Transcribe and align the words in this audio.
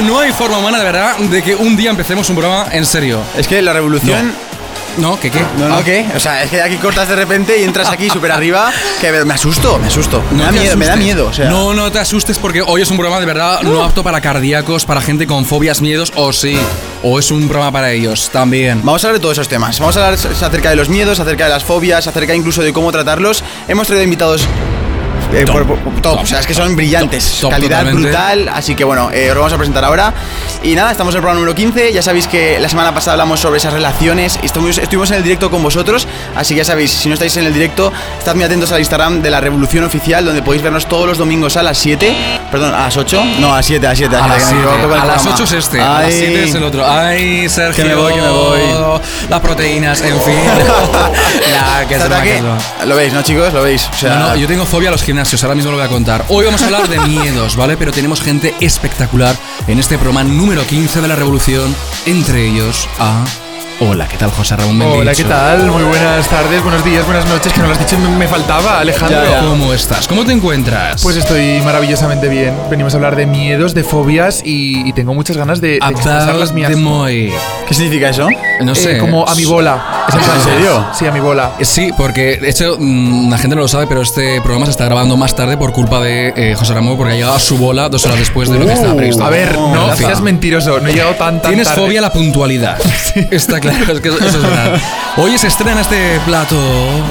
que 0.00 0.06
no 0.06 0.18
hay 0.18 0.32
forma 0.32 0.56
humana 0.58 0.78
de 0.78 0.84
verdad 0.84 1.16
de 1.18 1.42
que 1.42 1.54
un 1.54 1.76
día 1.76 1.90
empecemos 1.90 2.28
un 2.30 2.36
programa 2.36 2.68
en 2.72 2.86
serio. 2.86 3.20
Es 3.36 3.46
que 3.46 3.60
la 3.60 3.72
revolución. 3.74 4.32
No, 4.96 5.20
¿qué 5.20 5.30
qué? 5.30 5.40
No, 5.58 5.68
no, 5.68 5.74
Ah. 5.76 5.82
¿qué? 5.84 6.04
O 6.16 6.20
sea, 6.20 6.42
es 6.42 6.50
que 6.50 6.60
aquí 6.60 6.76
cortas 6.76 7.06
de 7.08 7.14
repente 7.16 7.58
y 7.58 7.62
entras 7.64 7.88
aquí 7.90 8.08
súper 8.10 8.32
arriba. 8.32 8.72
Que 9.00 9.12
me 9.24 9.34
asusto, 9.34 9.78
me 9.78 9.86
asusto. 9.88 10.22
Me 10.32 10.42
da 10.42 10.50
miedo, 10.52 10.76
me 10.76 10.86
da 10.86 10.96
miedo. 10.96 11.26
O 11.28 11.32
sea. 11.32 11.48
No, 11.50 11.74
no 11.74 11.92
te 11.92 11.98
asustes 11.98 12.38
porque 12.38 12.60
hoy 12.62 12.82
es 12.82 12.90
un 12.90 12.96
programa 12.96 13.20
de 13.20 13.26
verdad 13.26 13.60
no 13.62 13.84
apto 13.84 14.02
para 14.02 14.20
cardíacos, 14.20 14.84
para 14.86 15.00
gente 15.00 15.26
con 15.26 15.44
fobias, 15.44 15.80
miedos, 15.82 16.12
o 16.16 16.32
sí. 16.32 16.56
O 17.02 17.18
es 17.18 17.30
un 17.30 17.46
programa 17.46 17.70
para 17.70 17.92
ellos 17.92 18.30
también. 18.32 18.80
Vamos 18.82 19.04
a 19.04 19.08
hablar 19.08 19.20
de 19.20 19.22
todos 19.22 19.34
esos 19.36 19.48
temas. 19.48 19.78
Vamos 19.78 19.96
a 19.96 20.06
hablar 20.06 20.18
acerca 20.18 20.70
de 20.70 20.76
los 20.76 20.88
miedos, 20.88 21.20
acerca 21.20 21.44
de 21.44 21.50
las 21.50 21.62
fobias, 21.64 22.06
acerca 22.06 22.34
incluso 22.34 22.62
de 22.62 22.72
cómo 22.72 22.90
tratarlos. 22.90 23.44
Hemos 23.68 23.86
traído 23.86 24.02
invitados. 24.04 24.48
Eh, 25.32 25.44
Top. 25.44 25.52
por- 25.54 25.66
por- 25.66 25.78
top, 25.78 26.02
Top. 26.02 26.20
o 26.22 26.26
sea, 26.26 26.40
es 26.40 26.46
que 26.46 26.54
son 26.54 26.74
brillantes, 26.76 27.38
Top, 27.40 27.50
calidad 27.50 27.78
totalmente. 27.80 28.08
brutal, 28.08 28.48
así 28.48 28.74
que 28.74 28.84
bueno, 28.84 29.10
eh, 29.12 29.28
os 29.30 29.34
lo 29.34 29.40
vamos 29.40 29.52
a 29.52 29.56
presentar 29.56 29.84
ahora. 29.84 30.12
Y 30.62 30.74
nada, 30.74 30.90
estamos 30.90 31.14
en 31.14 31.18
el 31.18 31.22
programa 31.22 31.40
número 31.40 31.54
15, 31.54 31.92
ya 31.92 32.02
sabéis 32.02 32.26
que 32.26 32.58
la 32.60 32.68
semana 32.68 32.92
pasada 32.94 33.12
hablamos 33.14 33.40
sobre 33.40 33.58
esas 33.58 33.72
relaciones, 33.72 34.38
estuvimos, 34.42 34.78
estuvimos 34.78 35.10
en 35.10 35.16
el 35.18 35.22
directo 35.22 35.50
con 35.50 35.62
vosotros, 35.62 36.06
así 36.36 36.54
que 36.54 36.58
ya 36.58 36.64
sabéis, 36.64 36.90
si 36.90 37.08
no 37.08 37.14
estáis 37.14 37.36
en 37.36 37.46
el 37.46 37.54
directo, 37.54 37.92
estad 38.18 38.34
muy 38.34 38.44
atentos 38.44 38.70
al 38.72 38.80
Instagram 38.80 39.22
de 39.22 39.30
la 39.30 39.40
Revolución 39.40 39.84
Oficial, 39.84 40.24
donde 40.24 40.42
podéis 40.42 40.62
vernos 40.62 40.86
todos 40.86 41.06
los 41.06 41.18
domingos 41.18 41.56
a 41.56 41.62
las 41.62 41.78
7, 41.78 42.14
perdón, 42.50 42.74
a 42.74 42.80
las 42.80 42.96
8, 42.96 43.22
no, 43.38 43.52
a 43.52 43.56
las 43.58 43.66
7, 43.66 43.86
a 43.86 43.90
las 43.90 43.98
7, 43.98 44.16
A 44.16 44.26
las 44.26 44.26
que 44.28 44.32
me 44.32 44.40
7. 44.50 44.56
equivoco 44.58 44.82
con 44.88 44.92
el 44.92 45.00
A 45.00 45.04
las 45.06 45.14
programa. 45.22 45.34
8 45.34 45.44
es 45.44 45.52
este, 45.52 45.80
a 45.80 45.84
las 45.94 46.04
Ay. 46.04 46.12
7 46.18 46.44
es 46.44 46.54
el 46.54 46.64
otro. 46.64 46.86
Ay, 46.90 47.48
Sergio. 47.48 47.82
Que 47.84 47.88
me 47.90 47.94
voy, 47.94 48.12
que 48.14 48.20
me 48.20 48.28
voy. 48.30 48.60
Las 49.28 49.40
proteínas, 49.40 50.00
en 50.00 50.20
fin. 50.20 50.34
ya, 51.50 51.86
que 51.86 51.94
quedado. 51.94 52.58
Lo 52.86 52.96
veis, 52.96 53.12
¿no, 53.12 53.22
chicos? 53.22 53.52
Lo 53.52 53.62
veis. 53.62 53.88
O 53.92 53.96
sea, 53.96 54.14
No, 54.16 54.28
no, 54.28 54.36
yo 54.36 54.46
tengo 54.46 54.64
fobia 54.64 54.88
a 54.88 54.92
los 54.92 55.02
gimnasios, 55.02 55.42
ahora 55.42 55.54
mismo 55.54 55.70
lo 55.70 55.76
voy 55.76 55.86
a 55.86 55.88
contar. 55.88 56.24
Hoy 56.28 56.44
vamos 56.44 56.62
a 56.62 56.66
hablar 56.66 56.88
de 56.88 56.98
miedos, 57.00 57.56
¿vale? 57.56 57.76
Pero 57.76 57.92
tenemos 57.92 58.20
gente 58.20 58.54
espectacular 58.60 59.36
en 59.66 59.78
este 59.78 59.96
programa 59.96 60.24
número 60.24 60.66
15 60.66 61.00
de 61.00 61.08
la 61.08 61.16
Revolución, 61.16 61.74
entre 62.06 62.46
ellos 62.46 62.88
a... 62.98 63.24
Hola, 63.82 64.06
¿qué 64.06 64.18
tal, 64.18 64.30
José 64.30 64.56
Ramón 64.56 64.82
Hola, 64.82 64.96
Bendicho? 65.04 65.22
¿qué 65.22 65.28
tal? 65.28 65.66
Muy 65.70 65.82
buenas 65.84 66.28
tardes, 66.28 66.62
buenos 66.62 66.84
días, 66.84 67.04
buenas 67.06 67.24
noches, 67.26 67.50
que 67.50 67.60
no 67.60 67.66
lo 67.66 67.72
has 67.72 67.78
dicho, 67.78 67.98
me, 67.98 68.08
me 68.10 68.28
faltaba, 68.28 68.78
Alejandro. 68.80 69.24
Ya, 69.24 69.30
ya. 69.30 69.40
¿Cómo 69.40 69.72
estás? 69.72 70.06
¿Cómo 70.06 70.24
te 70.26 70.32
encuentras? 70.32 71.02
Pues 71.02 71.16
estoy 71.16 71.62
maravillosamente 71.62 72.28
bien. 72.28 72.54
Venimos 72.68 72.92
a 72.92 72.98
hablar 72.98 73.16
de 73.16 73.24
miedos, 73.24 73.72
de 73.72 73.82
fobias 73.82 74.42
y, 74.44 74.86
y 74.86 74.92
tengo 74.92 75.14
muchas 75.14 75.38
ganas 75.38 75.62
de, 75.62 75.78
de 75.80 76.38
las 76.38 76.52
mías. 76.52 76.70
de. 76.70 77.32
¿Qué 77.66 77.74
significa 77.74 78.10
eso? 78.10 78.28
No 78.62 78.72
Eh, 78.72 78.76
sé. 78.76 78.98
como 78.98 79.26
a 79.26 79.34
mi 79.34 79.46
bola. 79.46 80.04
Es 80.08 80.14
¿En 80.14 80.42
serio? 80.44 80.86
Sí, 80.92 81.06
a 81.06 81.12
mi 81.12 81.20
bola. 81.20 81.52
Eh, 81.58 81.64
Sí, 81.64 81.90
porque 81.96 82.36
de 82.36 82.50
hecho 82.50 82.76
mm, 82.78 83.30
la 83.30 83.38
gente 83.38 83.56
no 83.56 83.62
lo 83.62 83.68
sabe, 83.68 83.86
pero 83.86 84.02
este 84.02 84.40
programa 84.42 84.66
se 84.66 84.72
está 84.72 84.84
grabando 84.84 85.16
más 85.16 85.34
tarde 85.34 85.56
por 85.56 85.72
culpa 85.72 86.00
de 86.00 86.34
eh, 86.36 86.54
José 86.54 86.74
Ramón, 86.74 86.96
porque 86.98 87.12
ha 87.14 87.16
llegado 87.16 87.34
a 87.34 87.40
su 87.40 87.56
bola 87.56 87.88
dos 87.88 88.04
horas 88.04 88.18
después 88.18 88.50
de 88.50 88.58
lo 88.58 88.66
que 88.66 88.72
estaba 88.74 88.94
previsto. 88.96 89.24
A 89.24 89.30
ver, 89.30 89.56
No, 89.56 89.96
seas 89.96 90.20
mentiroso, 90.20 90.80
no 90.80 90.88
he 90.88 90.92
llegado 90.92 91.14
tan 91.14 91.40
tan 91.40 91.52
Tienes 91.52 91.68
tarde. 91.68 91.80
fobia 91.82 92.00
a 92.00 92.02
la 92.02 92.12
puntualidad. 92.12 92.76
Está 93.50 93.60
claro, 93.68 93.92
es 93.92 94.00
que 94.00 94.08
eso 94.08 94.24
es 94.24 94.40
verdad. 94.40 94.80
Hoy 95.16 95.36
se 95.36 95.48
estrena 95.48 95.80
este 95.80 96.20
plato 96.24 96.56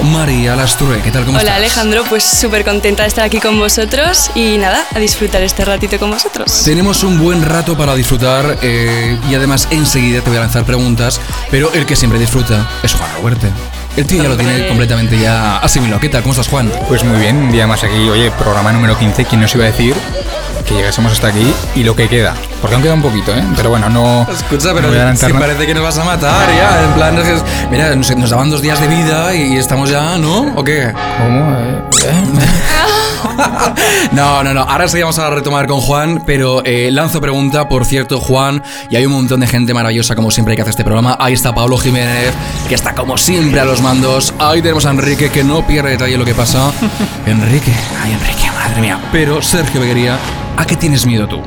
María 0.06 0.56
Lastre. 0.56 1.02
¿Qué 1.04 1.12
tal? 1.12 1.26
¿Cómo 1.26 1.38
Hola 1.38 1.58
estás? 1.58 1.58
Alejandro, 1.58 2.06
pues 2.08 2.24
súper 2.24 2.64
contenta 2.64 3.04
de 3.04 3.10
estar 3.10 3.26
aquí 3.26 3.42
con 3.42 3.60
vosotros 3.60 4.32
y 4.36 4.58
nada, 4.58 4.86
a 4.96 5.00
disfrutar 5.00 5.42
este 5.42 5.66
ratito 5.66 6.00
con 6.00 6.12
vosotros. 6.12 6.64
Tenemos 6.64 7.04
un 7.04 7.20
buen 7.20 7.44
rato 7.44 7.78
para 7.78 7.94
disfrutar 7.94 8.58
eh, 8.62 9.18
y 9.30 9.36
además 9.36 9.68
enseguida 9.72 10.22
te 10.22 10.30
voy 10.30 10.38
a 10.38 10.42
lanzar 10.42 10.64
preguntas, 10.64 11.20
pero 11.52 11.74
el 11.74 11.86
que 11.86 11.98
siempre 11.98 12.18
disfruta 12.18 12.70
es 12.84 12.94
Juan 12.94 13.10
Roberto. 13.18 13.48
El 13.98 14.06
tío 14.06 14.24
ya 14.24 14.30
lo 14.30 14.38
tiene 14.38 14.66
completamente 14.70 15.20
ya 15.20 15.58
asimilado. 15.58 16.00
¿Qué 16.00 16.08
tal? 16.08 16.22
¿Cómo 16.22 16.32
estás, 16.32 16.48
Juan? 16.48 16.72
Pues 16.88 17.04
muy 17.04 17.20
bien, 17.20 17.36
un 17.36 17.52
día 17.52 17.68
más 17.68 17.84
aquí. 17.84 18.08
Oye, 18.08 18.32
programa 18.32 18.72
número 18.72 18.98
15, 18.98 19.26
¿quién 19.26 19.42
nos 19.42 19.54
iba 19.56 19.66
a 19.66 19.68
decir 19.68 19.94
que 20.66 20.76
llegásemos 20.76 21.12
hasta 21.14 21.28
aquí 21.28 21.54
y 21.76 21.84
lo 21.84 21.96
que 21.96 22.08
queda? 22.08 22.36
Porque 22.62 22.76
aún 22.76 22.84
queda 22.84 22.94
un 22.94 23.02
poquito, 23.02 23.34
¿eh? 23.36 23.44
Pero 23.56 23.70
bueno, 23.70 23.90
no. 23.90 24.28
Escucha, 24.32 24.70
no 24.70 24.76
pero 24.76 24.88
adelantar 24.90 25.32
si 25.32 25.38
parece 25.38 25.66
que 25.66 25.74
nos 25.74 25.84
vas 25.84 25.98
a 25.98 26.04
matar 26.04 26.48
ya. 26.50 26.84
En 26.86 26.94
plan, 26.94 27.18
es 27.18 27.28
que- 27.42 27.68
mira, 27.72 27.96
nos, 27.96 28.16
nos 28.18 28.30
daban 28.30 28.50
dos 28.50 28.62
días 28.62 28.80
de 28.80 28.88
vida 28.88 29.34
y 29.36 29.58
estamos 29.58 29.90
ya, 29.90 30.18
¿no? 30.18 30.54
¿O 30.56 30.64
qué? 30.64 30.92
¿Cómo? 31.18 31.52
Eh, 31.58 31.82
eh. 32.06 32.14
No, 34.12 34.44
no, 34.44 34.54
no. 34.54 34.62
Ahora 34.62 34.88
sí 34.88 35.00
vamos 35.00 35.20
a 35.20 35.30
retomar 35.30 35.68
con 35.68 35.82
Juan, 35.82 36.24
pero 36.26 36.62
eh, 36.66 36.90
lanzo 36.92 37.22
pregunta, 37.22 37.68
por 37.70 37.86
cierto, 37.86 38.20
Juan, 38.20 38.64
y 38.90 38.96
hay 38.96 39.06
un 39.06 39.14
montón 39.14 39.40
de 39.40 39.48
gente 39.48 39.74
maravillosa 39.74 40.16
como 40.16 40.32
siempre 40.32 40.56
que 40.56 40.62
hace 40.62 40.72
este 40.72 40.84
programa. 40.84 41.16
Ahí 41.20 41.34
está 41.34 41.54
Pablo 41.54 41.78
Jiménez, 41.78 42.34
que 42.68 42.76
está 42.76 42.94
como 42.96 43.18
siempre 43.18 43.60
a 43.60 43.66
los 43.66 43.82
mandos. 43.82 44.34
Ahí 44.40 44.62
tenemos 44.62 44.86
a 44.86 44.92
Enrique, 44.92 45.30
que 45.30 45.44
no 45.44 45.66
pierde 45.66 45.92
detalle 45.92 46.18
lo 46.18 46.26
que 46.26 46.36
pasa. 46.36 46.72
Enrique, 47.26 47.74
ay 48.04 48.14
Enrique, 48.14 48.50
madre 48.52 48.82
mía. 48.82 49.00
Pero 49.12 49.42
Sergio 49.42 49.82
Beguería, 49.82 50.18
¿a 50.60 50.66
qué 50.66 50.76
tienes 50.76 51.06
miedo 51.06 51.26
tú? 51.26 51.42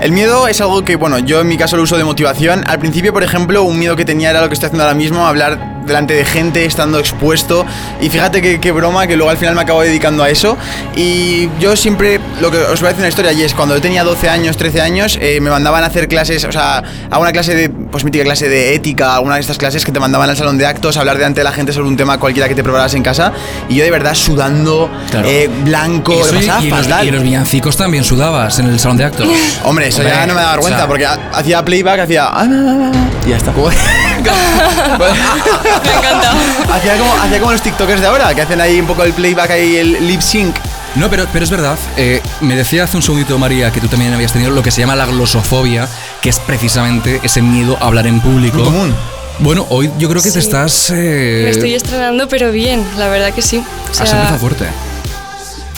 El 0.00 0.12
miedo 0.12 0.46
es 0.46 0.60
algo 0.60 0.84
que, 0.84 0.96
bueno, 0.96 1.18
yo 1.18 1.40
en 1.40 1.48
mi 1.48 1.56
caso 1.56 1.76
lo 1.76 1.84
uso 1.84 1.96
de 1.96 2.04
motivación. 2.04 2.64
Al 2.68 2.78
principio, 2.78 3.14
por 3.14 3.22
ejemplo, 3.22 3.62
un 3.62 3.78
miedo 3.78 3.96
que 3.96 4.04
tenía 4.04 4.28
era 4.28 4.42
lo 4.42 4.48
que 4.48 4.54
estoy 4.54 4.66
haciendo 4.66 4.84
ahora 4.84 4.94
mismo, 4.94 5.26
hablar 5.26 5.77
delante 5.88 6.14
de 6.14 6.24
gente, 6.24 6.64
estando 6.64 6.98
expuesto. 6.98 7.64
Y 8.00 8.08
fíjate 8.10 8.40
qué, 8.42 8.60
qué 8.60 8.70
broma, 8.72 9.06
que 9.06 9.16
luego 9.16 9.30
al 9.30 9.36
final 9.38 9.54
me 9.54 9.62
acabo 9.62 9.82
dedicando 9.82 10.22
a 10.22 10.30
eso. 10.30 10.56
Y 10.96 11.48
yo 11.60 11.76
siempre, 11.76 12.20
lo 12.40 12.50
que 12.50 12.58
os 12.58 12.80
voy 12.80 12.86
a 12.86 12.90
decir 12.90 13.00
una 13.00 13.08
historia, 13.08 13.32
y 13.32 13.42
es 13.42 13.54
cuando 13.54 13.74
yo 13.74 13.80
tenía 13.80 14.04
12 14.04 14.28
años, 14.28 14.56
13 14.56 14.80
años, 14.80 15.18
eh, 15.20 15.40
me 15.40 15.50
mandaban 15.50 15.82
a 15.84 15.86
hacer 15.88 16.08
clases, 16.08 16.44
o 16.44 16.52
sea, 16.52 16.82
a 17.10 17.18
una 17.18 17.32
clase 17.32 17.54
de, 17.54 17.68
pues 17.70 18.04
mítica 18.04 18.24
clase 18.24 18.48
de 18.48 18.74
ética, 18.74 19.14
alguna 19.14 19.36
de 19.36 19.40
estas 19.40 19.58
clases 19.58 19.84
que 19.84 19.92
te 19.92 20.00
mandaban 20.00 20.28
al 20.30 20.36
salón 20.36 20.58
de 20.58 20.66
actos, 20.66 20.96
a 20.96 21.00
hablar 21.00 21.16
delante 21.16 21.40
de 21.40 21.44
la 21.44 21.52
gente 21.52 21.72
sobre 21.72 21.88
un 21.88 21.96
tema 21.96 22.18
cualquiera 22.18 22.48
que 22.48 22.54
te 22.54 22.62
prepararas 22.62 22.94
en 22.94 23.02
casa. 23.02 23.32
Y 23.68 23.76
yo 23.76 23.84
de 23.84 23.90
verdad 23.90 24.14
sudando, 24.14 24.90
Claro. 25.10 25.28
eh, 25.28 25.48
blanco, 25.64 26.12
Eso 26.12 26.34
y, 26.34 26.38
pasaba 26.46 26.62
y 26.64 26.70
los, 26.70 27.04
y 27.04 27.10
los 27.12 27.22
villancicos 27.22 27.76
también 27.76 28.04
sudabas 28.04 28.58
en 28.58 28.66
el 28.66 28.78
salón 28.78 28.96
de 28.98 29.04
actos. 29.04 29.26
Hombre, 29.64 29.88
eso 29.88 29.98
Hombre, 29.98 30.14
ya 30.14 30.26
no 30.26 30.34
me 30.34 30.40
da 30.40 30.50
vergüenza, 30.52 30.76
o 30.76 30.80
sea, 30.80 30.86
porque 30.88 31.06
ha- 31.06 31.18
hacía 31.32 31.64
playback, 31.64 32.00
hacía. 32.00 32.24
"Ah, 32.26 32.46
ah, 32.46 32.46
ah, 32.48 32.90
ah", 32.94 33.26
Y 33.26 33.30
ya 33.30 33.36
está. 33.36 33.52
Me 35.84 35.92
encanta. 35.92 36.32
hacía, 36.74 36.96
como, 36.98 37.12
hacía 37.14 37.38
como 37.40 37.52
los 37.52 37.62
TikTokers 37.62 38.00
de 38.00 38.06
ahora, 38.06 38.34
que 38.34 38.42
hacen 38.42 38.60
ahí 38.60 38.80
un 38.80 38.86
poco 38.86 39.04
el 39.04 39.12
playback, 39.12 39.50
ahí 39.50 39.76
el 39.76 40.06
lip 40.06 40.20
sync. 40.20 40.54
No, 40.94 41.08
pero, 41.10 41.26
pero 41.32 41.44
es 41.44 41.50
verdad. 41.50 41.78
eh, 41.96 42.22
me 42.40 42.56
decía 42.56 42.84
hace 42.84 42.96
un 42.96 43.02
segundito, 43.02 43.38
María, 43.38 43.70
que 43.70 43.80
tú 43.80 43.88
también 43.88 44.12
habías 44.14 44.32
tenido 44.32 44.50
lo 44.50 44.62
que 44.62 44.70
se 44.70 44.80
llama 44.80 44.96
la 44.96 45.06
glosofobia, 45.06 45.88
que 46.22 46.28
es 46.30 46.38
precisamente 46.40 47.20
ese 47.22 47.42
miedo 47.42 47.76
a 47.80 47.86
hablar 47.86 48.06
en 48.06 48.20
público. 48.20 48.56
Muy 48.56 48.64
común. 48.64 48.94
Bueno, 49.40 49.66
hoy 49.70 49.90
yo 49.98 50.08
creo 50.08 50.20
que 50.20 50.30
te 50.32 50.38
estás. 50.40 50.90
eh, 50.90 51.42
Me 51.44 51.50
estoy 51.50 51.74
estrenando, 51.74 52.26
pero 52.28 52.50
bien, 52.50 52.84
la 52.96 53.08
verdad 53.08 53.32
que 53.32 53.42
sí. 53.42 53.58
O 53.58 53.90
Has 53.92 54.00
empezado 54.00 54.28
sea, 54.30 54.38
fuerte. 54.38 54.66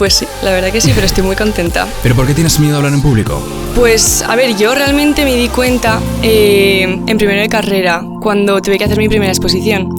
Pues 0.00 0.14
sí, 0.14 0.26
la 0.42 0.52
verdad 0.52 0.72
que 0.72 0.80
sí, 0.80 0.92
pero 0.94 1.04
estoy 1.04 1.22
muy 1.22 1.36
contenta. 1.36 1.86
¿Pero 2.02 2.14
por 2.14 2.26
qué 2.26 2.32
tienes 2.32 2.58
miedo 2.58 2.72
a 2.72 2.76
hablar 2.78 2.94
en 2.94 3.02
público? 3.02 3.38
Pues, 3.74 4.24
a 4.26 4.34
ver, 4.34 4.56
yo 4.56 4.74
realmente 4.74 5.26
me 5.26 5.36
di 5.36 5.48
cuenta 5.48 6.00
eh, 6.22 6.84
en 7.06 7.18
primero 7.18 7.38
de 7.38 7.50
carrera, 7.50 8.02
cuando 8.22 8.62
tuve 8.62 8.78
que 8.78 8.84
hacer 8.84 8.96
mi 8.96 9.10
primera 9.10 9.30
exposición, 9.30 9.90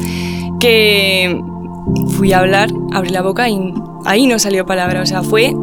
que 0.59 1.39
fui 2.17 2.33
a 2.33 2.39
hablar, 2.39 2.71
abrí 2.91 3.11
la 3.11 3.21
boca 3.21 3.47
y 3.47 3.75
ahí 4.05 4.25
no 4.25 4.39
salió 4.39 4.65
palabra. 4.65 5.03
O 5.03 5.05
sea, 5.05 5.21
fue 5.21 5.53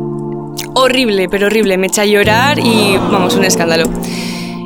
horrible, 0.75 1.29
pero 1.29 1.47
horrible. 1.47 1.77
Me 1.77 1.89
eché 1.89 2.03
a 2.03 2.07
llorar 2.07 2.61
y, 2.61 2.97
vamos, 3.11 3.35
un 3.35 3.43
escándalo. 3.43 3.91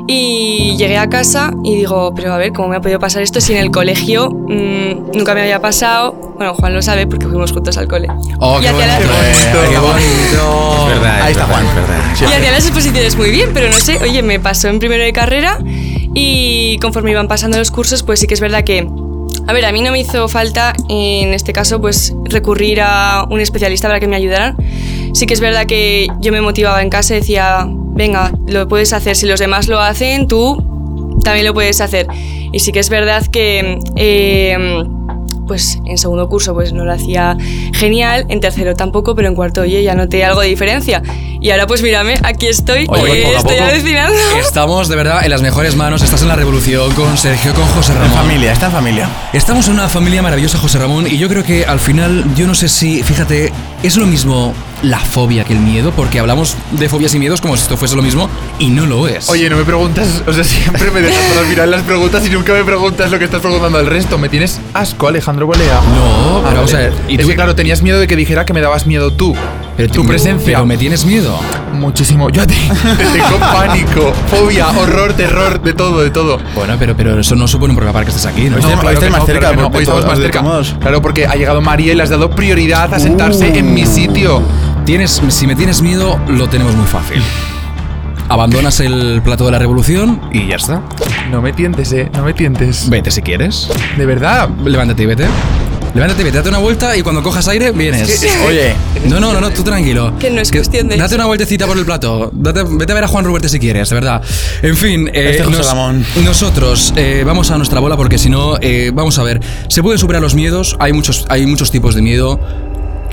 Y 0.07 0.75
llegué 0.77 0.97
a 0.97 1.07
casa 1.07 1.53
y 1.63 1.75
digo, 1.75 2.13
pero 2.13 2.33
a 2.33 2.37
ver, 2.37 2.51
¿cómo 2.51 2.67
me 2.67 2.75
ha 2.75 2.81
podido 2.81 2.99
pasar 2.99 3.21
esto 3.23 3.39
si 3.39 3.53
en 3.53 3.59
el 3.59 3.71
colegio 3.71 4.29
mm, 4.29 5.11
nunca 5.15 5.33
me 5.33 5.41
había 5.41 5.61
pasado? 5.61 6.11
Bueno, 6.37 6.53
Juan 6.55 6.73
lo 6.73 6.81
sabe 6.81 7.07
porque 7.07 7.25
fuimos 7.27 7.53
juntos 7.53 7.77
al 7.77 7.87
cole. 7.87 8.07
Oh, 8.39 8.59
Y 8.59 8.63
qué 8.63 8.69
hacia 8.69 8.85
bonito. 8.97 9.13
la- 9.13 9.31
eh, 9.31 9.69
qué 9.71 9.77
bonito. 9.79 10.87
Es 10.89 10.99
verdad, 10.99 11.21
Ahí 11.21 11.31
es 11.31 11.37
está 11.37 11.45
Juan. 11.45 11.65
es 11.65 11.75
verdad. 11.75 11.97
Y 12.19 12.33
hacía 12.33 12.51
las 12.51 12.65
exposiciones 12.65 13.15
muy 13.15 13.31
bien, 13.31 13.51
pero 13.53 13.69
no 13.69 13.79
sé, 13.79 13.97
oye, 14.03 14.21
me 14.23 14.39
pasó 14.39 14.67
en 14.67 14.79
primero 14.79 15.03
de 15.03 15.13
carrera 15.13 15.57
y 16.13 16.77
conforme 16.81 17.11
iban 17.11 17.27
pasando 17.29 17.57
los 17.57 17.71
cursos, 17.71 18.03
pues 18.03 18.19
sí 18.19 18.27
que 18.27 18.33
es 18.33 18.41
verdad 18.41 18.63
que, 18.65 18.87
a 19.47 19.53
ver, 19.53 19.63
a 19.65 19.71
mí 19.71 19.81
no 19.81 19.91
me 19.91 19.99
hizo 20.01 20.27
falta, 20.27 20.73
en 20.89 21.33
este 21.33 21.53
caso, 21.53 21.79
pues 21.79 22.13
recurrir 22.25 22.81
a 22.81 23.25
un 23.29 23.39
especialista 23.39 23.87
para 23.87 23.99
que 24.01 24.07
me 24.07 24.17
ayudaran. 24.17 24.57
Sí 25.13 25.27
que 25.27 25.33
es 25.33 25.39
verdad 25.39 25.65
que 25.65 26.07
yo 26.19 26.31
me 26.33 26.41
motivaba 26.41 26.81
en 26.81 26.89
casa 26.89 27.15
y 27.15 27.19
decía, 27.19 27.67
venga, 27.93 28.31
lo 28.47 28.67
puedes 28.67 28.93
hacer, 28.93 29.15
si 29.15 29.25
los 29.25 29.39
demás 29.39 29.67
lo 29.67 29.79
hacen, 29.79 30.27
tú 30.27 31.19
también 31.23 31.45
lo 31.45 31.53
puedes 31.53 31.81
hacer. 31.81 32.07
Y 32.51 32.59
sí 32.59 32.71
que 32.71 32.79
es 32.79 32.89
verdad 32.89 33.25
que... 33.27 33.79
eh, 33.95 34.85
pues 35.47 35.79
en 35.85 35.97
segundo 35.97 36.29
curso 36.29 36.53
pues 36.53 36.73
no 36.73 36.85
lo 36.85 36.93
hacía 36.93 37.37
genial, 37.73 38.25
en 38.29 38.39
tercero 38.39 38.75
tampoco, 38.75 39.15
pero 39.15 39.27
en 39.27 39.35
cuarto, 39.35 39.61
oye, 39.61 39.83
ya 39.83 39.95
noté 39.95 40.23
algo 40.23 40.41
de 40.41 40.47
diferencia. 40.47 41.01
Y 41.39 41.51
ahora 41.51 41.67
pues 41.67 41.81
mírame, 41.81 42.15
aquí 42.23 42.47
estoy, 42.47 42.85
Oye, 42.87 43.23
poco 43.23 43.35
a 43.35 43.39
estoy 43.39 43.57
alucinando. 43.57 44.17
Estamos 44.39 44.87
de 44.87 44.95
verdad 44.95 45.25
en 45.25 45.29
las 45.29 45.41
mejores 45.41 45.75
manos. 45.75 46.01
Estás 46.01 46.21
en 46.21 46.29
la 46.29 46.37
revolución 46.37 46.93
con 46.93 47.17
Sergio, 47.17 47.53
con 47.53 47.65
José 47.65 47.91
En 47.91 47.99
Ramón. 47.99 48.17
familia, 48.17 48.53
está 48.53 48.67
en 48.67 48.71
familia. 48.71 49.09
Estamos 49.33 49.67
en 49.67 49.73
una 49.73 49.89
familia 49.89 50.21
maravillosa, 50.21 50.57
José 50.57 50.79
Ramón, 50.79 51.05
y 51.07 51.17
yo 51.17 51.27
creo 51.27 51.43
que 51.43 51.65
al 51.65 51.79
final, 51.79 52.23
yo 52.35 52.47
no 52.47 52.55
sé 52.55 52.69
si, 52.69 53.03
fíjate, 53.03 53.51
es 53.81 53.97
lo 53.97 54.05
mismo 54.05 54.53
la 54.83 54.99
fobia 54.99 55.43
que 55.43 55.53
el 55.53 55.59
miedo, 55.59 55.91
porque 55.91 56.19
hablamos 56.19 56.55
de 56.71 56.89
fobias 56.89 57.13
y 57.15 57.19
miedos 57.19 57.39
como 57.41 57.55
si 57.55 57.63
esto 57.63 57.77
fuese 57.77 57.95
lo 57.95 58.01
mismo, 58.01 58.29
y 58.59 58.69
no 58.69 58.85
lo 58.85 59.07
es. 59.07 59.29
Oye, 59.29 59.49
no 59.49 59.57
me 59.57 59.63
preguntas, 59.63 60.23
o 60.27 60.33
sea, 60.33 60.43
siempre 60.43 60.91
me 60.91 61.01
dejas 61.01 61.23
para 61.33 61.47
final 61.47 61.71
las 61.71 61.81
preguntas 61.83 62.25
y 62.25 62.29
nunca 62.29 62.53
me 62.53 62.63
preguntas 62.63 63.11
lo 63.11 63.19
que 63.19 63.25
estás 63.25 63.41
preguntando 63.41 63.79
al 63.79 63.85
resto. 63.87 64.17
¿Me 64.17 64.29
tienes 64.29 64.59
asco, 64.73 65.07
Alejandro 65.07 65.32
Bolea? 65.41 65.81
No, 65.81 66.39
pero 66.41 66.47
Ah, 66.49 66.53
vamos 66.55 66.73
a 66.73 66.77
ver. 66.77 66.93
¿y 67.07 67.15
es 67.15 67.21
tú- 67.21 67.27
que 67.27 67.35
claro, 67.35 67.55
tenías 67.55 67.81
miedo 67.81 67.99
de 67.99 68.07
que 68.07 68.15
dijera 68.15 68.45
que 68.45 68.53
me 68.53 68.61
dabas 68.61 68.85
miedo 68.87 69.11
tú. 69.11 69.35
Pero 69.75 69.89
tu 69.91 70.01
tú- 70.03 70.07
presencia. 70.07 70.53
Pero 70.53 70.65
me 70.65 70.77
tienes 70.77 71.03
miedo. 71.05 71.35
Muchísimo. 71.73 72.29
Yo 72.29 72.45
te, 72.45 72.53
te 72.53 73.05
tengo 73.13 73.39
pánico, 73.39 74.13
fobia, 74.27 74.67
horror, 74.69 75.13
terror, 75.13 75.61
de 75.61 75.73
todo, 75.73 76.01
de 76.03 76.11
todo. 76.11 76.39
Bueno, 76.55 76.75
pero, 76.77 76.95
pero 76.95 77.19
eso 77.19 77.35
no 77.35 77.47
supone 77.47 77.71
un 77.71 77.77
problema 77.77 77.93
para 77.93 78.05
que 78.05 78.11
estés 78.11 78.25
aquí, 78.27 78.43
¿no? 78.49 78.57
No, 78.57 78.79
claro 78.79 78.99
que 78.99 79.09
más 79.09 79.25
cerca, 79.25 79.53
no, 79.53 79.67
hoy 79.73 79.83
estamos 79.83 80.05
más 80.05 80.19
cerca. 80.19 80.43
Claro, 80.79 81.01
porque 81.01 81.25
ha 81.25 81.33
llegado 81.35 81.61
María 81.61 81.93
y 81.93 81.95
le 81.95 82.03
has 82.03 82.09
dado 82.09 82.29
prioridad 82.29 82.93
a 82.93 82.99
sentarse 82.99 83.57
en 83.57 83.73
mi 83.73 83.85
sitio. 83.85 84.41
Tienes, 84.85 85.21
si 85.29 85.47
me 85.47 85.55
tienes 85.55 85.81
miedo, 85.81 86.19
lo 86.27 86.47
tenemos 86.47 86.75
muy 86.75 86.85
fácil. 86.85 87.21
Abandonas 88.29 88.79
el 88.79 89.21
plato 89.23 89.45
de 89.45 89.51
la 89.51 89.59
revolución 89.59 90.19
y 90.31 90.47
ya 90.47 90.55
está. 90.55 90.81
No 91.29 91.41
me 91.41 91.53
tientes, 91.53 91.91
eh, 91.93 92.09
no 92.13 92.23
me 92.23 92.33
tientes. 92.33 92.89
Vete 92.89 93.11
si 93.11 93.21
quieres. 93.21 93.69
De 93.97 94.05
verdad. 94.05 94.49
Levántate 94.63 95.03
y 95.03 95.05
vete. 95.05 95.25
Levántate 95.93 96.21
y 96.23 96.25
vete, 96.25 96.37
date 96.37 96.49
una 96.49 96.57
vuelta 96.57 96.97
y 96.97 97.03
cuando 97.03 97.21
cojas 97.21 97.47
aire, 97.49 97.71
vienes. 97.71 98.25
Oye, 98.47 98.73
No, 99.07 99.19
no, 99.19 99.31
no, 99.33 99.39
no, 99.41 99.51
tú 99.51 99.61
tranquilo. 99.63 100.17
Que 100.17 100.31
no 100.31 100.41
es 100.41 100.51
cuestión 100.51 100.87
de 100.87 100.97
Date 100.97 101.13
una 101.15 101.25
vueltecita 101.25 101.67
por 101.67 101.77
el 101.77 101.85
plato. 101.85 102.31
Date- 102.33 102.63
vete 102.67 102.91
a 102.93 102.95
ver 102.95 103.03
a 103.03 103.07
Juan 103.07 103.25
Ruberte 103.25 103.47
si 103.49 103.59
quieres, 103.59 103.89
de 103.89 103.95
verdad. 103.95 104.21
En 104.63 104.75
fin, 104.75 105.07
eh, 105.13 105.31
Este 105.31 105.43
José 105.43 105.61
Ramón. 105.63 106.03
nosotros 106.23 106.93
eh, 106.95 107.23
vamos 107.25 107.51
a 107.51 107.57
nuestra 107.57 107.79
bola 107.79 107.95
porque 107.97 108.17
si 108.17 108.29
no, 108.29 108.55
eh, 108.61 108.89
vamos 108.93 109.19
a 109.19 109.23
ver. 109.23 109.39
Se 109.67 109.83
pueden 109.83 109.99
superar 109.99 110.21
los 110.21 110.33
miedos. 110.33 110.75
Hay 110.79 110.93
muchos, 110.93 111.25
hay 111.29 111.45
muchos 111.45 111.69
tipos 111.69 111.93
de 111.93 112.01
miedo. 112.01 112.39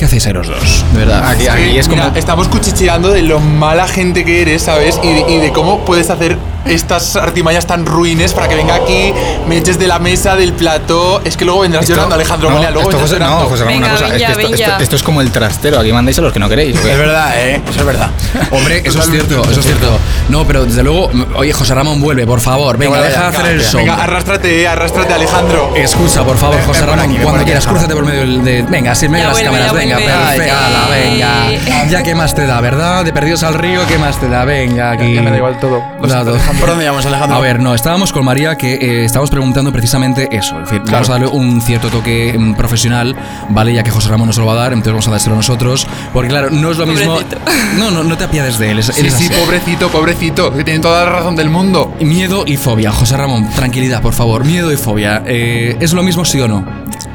¿Qué 0.00 0.06
hacéis 0.06 0.26
ahí 0.28 0.32
los 0.32 0.46
dos? 0.48 0.82
De 0.94 1.00
verdad. 1.00 1.28
Aquí, 1.28 1.46
aquí 1.46 1.76
es 1.76 1.86
como. 1.86 2.02
Mira, 2.02 2.18
estamos 2.18 2.48
cuchicheando 2.48 3.10
de 3.10 3.20
lo 3.20 3.38
mala 3.38 3.86
gente 3.86 4.24
que 4.24 4.40
eres, 4.40 4.62
¿sabes? 4.62 4.98
Y 5.02 5.12
de, 5.12 5.24
y 5.30 5.36
de 5.36 5.52
cómo 5.52 5.84
puedes 5.84 6.08
hacer 6.08 6.38
estas 6.64 7.16
artimañas 7.16 7.66
tan 7.66 7.84
ruines 7.86 8.32
para 8.32 8.48
que 8.48 8.54
venga 8.54 8.74
aquí, 8.76 9.12
me 9.46 9.56
eches 9.58 9.78
de 9.78 9.86
la 9.86 9.98
mesa, 9.98 10.36
del 10.36 10.54
plató. 10.54 11.20
Es 11.22 11.36
que 11.36 11.44
luego 11.44 11.60
vendrás 11.60 11.82
Esto- 11.84 11.94
llorando, 11.96 12.14
Alejandro. 12.14 12.48
no, 12.50 12.62
luego 12.70 12.80
esto, 12.90 12.98
José, 13.02 13.12
llorando. 13.14 13.40
no, 13.40 13.48
José 13.50 13.64
Ramón, 13.64 13.80
Venga, 13.80 13.86
una 13.86 13.94
cosa. 13.94 14.06
es 14.06 14.12
venga, 14.12 14.26
que 14.26 14.32
esto, 14.32 14.52
venga. 14.52 14.64
esto- 14.72 14.82
esto 14.84 14.96
es 14.96 15.02
como 15.02 15.20
el 15.20 15.30
trastero. 15.32 15.80
Aquí 15.80 15.92
mandáis 15.92 16.18
a 16.18 16.22
los 16.22 16.32
que 16.32 16.38
no 16.38 16.48
queréis. 16.48 16.76
es 16.76 16.82
verdad, 16.98 17.34
¿eh? 17.38 17.60
Eso 17.68 17.80
es 17.80 17.86
verdad. 17.86 18.10
Hombre, 18.52 18.82
eso 18.82 18.98
es 19.00 19.10
cierto, 19.10 19.42
eso 19.50 19.60
es 19.60 19.66
cierto. 19.66 19.98
No, 20.30 20.46
pero 20.46 20.64
desde 20.64 20.82
luego, 20.82 21.10
oye, 21.36 21.52
José 21.52 21.74
Ramón, 21.74 22.00
vuelve, 22.00 22.26
por 22.26 22.40
favor. 22.40 22.78
Venga, 22.78 22.98
vaya, 23.00 23.08
deja 23.10 23.20
de 23.22 23.26
hacer 23.36 23.46
el 23.46 23.58
venga, 23.58 23.70
show. 23.70 23.80
Venga, 23.80 23.94
arrástrate, 24.02 24.62
eh, 24.62 24.68
arrástrate, 24.68 25.12
Alejandro. 25.12 25.72
Escucha, 25.76 26.24
por 26.24 26.38
favor, 26.38 26.58
José 26.66 26.86
Ramón, 26.86 27.16
cuando 27.22 27.44
quieras, 27.44 27.66
crúzate 27.66 27.94
por 27.94 28.04
medio 28.06 28.20
del- 28.20 28.42
de. 28.44 28.62
Venga, 28.62 28.94
medio 29.10 29.26
de 29.28 29.32
las 29.32 29.40
cámaras, 29.42 29.72
ya 29.89 29.89
venga, 29.96 30.66
ala, 30.66 30.88
venga. 30.88 31.86
Ya 31.88 32.02
que 32.02 32.14
más 32.14 32.34
te 32.34 32.46
da, 32.46 32.60
¿verdad? 32.60 33.04
De 33.04 33.12
perdidos 33.12 33.42
al 33.42 33.54
río, 33.54 33.80
¿qué 33.88 33.98
más 33.98 34.18
te 34.18 34.28
da? 34.28 34.44
Venga, 34.44 34.92
aquí. 34.92 35.14
Ya 35.14 35.22
me 35.22 35.30
da 35.30 35.36
igual 35.36 35.58
todo. 35.58 35.82
¿Por 36.00 36.68
dónde 36.68 36.86
vamos, 36.88 37.04
Alejandro? 37.06 37.36
A 37.36 37.40
ver, 37.40 37.60
no, 37.60 37.74
estábamos 37.74 38.12
con 38.12 38.24
María 38.24 38.56
que 38.56 38.74
eh, 38.74 39.04
estábamos 39.04 39.30
preguntando 39.30 39.72
precisamente 39.72 40.28
eso. 40.32 40.58
Es 40.60 40.70
decir, 40.70 40.82
vamos 40.90 41.08
a 41.08 41.12
darle 41.12 41.26
un 41.28 41.60
cierto 41.60 41.88
toque 41.88 42.34
mm, 42.38 42.54
profesional, 42.54 43.16
¿vale? 43.50 43.72
Ya 43.72 43.82
que 43.82 43.90
José 43.90 44.08
Ramón 44.08 44.26
no 44.28 44.32
se 44.32 44.40
lo 44.40 44.46
va 44.46 44.52
a 44.52 44.56
dar, 44.56 44.72
entonces 44.72 44.92
vamos 44.92 45.08
a 45.08 45.10
dárselo 45.12 45.36
nosotros. 45.36 45.86
Porque 46.12 46.28
claro, 46.28 46.50
no 46.50 46.70
es 46.70 46.78
lo 46.78 46.86
mismo. 46.86 47.14
Pobrecito. 47.14 47.36
No, 47.78 47.90
no, 47.90 48.02
no 48.02 48.16
te 48.18 48.24
apiades 48.24 48.58
de 48.58 48.72
él. 48.72 48.78
es- 48.80 48.86
Sí, 48.86 49.10
sí, 49.10 49.28
pobrecito, 49.30 49.88
pobrecito. 49.88 50.52
Que 50.52 50.64
tiene 50.64 50.80
toda 50.80 51.04
la 51.04 51.10
razón 51.12 51.36
del 51.36 51.50
mundo. 51.50 51.94
Miedo 52.00 52.42
y 52.46 52.56
fobia. 52.56 52.90
José 52.90 53.16
Ramón, 53.16 53.48
tranquilidad, 53.50 54.02
por 54.02 54.12
favor. 54.12 54.44
Miedo 54.44 54.72
y 54.72 54.76
fobia. 54.76 55.22
Eh, 55.26 55.76
¿Es 55.80 55.92
lo 55.92 56.02
mismo, 56.02 56.24
sí 56.24 56.40
o 56.40 56.48
no? 56.48 56.64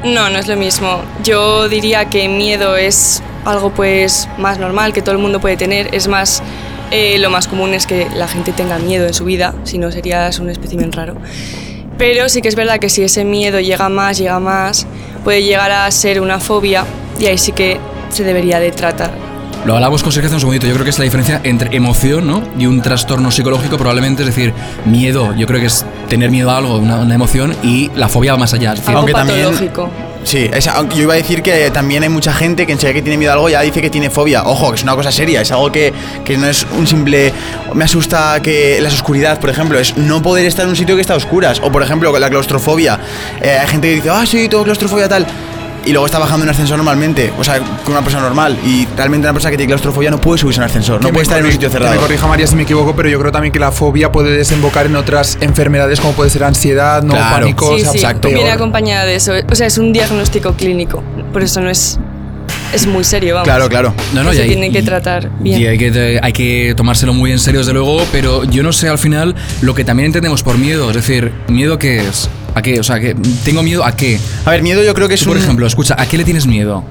No, 0.04 0.30
no 0.30 0.38
es 0.38 0.46
lo 0.46 0.56
mismo. 0.56 1.00
Yo 1.22 1.68
diría 1.68 2.06
que 2.06 2.28
miedo 2.28 2.76
es 2.76 3.22
algo 3.44 3.70
pues 3.70 4.28
más 4.38 4.58
normal 4.58 4.92
que 4.92 5.02
todo 5.02 5.12
el 5.12 5.18
mundo 5.20 5.40
puede 5.40 5.56
tener. 5.56 5.94
Es 5.94 6.08
más, 6.08 6.42
eh, 6.90 7.18
lo 7.18 7.30
más 7.30 7.48
común 7.48 7.74
es 7.74 7.86
que 7.86 8.08
la 8.14 8.28
gente 8.28 8.52
tenga 8.52 8.78
miedo 8.78 9.06
en 9.06 9.14
su 9.14 9.24
vida, 9.24 9.54
si 9.64 9.78
no 9.78 9.90
serías 9.90 10.38
un 10.38 10.50
espécimen 10.50 10.92
raro. 10.92 11.16
Pero 11.98 12.28
sí 12.28 12.42
que 12.42 12.48
es 12.48 12.56
verdad 12.56 12.78
que 12.78 12.90
si 12.90 13.02
ese 13.02 13.24
miedo 13.24 13.58
llega 13.58 13.88
más, 13.88 14.18
llega 14.18 14.38
más, 14.38 14.86
puede 15.24 15.42
llegar 15.42 15.72
a 15.72 15.90
ser 15.90 16.20
una 16.20 16.38
fobia 16.40 16.84
y 17.18 17.26
ahí 17.26 17.38
sí 17.38 17.52
que 17.52 17.80
se 18.10 18.22
debería 18.22 18.60
de 18.60 18.70
tratar. 18.70 19.25
Lo 19.66 19.74
hablamos 19.74 20.00
con 20.04 20.12
Sergio 20.12 20.28
hace 20.28 20.34
un 20.36 20.40
segundito. 20.40 20.66
Yo 20.68 20.74
creo 20.74 20.84
que 20.84 20.90
es 20.90 20.98
la 20.98 21.04
diferencia 21.04 21.40
entre 21.42 21.74
emoción 21.76 22.24
¿no? 22.26 22.40
y 22.56 22.66
un 22.66 22.80
trastorno 22.82 23.32
psicológico, 23.32 23.76
probablemente. 23.76 24.22
Es 24.22 24.28
decir, 24.28 24.54
miedo. 24.84 25.34
Yo 25.34 25.46
creo 25.48 25.58
que 25.58 25.66
es 25.66 25.84
tener 26.08 26.30
miedo 26.30 26.52
a 26.52 26.58
algo, 26.58 26.78
una, 26.78 26.98
una 27.00 27.14
emoción, 27.16 27.52
y 27.64 27.90
la 27.96 28.08
fobia 28.08 28.32
va 28.34 28.38
más 28.38 28.54
allá. 28.54 28.74
Es 28.74 28.78
decir, 28.78 28.90
Algo 28.90 29.00
Aunque 29.00 29.12
también- 29.12 29.40
patológico. 29.42 29.90
Sí, 30.22 30.48
es- 30.52 30.66
aunque 30.68 30.96
yo 30.96 31.02
iba 31.02 31.14
a 31.14 31.16
decir 31.16 31.42
que 31.42 31.70
también 31.70 32.02
hay 32.04 32.08
mucha 32.08 32.32
gente 32.32 32.64
que 32.66 32.72
enseguida 32.72 32.94
que 32.94 33.02
tiene 33.02 33.16
miedo 33.18 33.30
a 33.32 33.34
algo 33.34 33.48
ya 33.48 33.60
dice 33.62 33.80
que 33.82 33.90
tiene 33.90 34.08
fobia. 34.10 34.44
Ojo, 34.44 34.70
que 34.70 34.76
es 34.76 34.82
una 34.84 34.94
cosa 34.94 35.10
seria, 35.12 35.40
es 35.40 35.50
algo 35.50 35.70
que, 35.72 35.92
que 36.24 36.36
no 36.36 36.46
es 36.48 36.64
un 36.76 36.86
simple... 36.86 37.32
Me 37.74 37.84
asusta 37.84 38.40
que 38.42 38.78
la 38.80 38.88
oscuridad, 38.88 39.40
por 39.40 39.50
ejemplo, 39.50 39.78
es 39.80 39.96
no 39.96 40.22
poder 40.22 40.46
estar 40.46 40.64
en 40.64 40.70
un 40.70 40.76
sitio 40.76 40.94
que 40.94 41.00
está 41.00 41.14
a 41.14 41.16
oscuras. 41.16 41.60
O 41.62 41.70
por 41.72 41.82
ejemplo, 41.82 42.10
con 42.12 42.20
la 42.20 42.30
claustrofobia. 42.30 42.98
Eh, 43.40 43.50
hay 43.60 43.66
gente 43.68 43.88
que 43.88 43.94
dice, 43.96 44.10
ah, 44.10 44.24
sí, 44.26 44.48
tengo 44.48 44.62
claustrofobia 44.64 45.08
tal. 45.08 45.26
Y 45.86 45.92
luego 45.92 46.04
está 46.06 46.18
bajando 46.18 46.42
en 46.42 46.48
un 46.48 46.50
ascensor 46.50 46.76
normalmente, 46.76 47.32
o 47.38 47.44
sea, 47.44 47.58
con 47.60 47.92
una 47.92 48.02
persona 48.02 48.24
normal. 48.24 48.58
Y 48.66 48.86
realmente 48.96 49.26
una 49.26 49.32
persona 49.32 49.52
que 49.52 49.56
tiene 49.56 49.68
claustrofobia 49.70 50.10
no 50.10 50.20
puede 50.20 50.38
subirse 50.38 50.60
a 50.60 50.64
un 50.64 50.70
ascensor, 50.70 51.00
no 51.00 51.06
Que 51.06 51.12
puede 51.12 51.22
estar 51.22 51.38
en 51.38 51.46
un 51.46 51.52
sitio 51.52 51.68
que 51.68 51.72
cerrado. 51.74 51.94
Me 51.94 52.00
corrija 52.00 52.26
María 52.26 52.46
si 52.48 52.56
me 52.56 52.62
equivoco, 52.64 52.94
pero 52.96 53.08
yo 53.08 53.20
creo 53.20 53.30
también 53.30 53.52
que 53.52 53.60
la 53.60 53.70
fobia 53.70 54.10
puede 54.10 54.36
desembocar 54.36 54.86
en 54.86 54.96
otras 54.96 55.38
enfermedades 55.40 56.00
como 56.00 56.12
puede 56.14 56.28
ser 56.30 56.42
ansiedad, 56.42 57.02
no 57.04 57.14
Claro. 57.14 57.36
pánico, 57.36 57.68
Sí, 57.78 57.84
o 57.86 57.92
sea, 57.92 58.12
sí, 58.12 58.18
viene 58.34 58.50
acompañada 58.50 59.04
de 59.04 59.14
eso. 59.14 59.32
O 59.48 59.54
sea, 59.54 59.68
es 59.68 59.78
un 59.78 59.92
diagnóstico 59.92 60.54
clínico. 60.54 61.04
Por 61.32 61.42
eso 61.42 61.60
no 61.60 61.70
es. 61.70 61.98
Es 62.72 62.84
muy 62.88 63.04
serio, 63.04 63.34
vamos. 63.34 63.46
Claro, 63.46 63.68
claro. 63.68 63.94
No, 64.12 64.24
no, 64.24 64.32
se 64.32 64.38
y 64.38 64.40
hay- 64.40 64.48
tiene 64.48 64.72
que 64.72 64.82
tratar 64.82 65.30
bien. 65.38 65.60
Y 65.60 65.66
hay 65.66 65.78
que, 65.78 66.18
hay 66.20 66.32
que 66.32 66.74
tomárselo 66.76 67.14
muy 67.14 67.30
en 67.30 67.38
serio, 67.38 67.60
desde 67.60 67.72
luego, 67.72 68.02
pero 68.10 68.42
yo 68.42 68.64
no 68.64 68.72
sé 68.72 68.88
al 68.88 68.98
final 68.98 69.36
lo 69.62 69.72
que 69.74 69.84
también 69.84 70.06
entendemos 70.06 70.42
por 70.42 70.58
miedo. 70.58 70.90
Es 70.90 70.96
decir, 70.96 71.32
¿miedo 71.46 71.78
qué 71.78 71.98
es? 72.00 72.28
¿A 72.56 72.62
qué? 72.62 72.80
O 72.80 72.82
sea, 72.82 72.98
que 72.98 73.14
¿tengo 73.44 73.62
miedo 73.62 73.84
a 73.84 73.94
qué? 73.94 74.18
A 74.46 74.50
ver, 74.50 74.62
miedo 74.62 74.82
yo 74.82 74.94
creo 74.94 75.08
que 75.08 75.14
es 75.14 75.24
por 75.24 75.36
un... 75.36 75.42
ejemplo, 75.42 75.66
escucha, 75.66 75.94
¿a 75.98 76.06
qué 76.06 76.16
le 76.16 76.24
tienes 76.24 76.46
miedo? 76.46 76.82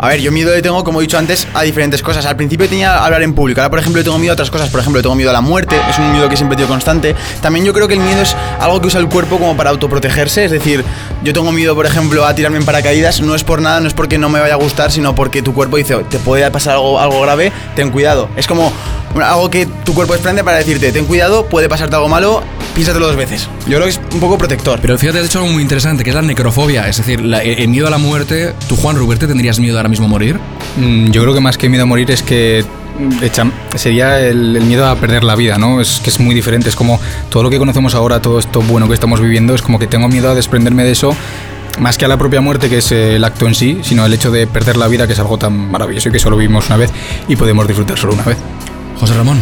A 0.00 0.08
ver, 0.08 0.20
yo 0.20 0.30
miedo 0.30 0.54
le 0.54 0.62
tengo, 0.62 0.84
como 0.84 1.00
he 1.00 1.02
dicho 1.02 1.18
antes, 1.18 1.48
a 1.54 1.62
diferentes 1.62 2.02
cosas. 2.02 2.24
Al 2.26 2.36
principio 2.36 2.68
tenía 2.68 3.04
hablar 3.04 3.20
en 3.22 3.34
público, 3.34 3.60
ahora 3.60 3.70
por 3.70 3.78
ejemplo 3.80 3.98
le 3.98 4.04
tengo 4.04 4.18
miedo 4.18 4.32
a 4.32 4.34
otras 4.34 4.50
cosas. 4.50 4.70
Por 4.70 4.78
ejemplo, 4.80 4.98
le 4.98 5.02
tengo 5.02 5.16
miedo 5.16 5.30
a 5.30 5.32
la 5.32 5.40
muerte, 5.40 5.74
es 5.90 5.98
un 5.98 6.12
miedo 6.12 6.28
que 6.28 6.36
siempre 6.36 6.54
he 6.54 6.56
tenido 6.58 6.72
constante. 6.72 7.16
También 7.42 7.64
yo 7.64 7.72
creo 7.72 7.88
que 7.88 7.94
el 7.94 8.00
miedo 8.00 8.22
es 8.22 8.36
algo 8.60 8.80
que 8.80 8.86
usa 8.86 9.00
el 9.00 9.08
cuerpo 9.08 9.38
como 9.38 9.56
para 9.56 9.70
autoprotegerse. 9.70 10.44
Es 10.44 10.50
decir, 10.52 10.84
yo 11.24 11.32
tengo 11.32 11.50
miedo, 11.50 11.74
por 11.74 11.84
ejemplo, 11.86 12.24
a 12.26 12.34
tirarme 12.34 12.58
en 12.58 12.64
paracaídas. 12.64 13.20
No 13.22 13.34
es 13.34 13.42
por 13.42 13.60
nada, 13.60 13.80
no 13.80 13.88
es 13.88 13.94
porque 13.94 14.18
no 14.18 14.28
me 14.28 14.38
vaya 14.40 14.54
a 14.54 14.58
gustar, 14.58 14.92
sino 14.92 15.14
porque 15.16 15.42
tu 15.42 15.52
cuerpo 15.52 15.76
dice, 15.78 15.96
te 16.08 16.18
puede 16.20 16.48
pasar 16.50 16.74
algo, 16.74 17.00
algo 17.00 17.20
grave, 17.22 17.50
ten 17.74 17.90
cuidado. 17.90 18.28
Es 18.36 18.46
como 18.46 18.72
algo 19.20 19.50
que 19.50 19.66
tu 19.84 19.94
cuerpo 19.94 20.12
desprende 20.12 20.44
para 20.44 20.58
decirte, 20.58 20.92
ten 20.92 21.06
cuidado, 21.06 21.46
puede 21.46 21.68
pasarte 21.68 21.96
algo 21.96 22.08
malo, 22.08 22.42
piénsatelo 22.74 23.06
dos 23.06 23.16
veces. 23.16 23.48
Yo 23.66 23.78
creo 23.78 23.84
que 23.84 23.88
es 23.88 24.00
un 24.12 24.20
poco 24.20 24.38
protector. 24.38 24.78
Pero 24.80 24.96
fíjate, 24.98 25.18
has 25.18 25.24
dicho 25.24 25.40
algo 25.40 25.50
muy 25.50 25.62
interesante, 25.62 26.04
que 26.04 26.10
es 26.10 26.14
la 26.16 26.22
necrofobia. 26.22 26.86
Es 26.88 26.98
decir, 26.98 27.20
la- 27.22 27.42
el 27.42 27.66
miedo 27.68 27.86
a 27.88 27.90
la 27.90 27.98
muerte. 27.98 28.54
¿Tú, 28.68 28.76
Juan 28.76 28.96
Ruberte, 28.96 29.26
tendrías 29.26 29.58
miedo 29.58 29.78
ahora 29.88 29.90
mismo 29.90 30.08
morir? 30.08 30.38
Mm, 30.76 31.10
Yo 31.10 31.22
creo 31.22 31.34
que 31.34 31.40
más 31.40 31.56
que 31.56 31.68
miedo 31.68 31.84
a 31.84 31.86
morir 31.86 32.10
es 32.10 32.22
que 32.22 32.64
mm, 32.98 33.24
echa- 33.24 33.50
sería 33.74 34.20
el, 34.20 34.56
el 34.56 34.64
miedo 34.64 34.86
a 34.86 34.94
perder 34.96 35.24
la 35.24 35.34
vida, 35.34 35.56
¿no? 35.58 35.80
Es 35.80 36.00
que 36.02 36.10
es 36.10 36.20
muy 36.20 36.34
diferente. 36.34 36.68
Es 36.68 36.76
como 36.76 37.00
todo 37.30 37.42
lo 37.42 37.50
que 37.50 37.58
conocemos 37.58 37.94
ahora, 37.94 38.20
todo 38.20 38.38
esto 38.38 38.60
bueno 38.60 38.86
que 38.88 38.94
estamos 38.94 39.20
viviendo, 39.20 39.54
es 39.54 39.62
como 39.62 39.78
que 39.78 39.86
tengo 39.86 40.08
miedo 40.08 40.30
a 40.30 40.34
desprenderme 40.34 40.84
de 40.84 40.92
eso. 40.92 41.14
Más 41.80 41.96
que 41.96 42.04
a 42.04 42.08
la 42.08 42.16
propia 42.16 42.40
muerte, 42.40 42.68
que 42.68 42.78
es 42.78 42.90
el 42.92 43.22
acto 43.24 43.46
en 43.46 43.54
sí, 43.54 43.78
sino 43.82 44.04
el 44.04 44.12
hecho 44.12 44.30
de 44.32 44.46
perder 44.48 44.76
la 44.76 44.88
vida, 44.88 45.06
que 45.06 45.12
es 45.12 45.18
algo 45.20 45.38
tan 45.38 45.70
maravilloso 45.70 46.08
y 46.08 46.12
que 46.12 46.18
solo 46.18 46.36
vivimos 46.36 46.66
una 46.66 46.76
vez 46.76 46.90
y 47.28 47.36
podemos 47.36 47.66
disfrutar 47.68 47.96
solo 47.96 48.14
una 48.14 48.24
vez. 48.24 48.36
José 48.98 49.14
Ramón. 49.14 49.38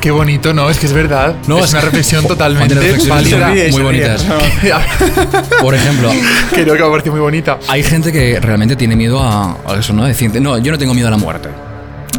Qué 0.00 0.10
bonito, 0.10 0.52
¿no? 0.52 0.70
Es 0.70 0.78
que 0.78 0.86
es 0.86 0.92
verdad. 0.92 1.34
No, 1.48 1.58
es 1.58 1.64
es- 1.66 1.72
una 1.72 1.80
reflexión 1.82 2.24
totalmente 2.28 2.74
válida. 3.08 3.48
Muy 3.48 3.70
sonríe. 3.72 3.82
bonitas. 3.82 4.24
Por 5.60 5.74
ejemplo, 5.74 6.10
Creo 6.52 6.74
que 6.74 6.80
me 6.80 6.86
ha 6.86 6.90
parecido 6.90 7.12
muy 7.12 7.20
bonita. 7.20 7.58
hay 7.68 7.82
gente 7.82 8.12
que 8.12 8.38
realmente 8.40 8.76
tiene 8.76 8.94
miedo 8.96 9.20
a, 9.22 9.56
a 9.66 9.74
eso, 9.78 9.92
¿no? 9.92 10.04
Decir, 10.04 10.30
no, 10.40 10.58
yo 10.58 10.70
no 10.72 10.78
tengo 10.78 10.94
miedo 10.94 11.08
a 11.08 11.10
la 11.10 11.16
muerte. 11.16 11.48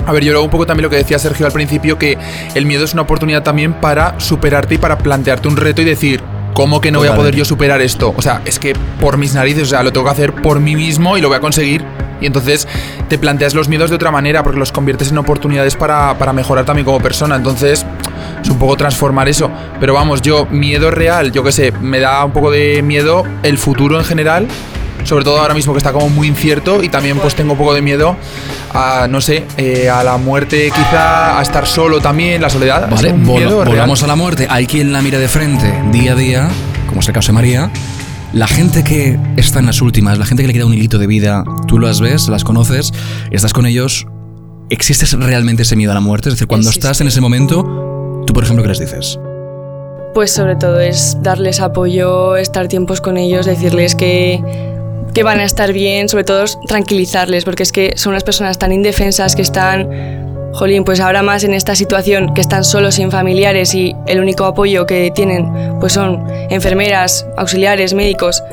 A 0.06 0.12
ver, 0.12 0.24
yo 0.24 0.32
luego 0.32 0.46
un 0.46 0.52
poco 0.52 0.66
también 0.66 0.84
lo 0.84 0.90
que 0.90 0.98
decía 0.98 1.20
Sergio 1.20 1.46
al 1.46 1.52
principio, 1.52 1.98
que 1.98 2.18
el 2.56 2.66
miedo 2.66 2.84
es 2.86 2.94
una 2.94 3.02
oportunidad 3.04 3.44
también 3.44 3.74
para 3.74 4.20
superarte 4.20 4.76
y 4.76 4.78
para 4.78 4.98
plantearte 4.98 5.48
un 5.48 5.58
reto 5.58 5.82
y 5.82 5.86
decir, 5.86 6.22
¿cómo 6.54 6.80
que 6.82 6.92
no 6.92 7.00
voy 7.00 7.08
a 7.10 7.16
poder 7.16 7.36
yo 7.36 7.44
superar 7.46 7.82
esto? 7.82 8.14
O 8.16 8.22
sea, 8.22 8.42
es 8.46 8.60
que 8.60 8.74
por 9.02 9.18
mis 9.18 9.34
narices, 9.34 9.64
o 9.64 9.66
sea, 9.66 9.84
lo 9.84 9.92
tengo 9.92 10.06
que 10.06 10.12
hacer 10.12 10.34
por 10.34 10.60
mí 10.60 10.76
mismo 10.76 11.18
y 11.18 11.22
lo 11.22 11.28
voy 11.30 11.38
a 11.38 11.42
conseguir. 11.42 11.84
Y 12.22 12.26
entonces 12.26 12.68
te 13.10 13.18
planteas 13.18 13.54
los 13.54 13.68
miedos 13.70 13.90
de 13.90 13.96
otra 13.96 14.12
manera 14.12 14.44
porque 14.44 14.60
los 14.60 14.72
conviertes 14.72 15.12
en 15.12 15.18
oportunidades 15.18 15.76
para, 15.76 16.18
para 16.18 16.34
mejorar 16.34 16.66
también 16.66 16.86
como 16.86 17.00
persona. 17.00 17.36
Entonces 17.36 17.86
es 18.44 18.50
un 18.50 18.58
poco 18.60 18.76
transformar 18.78 19.28
eso. 19.30 19.50
Pero 19.80 19.94
vamos, 19.94 20.22
yo, 20.22 20.46
miedo 20.50 20.92
real, 20.92 21.32
yo 21.32 21.44
qué 21.44 21.52
sé, 21.52 21.72
me 21.72 22.00
da 22.00 22.24
un 22.26 22.32
poco 22.32 22.52
de 22.52 22.82
miedo 22.82 23.24
el 23.44 23.58
futuro 23.58 23.98
en 24.00 24.06
general. 24.06 24.48
Sobre 25.04 25.24
todo 25.24 25.40
ahora 25.40 25.54
mismo 25.54 25.72
que 25.74 25.78
está 25.78 25.94
como 25.94 26.10
muy 26.10 26.28
incierto 26.28 26.84
y 26.84 26.90
también 26.90 27.18
pues 27.20 27.34
tengo 27.34 27.54
un 27.54 27.58
poco 27.58 27.74
de 27.74 27.82
miedo 27.82 28.18
a, 28.74 29.08
no 29.10 29.22
sé, 29.22 29.46
eh, 29.56 29.90
a 29.90 30.04
la 30.04 30.18
muerte 30.18 30.70
quizá, 30.76 31.40
a 31.40 31.42
estar 31.42 31.66
solo 31.66 32.02
también, 32.02 32.42
la 32.42 32.50
soledad. 32.50 32.90
Vale, 32.90 33.14
vol- 33.14 33.18
miedo 33.38 33.64
real. 33.64 33.76
volvamos 33.76 34.04
a 34.04 34.08
la 34.08 34.16
muerte. 34.18 34.48
Hay 34.50 34.66
quien 34.68 34.92
la 34.92 35.02
mira 35.02 35.18
de 35.18 35.30
frente 35.30 35.74
día 35.92 36.12
a 36.12 36.16
día, 36.16 36.48
como 36.90 37.00
es 37.00 37.08
el 37.08 37.14
caso 37.14 37.28
de 37.28 37.34
María. 37.36 37.70
La 38.34 38.48
gente 38.48 38.84
que 38.84 39.18
está 39.38 39.60
en 39.60 39.66
las 39.66 39.82
últimas, 39.82 40.18
la 40.18 40.26
gente 40.26 40.44
que 40.44 40.48
le 40.48 40.54
queda 40.54 40.66
un 40.66 40.74
hilito 40.74 40.98
de 40.98 41.08
vida, 41.08 41.44
tú 41.68 41.80
las 41.80 42.02
ves, 42.02 42.28
las 42.28 42.44
conoces, 42.44 42.92
estás 43.32 43.54
con 43.54 43.66
ellos. 43.66 44.06
¿Existe 44.70 45.06
realmente 45.16 45.64
ese 45.64 45.76
miedo 45.76 45.92
a 45.92 45.96
la 45.96 46.02
muerte? 46.02 46.30
Es 46.30 46.36
decir, 46.36 46.48
cuando 46.48 46.68
Existe. 46.68 46.88
estás 46.88 47.02
en 47.02 47.08
ese 47.08 47.22
momento, 47.22 47.64
tú, 48.28 48.34
por 48.34 48.44
ejemplo, 48.44 48.64
¿qué 48.64 48.70
les 48.70 48.80
dices? 48.80 49.18
Pues 50.14 50.32
sobre 50.32 50.56
todo 50.56 50.80
es 50.80 51.18
darles 51.22 51.62
apoyo, 51.62 52.36
estar 52.36 52.68
tiempos 52.68 53.00
con 53.00 53.18
ellos, 53.18 53.46
decirles 53.46 53.96
que 53.96 54.42
que 55.14 55.24
van 55.24 55.40
a 55.40 55.46
estar 55.46 55.74
bien, 55.74 56.10
sobre 56.10 56.24
todo 56.24 56.46
tranquilizarles, 56.68 57.44
porque 57.44 57.64
es 57.64 57.72
que 57.72 57.94
son 57.96 58.12
unas 58.12 58.24
personas 58.24 58.60
tan 58.60 58.72
indefensas 58.72 59.36
que 59.36 59.42
están, 59.42 59.90
jolín, 60.54 60.84
pues 60.84 61.00
ahora 61.00 61.22
más 61.24 61.44
en 61.44 61.54
esta 61.54 61.76
situación, 61.76 62.34
que 62.34 62.42
están 62.42 62.64
solos 62.64 62.96
sin 62.96 63.12
familiares 63.12 63.74
y 63.76 63.96
el 64.08 64.20
único 64.20 64.46
apoyo 64.46 64.86
que 64.86 65.12
tienen 65.14 65.52
pues 65.80 65.94
son 65.94 66.26
enfermeras, 66.50 67.26
auxiliares, 67.38 67.94
médicos, 67.94 68.44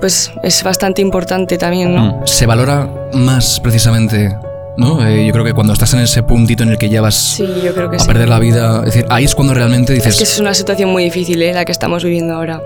pues 0.00 0.32
es 0.42 0.62
bastante 0.62 1.00
importante 1.00 1.58
también, 1.58 1.94
¿no? 1.94 2.16
Mm. 2.16 2.26
Se 2.26 2.46
valora 2.46 2.88
más 3.14 3.60
precisamente, 3.60 4.36
¿no? 4.76 5.06
Eh, 5.06 5.26
yo 5.26 5.32
creo 5.32 5.44
que 5.44 5.52
cuando 5.52 5.72
estás 5.72 5.92
en 5.94 6.00
ese 6.00 6.22
puntito 6.22 6.64
en 6.64 6.70
el 6.70 6.78
que 6.78 6.88
ya 6.88 7.00
vas 7.00 7.14
Sí, 7.14 7.46
yo 7.64 7.72
creo 7.72 7.88
que 7.88 7.96
a 7.96 7.98
sí. 8.00 8.06
perder 8.06 8.28
la 8.28 8.38
vida, 8.38 8.78
es 8.80 8.86
decir, 8.86 9.06
ahí 9.10 9.24
es 9.24 9.34
cuando 9.34 9.54
realmente 9.54 9.92
dices, 9.92 10.14
Es 10.14 10.18
que 10.18 10.24
es 10.24 10.40
una 10.40 10.54
situación 10.54 10.90
muy 10.90 11.04
difícil, 11.04 11.40
¿eh? 11.42 11.52
la 11.52 11.64
que 11.64 11.72
estamos 11.72 12.02
viviendo 12.04 12.34
ahora. 12.34 12.60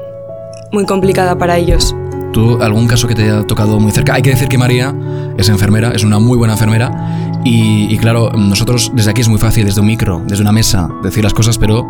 Muy 0.73 0.85
complicada 0.87 1.37
para 1.37 1.57
ellos. 1.59 1.95
¿Tú 2.37 2.59
algún 2.61 2.87
caso 2.87 3.09
que 3.09 3.15
te 3.15 3.23
haya 3.23 3.45
tocado 3.45 3.81
muy 3.81 3.93
cerca? 3.93 4.13
Hay 4.13 4.21
que 4.21 4.29
decir 4.29 4.47
que 4.47 4.59
María 4.59 4.95
es 5.39 5.49
enfermera, 5.49 5.93
es 5.93 6.05
una 6.05 6.19
muy 6.19 6.37
buena 6.37 6.53
enfermera. 6.53 7.33
Y, 7.45 7.91
y 7.91 7.97
claro, 7.97 8.31
nosotros 8.33 8.93
desde 8.93 9.11
aquí 9.11 9.23
es 9.23 9.29
muy 9.29 9.39
fácil, 9.39 9.65
desde 9.65 9.81
un 9.81 9.87
micro, 9.87 10.21
desde 10.23 10.43
una 10.43 10.53
mesa, 10.53 10.87
decir 11.03 11.25
las 11.25 11.33
cosas, 11.33 11.57
pero 11.57 11.87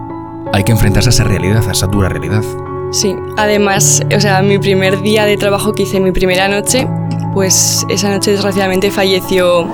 hay 0.53 0.62
que 0.62 0.71
enfrentarse 0.71 1.09
a 1.09 1.11
esa 1.11 1.25
realidad, 1.25 1.69
a 1.69 1.73
esa 1.73 1.88
dura 1.88 2.09
realidad. 2.09 2.45
Sí, 2.93 3.17
además, 3.37 4.03
o 4.17 4.21
sea, 4.21 4.41
mi 4.41 4.61
primer 4.61 5.03
día 5.03 5.25
de 5.25 5.37
trabajo 5.37 5.73
que 5.73 5.83
hice, 5.83 5.99
mi 5.99 6.12
primera 6.12 6.47
noche, 6.47 6.87
pues 7.35 7.85
esa 7.88 8.11
noche 8.11 8.31
desgraciadamente 8.31 8.93
falleció 8.93 9.67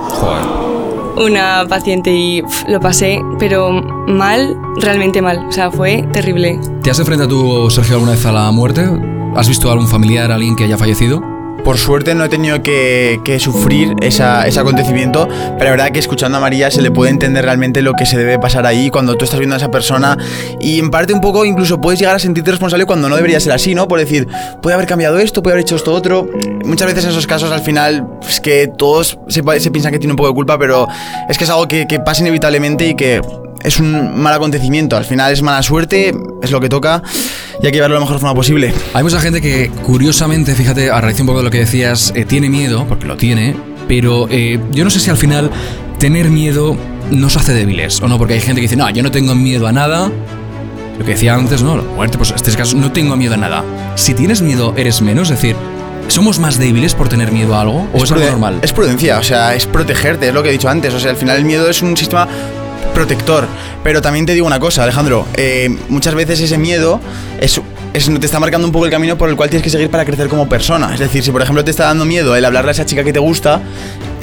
una 1.17 1.67
paciente 1.69 2.11
y 2.11 2.41
lo 2.67 2.79
pasé, 2.79 3.21
pero 3.37 3.71
mal, 4.07 4.57
realmente 4.77 5.21
mal. 5.21 5.45
O 5.47 5.51
sea, 5.51 5.69
fue 5.69 6.03
terrible. 6.13 6.59
¿Te 6.81 6.89
has 6.89 6.97
enfrentado 6.97 7.29
tú, 7.29 7.69
Sergio, 7.69 7.93
alguna 7.93 8.13
vez 8.13 8.25
a 8.25 8.31
la 8.31 8.49
muerte? 8.49 9.12
¿Has 9.35 9.47
visto 9.47 9.67
a 9.69 9.71
algún 9.71 9.87
familiar, 9.87 10.31
alguien 10.31 10.55
que 10.55 10.63
haya 10.63 10.77
fallecido? 10.77 11.19
Por 11.63 11.79
suerte 11.79 12.13
no 12.13 12.23
he 12.23 12.29
tenido 12.29 12.61
que, 12.61 13.37
sufrir 13.39 13.95
ese 14.01 14.23
acontecimiento, 14.23 15.27
pero 15.27 15.63
la 15.63 15.71
verdad 15.71 15.91
que 15.91 15.99
escuchando 15.99 16.37
a 16.37 16.41
María 16.41 16.69
se 16.69 16.83
le 16.83 16.91
puede 16.91 17.09
entender 17.09 17.43
realmente 17.43 17.81
lo 17.81 17.93
que 17.93 18.05
se 18.05 18.15
debe 18.15 18.37
pasar 18.37 18.67
ahí 18.67 18.91
cuando 18.91 19.15
tú 19.15 19.25
estás 19.25 19.39
viendo 19.39 19.55
a 19.55 19.57
esa 19.57 19.71
persona 19.71 20.17
y 20.59 20.77
en 20.77 20.91
parte 20.91 21.13
un 21.13 21.21
poco 21.21 21.45
incluso 21.45 21.81
puedes 21.81 21.99
llegar 21.99 22.15
a 22.15 22.19
sentirte 22.19 22.51
responsable 22.51 22.85
cuando 22.85 23.09
no 23.09 23.15
debería 23.15 23.39
ser 23.39 23.53
así, 23.53 23.73
¿no? 23.73 23.87
Por 23.87 23.97
decir, 23.97 24.27
puede 24.61 24.75
haber 24.75 24.87
cambiado 24.87 25.17
esto, 25.17 25.41
puede 25.41 25.55
haber 25.55 25.63
hecho 25.63 25.77
esto 25.77 25.93
otro. 25.93 26.29
Muchas 26.63 26.87
veces 26.87 27.05
en 27.05 27.09
esos 27.09 27.25
casos 27.25 27.51
al 27.51 27.61
final 27.61 28.07
es 28.27 28.39
que 28.39 28.67
todos 28.67 29.17
se, 29.29 29.41
piensan 29.41 29.91
que 29.91 29.99
tienen 29.99 30.11
un 30.11 30.17
poco 30.17 30.29
de 30.29 30.35
culpa, 30.35 30.59
pero 30.59 30.87
es 31.27 31.37
que 31.39 31.45
es 31.45 31.49
algo 31.49 31.67
que 31.67 32.01
pasa 32.05 32.21
inevitablemente 32.21 32.87
y 32.87 32.95
que 32.95 33.21
es 33.63 33.79
un 33.79 34.19
mal 34.21 34.33
acontecimiento. 34.33 34.97
Al 34.97 35.05
final 35.05 35.31
es 35.31 35.41
mala 35.41 35.61
suerte, 35.63 36.13
es 36.41 36.51
lo 36.51 36.59
que 36.59 36.69
toca 36.69 37.01
y 37.61 37.65
hay 37.65 37.71
que 37.71 37.77
llevarlo 37.77 37.95
de 37.95 37.99
la 38.01 38.05
mejor 38.05 38.19
forma 38.19 38.35
posible. 38.35 38.73
Hay 38.93 39.03
mucha 39.03 39.19
gente 39.19 39.41
que, 39.41 39.69
curiosamente, 39.83 40.53
fíjate, 40.55 40.89
a 40.91 40.99
raíz 41.01 41.19
un 41.19 41.27
poco 41.27 41.39
de 41.39 41.45
lo 41.45 41.51
que 41.51 41.59
decías, 41.59 42.11
eh, 42.15 42.25
tiene 42.25 42.49
miedo, 42.49 42.85
porque 42.87 43.05
lo 43.05 43.17
tiene, 43.17 43.55
pero 43.87 44.27
eh, 44.29 44.59
yo 44.71 44.83
no 44.83 44.89
sé 44.89 44.99
si 44.99 45.09
al 45.09 45.17
final 45.17 45.49
tener 45.99 46.29
miedo 46.29 46.75
nos 47.11 47.37
hace 47.37 47.53
débiles 47.53 48.01
o 48.01 48.07
no, 48.07 48.17
porque 48.17 48.33
hay 48.33 48.39
gente 48.41 48.55
que 48.61 48.63
dice, 48.67 48.75
no, 48.75 48.89
yo 48.89 49.03
no 49.03 49.11
tengo 49.11 49.35
miedo 49.35 49.67
a 49.67 49.71
nada. 49.71 50.11
Lo 50.99 51.05
que 51.05 51.11
decía 51.11 51.33
antes, 51.33 51.63
¿no? 51.63 51.77
La 51.77 51.83
muerte, 51.83 52.17
pues 52.19 52.29
en 52.29 52.35
este 52.35 52.51
caso, 52.51 52.77
no 52.77 52.91
tengo 52.91 53.15
miedo 53.15 53.33
a 53.33 53.37
nada. 53.37 53.63
Si 53.95 54.13
tienes 54.13 54.41
miedo, 54.43 54.73
eres 54.77 55.01
menos, 55.01 55.31
es 55.31 55.37
decir, 55.41 55.55
¿somos 56.07 56.37
más 56.37 56.59
débiles 56.59 56.93
por 56.93 57.09
tener 57.09 57.31
miedo 57.31 57.55
a 57.55 57.61
algo? 57.61 57.87
¿O 57.93 58.03
es, 58.03 58.11
algo 58.11 58.23
pruden- 58.23 58.29
normal? 58.31 58.59
Es 58.61 58.73
prudencia, 58.73 59.17
o 59.17 59.23
sea, 59.23 59.55
es 59.55 59.65
protegerte, 59.65 60.27
es 60.27 60.33
lo 60.35 60.43
que 60.43 60.49
he 60.49 60.51
dicho 60.51 60.69
antes. 60.69 60.93
O 60.93 60.99
sea, 60.99 61.09
al 61.09 61.17
final 61.17 61.37
el 61.37 61.45
miedo 61.45 61.67
es 61.67 61.81
un 61.81 61.97
sistema 61.97 62.27
protector. 62.93 63.47
Pero 63.83 64.01
también 64.01 64.25
te 64.25 64.33
digo 64.33 64.45
una 64.47 64.59
cosa, 64.59 64.83
Alejandro. 64.83 65.25
eh, 65.35 65.75
muchas 65.89 66.15
veces 66.15 66.39
ese 66.39 66.57
miedo 66.57 66.99
es, 67.41 67.59
es- 67.93 68.19
te 68.19 68.25
está 68.25 68.39
marcando 68.39 68.65
un 68.67 68.71
poco 68.71 68.85
el 68.85 68.91
camino 68.91 69.17
por 69.17 69.29
el 69.29 69.35
cual 69.35 69.49
tienes 69.49 69.63
que 69.63 69.69
seguir 69.69 69.89
para 69.89 70.05
crecer 70.05 70.27
como 70.29 70.47
persona. 70.47 70.93
Es 70.93 70.99
decir, 70.99 71.23
si 71.23 71.31
por 71.31 71.41
ejemplo 71.41 71.63
te 71.63 71.71
está 71.71 71.85
dando 71.85 72.05
miedo 72.05 72.35
el 72.35 72.45
hablarle 72.45 72.69
a 72.69 72.73
esa 72.73 72.85
chica 72.85 73.03
que 73.03 73.11
te 73.13 73.19
gusta, 73.19 73.61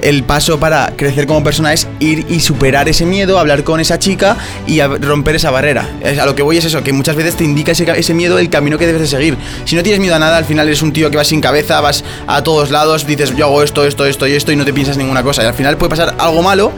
el 0.02 0.22
paso 0.22 0.58
para 0.58 0.94
crecer 0.96 1.26
como 1.26 1.44
persona 1.44 1.74
es 1.74 1.86
ir 1.98 2.24
y 2.30 2.40
superar 2.40 2.88
ese 2.88 3.04
miedo, 3.04 3.38
hablar 3.38 3.64
con 3.64 3.80
esa 3.80 3.98
chica 3.98 4.34
y 4.66 4.80
romper 4.80 5.36
esa 5.36 5.50
barrera. 5.50 5.86
A 6.18 6.24
lo 6.24 6.34
que 6.34 6.42
voy 6.42 6.56
es 6.56 6.64
eso, 6.64 6.82
que 6.82 6.94
muchas 6.94 7.16
veces 7.16 7.36
te 7.36 7.44
indica 7.44 7.72
ese, 7.72 7.84
ese 7.98 8.14
miedo 8.14 8.38
el 8.38 8.48
camino 8.48 8.78
que 8.78 8.86
debes 8.86 9.02
de 9.02 9.08
seguir. 9.08 9.36
Si 9.66 9.76
no 9.76 9.82
tienes 9.82 10.00
miedo 10.00 10.14
a 10.14 10.18
nada, 10.18 10.38
al 10.38 10.46
final 10.46 10.66
eres 10.68 10.80
un 10.80 10.94
tío 10.94 11.10
que 11.10 11.18
vas 11.18 11.26
sin 11.28 11.42
cabeza, 11.42 11.82
vas 11.82 12.02
a 12.26 12.42
todos 12.42 12.70
lados, 12.70 13.06
dices 13.06 13.36
yo 13.36 13.44
hago 13.44 13.62
esto, 13.62 13.84
esto, 13.84 14.06
esto 14.06 14.26
y 14.26 14.32
esto 14.32 14.52
y 14.52 14.56
no 14.56 14.64
te 14.64 14.72
piensas 14.72 14.96
ninguna 14.96 15.22
cosa. 15.22 15.42
Y 15.42 15.46
al 15.46 15.54
final 15.54 15.76
puede 15.76 15.90
pasar 15.90 16.14
algo 16.18 16.42
malo 16.42 16.72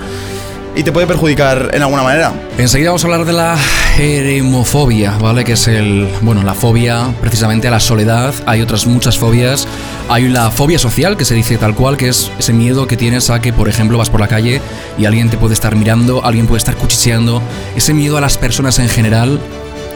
y 0.74 0.82
te 0.82 0.92
puede 0.92 1.06
perjudicar 1.06 1.70
en 1.72 1.82
alguna 1.82 2.02
manera. 2.02 2.32
Enseguida 2.58 2.90
vamos 2.90 3.04
a 3.04 3.06
hablar 3.06 3.24
de 3.24 3.32
la 3.32 3.56
eremofobia, 3.98 5.16
¿vale? 5.18 5.44
Que 5.44 5.52
es 5.52 5.68
el, 5.68 6.08
bueno, 6.22 6.42
la 6.42 6.54
fobia 6.54 7.12
precisamente 7.20 7.68
a 7.68 7.70
la 7.70 7.80
soledad. 7.80 8.34
Hay 8.46 8.62
otras 8.62 8.86
muchas 8.86 9.18
fobias. 9.18 9.66
Hay 10.08 10.28
la 10.28 10.50
fobia 10.50 10.78
social, 10.78 11.16
que 11.16 11.24
se 11.24 11.34
dice 11.34 11.58
tal 11.58 11.74
cual, 11.74 11.96
que 11.96 12.08
es 12.08 12.30
ese 12.38 12.52
miedo 12.52 12.86
que 12.86 12.96
tienes 12.96 13.30
a 13.30 13.40
que, 13.40 13.52
por 13.52 13.68
ejemplo, 13.68 13.98
vas 13.98 14.10
por 14.10 14.20
la 14.20 14.28
calle 14.28 14.60
y 14.98 15.04
alguien 15.04 15.30
te 15.30 15.36
puede 15.36 15.54
estar 15.54 15.76
mirando, 15.76 16.24
alguien 16.24 16.46
puede 16.46 16.58
estar 16.58 16.76
cuchicheando. 16.76 17.42
Ese 17.76 17.94
miedo 17.94 18.16
a 18.16 18.20
las 18.20 18.38
personas 18.38 18.78
en 18.78 18.88
general 18.88 19.40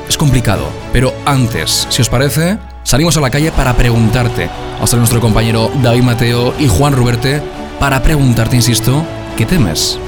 es 0.09 0.17
complicado. 0.17 0.69
Pero 0.93 1.15
antes, 1.25 1.87
si 1.91 2.03
os 2.03 2.09
parece, 2.09 2.59
salimos 2.83 3.17
a 3.17 3.21
la 3.21 3.31
calle 3.31 3.51
para 3.53 3.75
preguntarte. 3.75 4.49
Vamos 4.75 4.91
a 4.91 4.93
ser 4.93 4.99
nuestro 4.99 5.21
compañero 5.21 5.71
David 5.83 6.03
Mateo 6.03 6.55
y 6.59 6.69
Juan 6.69 6.93
Ruberte 6.93 7.43
para 7.81 8.03
preguntarte, 8.03 8.57
insisto, 8.57 9.05
¿qué 9.37 9.45
temes? 9.45 9.99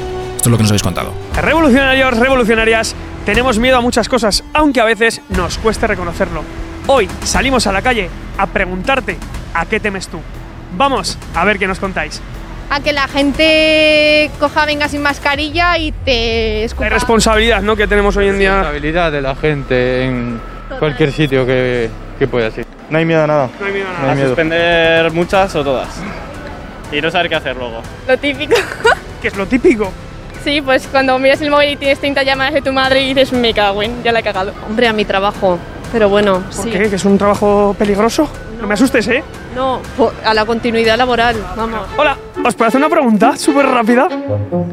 Esto 0.48 0.52
es 0.52 0.52
lo 0.52 0.56
que 0.56 0.62
nos 0.62 0.70
habéis 0.70 0.82
contado. 0.82 1.12
Revolucionarios, 1.42 2.16
revolucionarias, 2.18 2.94
tenemos 3.26 3.58
miedo 3.58 3.76
a 3.76 3.80
muchas 3.82 4.08
cosas, 4.08 4.42
aunque 4.54 4.80
a 4.80 4.84
veces 4.84 5.20
nos 5.28 5.58
cueste 5.58 5.86
reconocerlo. 5.86 6.42
Hoy 6.86 7.06
salimos 7.22 7.66
a 7.66 7.72
la 7.72 7.82
calle 7.82 8.08
a 8.38 8.46
preguntarte 8.46 9.18
a 9.52 9.66
qué 9.66 9.78
temes 9.78 10.08
tú. 10.08 10.20
Vamos 10.74 11.18
a 11.34 11.44
ver 11.44 11.58
qué 11.58 11.66
nos 11.66 11.78
contáis. 11.78 12.22
a 12.70 12.80
que 12.80 12.94
la 12.94 13.08
gente 13.08 14.30
coja, 14.40 14.64
venga 14.64 14.88
sin 14.88 15.02
mascarilla 15.02 15.76
y 15.76 15.92
te 15.92 16.60
La 16.60 16.64
escupa. 16.64 16.86
irresponsabilidad 16.86 17.60
¿no? 17.60 17.76
que 17.76 17.86
tenemos 17.86 18.16
hoy 18.16 18.28
en 18.28 18.38
día. 18.38 18.52
responsabilidad 18.54 19.12
de 19.12 19.20
la 19.20 19.36
gente 19.36 20.04
en 20.04 20.40
cualquier 20.78 21.12
sitio 21.12 21.44
que, 21.44 21.90
que 22.18 22.26
pueda 22.26 22.50
ser. 22.50 22.64
No 22.88 22.96
hay 22.96 23.04
miedo 23.04 23.22
a 23.22 23.26
nada. 23.26 23.50
No 23.60 23.66
hay 23.66 23.72
miedo 23.74 23.86
a 23.86 23.92
No 23.92 23.98
nada. 23.98 24.10
hay 24.12 24.16
miedo. 24.16 24.28
suspender 24.30 25.12
muchas 25.12 25.54
o 25.56 25.62
todas. 25.62 25.88
Y 26.90 27.02
no 27.02 27.10
saber 27.10 27.28
qué 27.28 27.34
hacer 27.34 27.54
luego. 27.54 27.82
Lo 28.06 28.16
típico. 28.16 28.54
Que 29.20 29.28
es 29.28 29.36
lo 29.36 29.46
típico. 29.46 29.92
Sí, 30.44 30.60
pues 30.60 30.86
cuando 30.86 31.18
miras 31.18 31.40
el 31.40 31.50
móvil 31.50 31.70
y 31.70 31.76
tienes 31.76 31.98
30 31.98 32.22
llamadas 32.22 32.54
de 32.54 32.62
tu 32.62 32.72
madre 32.72 33.02
y 33.02 33.08
dices, 33.14 33.32
me 33.32 33.52
cago 33.52 33.82
en, 33.82 34.02
ya 34.02 34.12
la 34.12 34.20
he 34.20 34.22
cagado. 34.22 34.52
Hombre, 34.68 34.88
a 34.88 34.92
mi 34.92 35.04
trabajo. 35.04 35.58
Pero 35.92 36.08
bueno, 36.08 36.42
¿Por 36.54 36.70
qué? 36.70 36.90
¿Que 36.90 36.96
es 36.96 37.04
un 37.04 37.16
trabajo 37.16 37.74
peligroso? 37.78 38.28
No 38.60 38.66
me 38.66 38.74
asustes, 38.74 39.06
¿eh? 39.08 39.22
No, 39.54 39.80
a 40.24 40.34
la 40.34 40.44
continuidad 40.44 40.98
laboral, 40.98 41.36
vamos. 41.56 41.80
Hola, 41.96 42.16
¿os 42.44 42.54
puedo 42.54 42.68
hacer 42.68 42.78
una 42.78 42.90
pregunta 42.90 43.36
súper 43.36 43.66
rápida? 43.66 44.08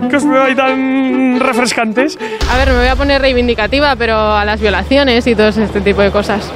Que 0.09 0.15
os 0.17 0.27
veo 0.27 0.43
ahí 0.43 0.55
tan 0.55 1.39
refrescantes. 1.39 2.17
A 2.51 2.57
ver, 2.57 2.69
me 2.71 2.79
voy 2.79 2.87
a 2.87 2.95
poner 2.95 3.21
reivindicativa, 3.21 3.95
pero 3.95 4.17
a 4.35 4.43
las 4.43 4.59
violaciones 4.59 5.25
y 5.27 5.35
todo 5.35 5.47
este 5.47 5.81
tipo 5.81 6.01
de 6.01 6.11
cosas. 6.11 6.51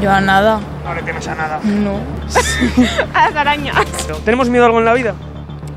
Yo 0.00 0.10
a 0.10 0.20
nada. 0.20 0.60
No 0.84 0.94
le 0.94 1.02
temes 1.02 1.26
a 1.26 1.34
nada. 1.34 1.60
No. 1.64 1.98
A 3.14 3.26
las 3.30 3.36
arañas. 3.36 3.76
¿Tenemos 4.24 4.48
miedo 4.50 4.64
a 4.64 4.66
algo 4.66 4.78
en 4.78 4.84
la 4.84 4.92
vida? 4.94 5.14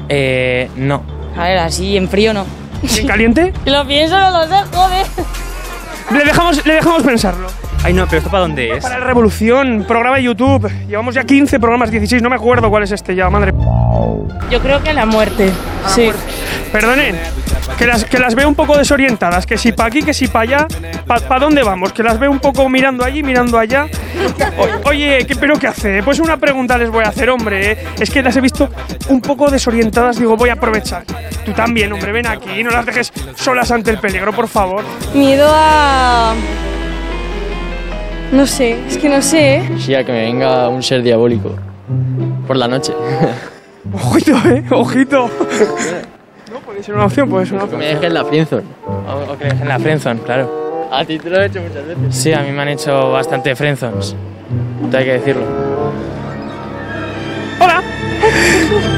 Eh, 0.09 0.69
no. 0.75 1.01
A 1.37 1.43
ver, 1.45 1.57
así 1.59 1.95
en 1.95 2.09
frío 2.09 2.33
no. 2.33 2.45
¿Y 2.81 2.99
¿En 2.99 3.07
caliente? 3.07 3.53
Lo 3.65 3.85
pienso, 3.85 4.19
no 4.19 4.31
lo 4.31 4.47
sé, 4.47 4.63
joder. 4.73 5.05
Le 6.11 6.25
dejamos, 6.25 6.65
le 6.65 6.73
dejamos 6.73 7.03
pensarlo. 7.03 7.47
Ay, 7.87 7.93
no, 7.93 8.05
pero 8.05 8.17
¿esto 8.17 8.29
para 8.29 8.41
dónde 8.41 8.73
es? 8.73 8.83
Para 8.83 8.99
la 8.99 9.05
Revolución, 9.05 9.85
programa 9.87 10.17
de 10.17 10.23
YouTube. 10.23 10.69
Llevamos 10.89 11.15
ya 11.15 11.23
15 11.23 11.57
programas, 11.57 11.89
16, 11.89 12.21
no 12.21 12.29
me 12.29 12.35
acuerdo 12.35 12.69
cuál 12.69 12.83
es 12.83 12.91
este 12.91 13.15
ya, 13.15 13.29
madre. 13.29 13.53
Yo 14.51 14.59
creo 14.61 14.83
que 14.83 14.91
la 14.91 15.05
muerte. 15.05 15.49
Sí. 15.87 16.11
Perdone, 16.69 17.13
que 17.77 17.87
las, 17.87 18.03
que 18.03 18.19
las 18.19 18.35
veo 18.35 18.49
un 18.49 18.55
poco 18.55 18.77
desorientadas, 18.77 19.45
que 19.45 19.57
si 19.57 19.71
para 19.71 19.87
aquí, 19.87 20.03
que 20.03 20.13
si 20.13 20.27
para 20.27 20.43
allá, 20.57 20.67
¿para 21.05 21.39
dónde 21.39 21.63
vamos? 21.63 21.93
Que 21.93 22.03
las 22.03 22.19
veo 22.19 22.29
un 22.29 22.39
poco 22.39 22.67
mirando 22.67 23.05
allí, 23.05 23.23
mirando 23.23 23.57
allá. 23.57 23.85
O- 24.57 24.89
oye, 24.89 25.25
¿qué, 25.25 25.37
¿pero 25.37 25.57
qué 25.57 25.67
hace? 25.67 26.03
Pues 26.03 26.19
una 26.19 26.35
pregunta 26.35 26.77
les 26.77 26.89
voy 26.89 27.05
a 27.05 27.07
hacer, 27.07 27.29
hombre. 27.29 27.71
¿eh? 27.71 27.77
Es 28.01 28.09
que 28.09 28.21
las 28.21 28.35
he 28.35 28.41
visto 28.41 28.69
un 29.07 29.21
poco 29.21 29.49
desorientadas, 29.49 30.19
digo, 30.19 30.35
voy 30.35 30.49
a 30.49 30.53
aprovechar. 30.53 31.05
Tú 31.45 31.53
también, 31.53 31.93
hombre, 31.93 32.11
ven 32.11 32.27
aquí, 32.27 32.61
no 32.63 32.69
las 32.69 32.85
dejes 32.85 33.13
solas 33.37 33.71
ante 33.71 33.91
el 33.91 33.99
peligro, 33.99 34.33
por 34.33 34.49
favor. 34.49 34.83
Miedo 35.13 35.47
a... 35.49 36.33
No 38.31 38.45
sé, 38.45 38.77
es 38.87 38.97
que 38.97 39.09
no 39.09 39.21
sé. 39.21 39.55
¿eh? 39.57 39.69
Sí, 39.79 39.95
a 39.95 40.03
que 40.03 40.11
me 40.11 40.21
venga 40.23 40.67
un 40.69 40.83
ser 40.83 41.01
diabólico. 41.01 41.55
Por 42.45 42.57
la 42.57 42.67
noche. 42.67 42.93
Ojito, 43.93 44.35
eh, 44.49 44.63
ojito. 44.71 45.29
No, 46.51 46.59
puede 46.59 46.83
ser 46.83 46.95
una 46.95 47.05
opción, 47.05 47.29
puede 47.29 47.45
ser 47.45 47.53
una 47.55 47.61
Que 47.61 47.65
opción. 47.75 47.79
me 47.79 47.87
dejen 47.95 48.13
la 48.13 48.25
friendzone. 48.25 48.63
O, 48.85 49.31
o 49.31 49.37
que 49.37 49.45
me 49.45 49.51
dejen 49.51 49.67
la 49.69 49.79
friendzone, 49.79 50.19
claro. 50.21 50.89
A 50.91 51.05
ti 51.05 51.17
te 51.17 51.29
lo 51.29 51.41
he 51.41 51.45
hecho 51.45 51.61
muchas 51.61 51.87
veces. 51.87 52.15
Sí, 52.15 52.33
a 52.33 52.41
mí 52.41 52.51
me 52.51 52.61
han 52.63 52.67
hecho 52.69 53.11
bastante 53.13 53.55
friendzones. 53.55 54.13
Hay 54.93 55.05
que 55.05 55.13
decirlo. 55.13 55.43
¡Hola! 57.61 57.81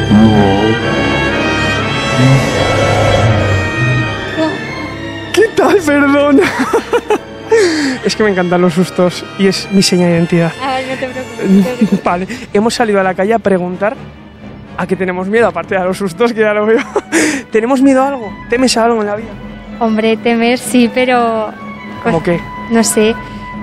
¿Qué 5.34 5.48
tal? 5.56 5.78
Perdón. 5.86 6.42
es 8.04 8.16
que 8.16 8.24
me 8.24 8.30
encantan 8.30 8.62
los 8.62 8.74
sustos 8.74 9.26
y 9.38 9.48
es 9.48 9.70
mi 9.72 9.82
seña 9.82 10.08
de 10.08 10.14
identidad. 10.14 10.52
No 10.88 10.96
te 10.96 11.08
preocupes. 11.08 12.04
vale, 12.04 12.28
hemos 12.54 12.74
salido 12.74 13.00
a 13.00 13.04
la 13.04 13.14
calle 13.14 13.34
a 13.34 13.40
preguntar 13.40 13.96
a 14.78 14.88
qué 14.88 14.96
tenemos 14.96 15.28
miedo, 15.28 15.48
aparte 15.48 15.76
de 15.76 15.82
a 15.82 15.84
los 15.86 15.98
sustos 15.98 16.32
que 16.34 16.40
ya 16.40 16.54
lo 16.54 16.66
veo. 16.66 16.80
¿Tenemos 17.52 17.82
miedo 17.82 18.02
a 18.02 18.08
algo? 18.10 18.34
¿Temes 18.50 18.78
a 18.78 18.86
algo 18.86 19.02
en 19.02 19.08
la 19.08 19.16
vida? 19.16 19.30
Hombre, 19.80 20.18
temer 20.18 20.58
sí, 20.58 20.90
pero 20.94 21.52
¿Cómo 22.04 22.22
qué? 22.24 22.40
no 22.72 22.84
sé, 22.84 23.16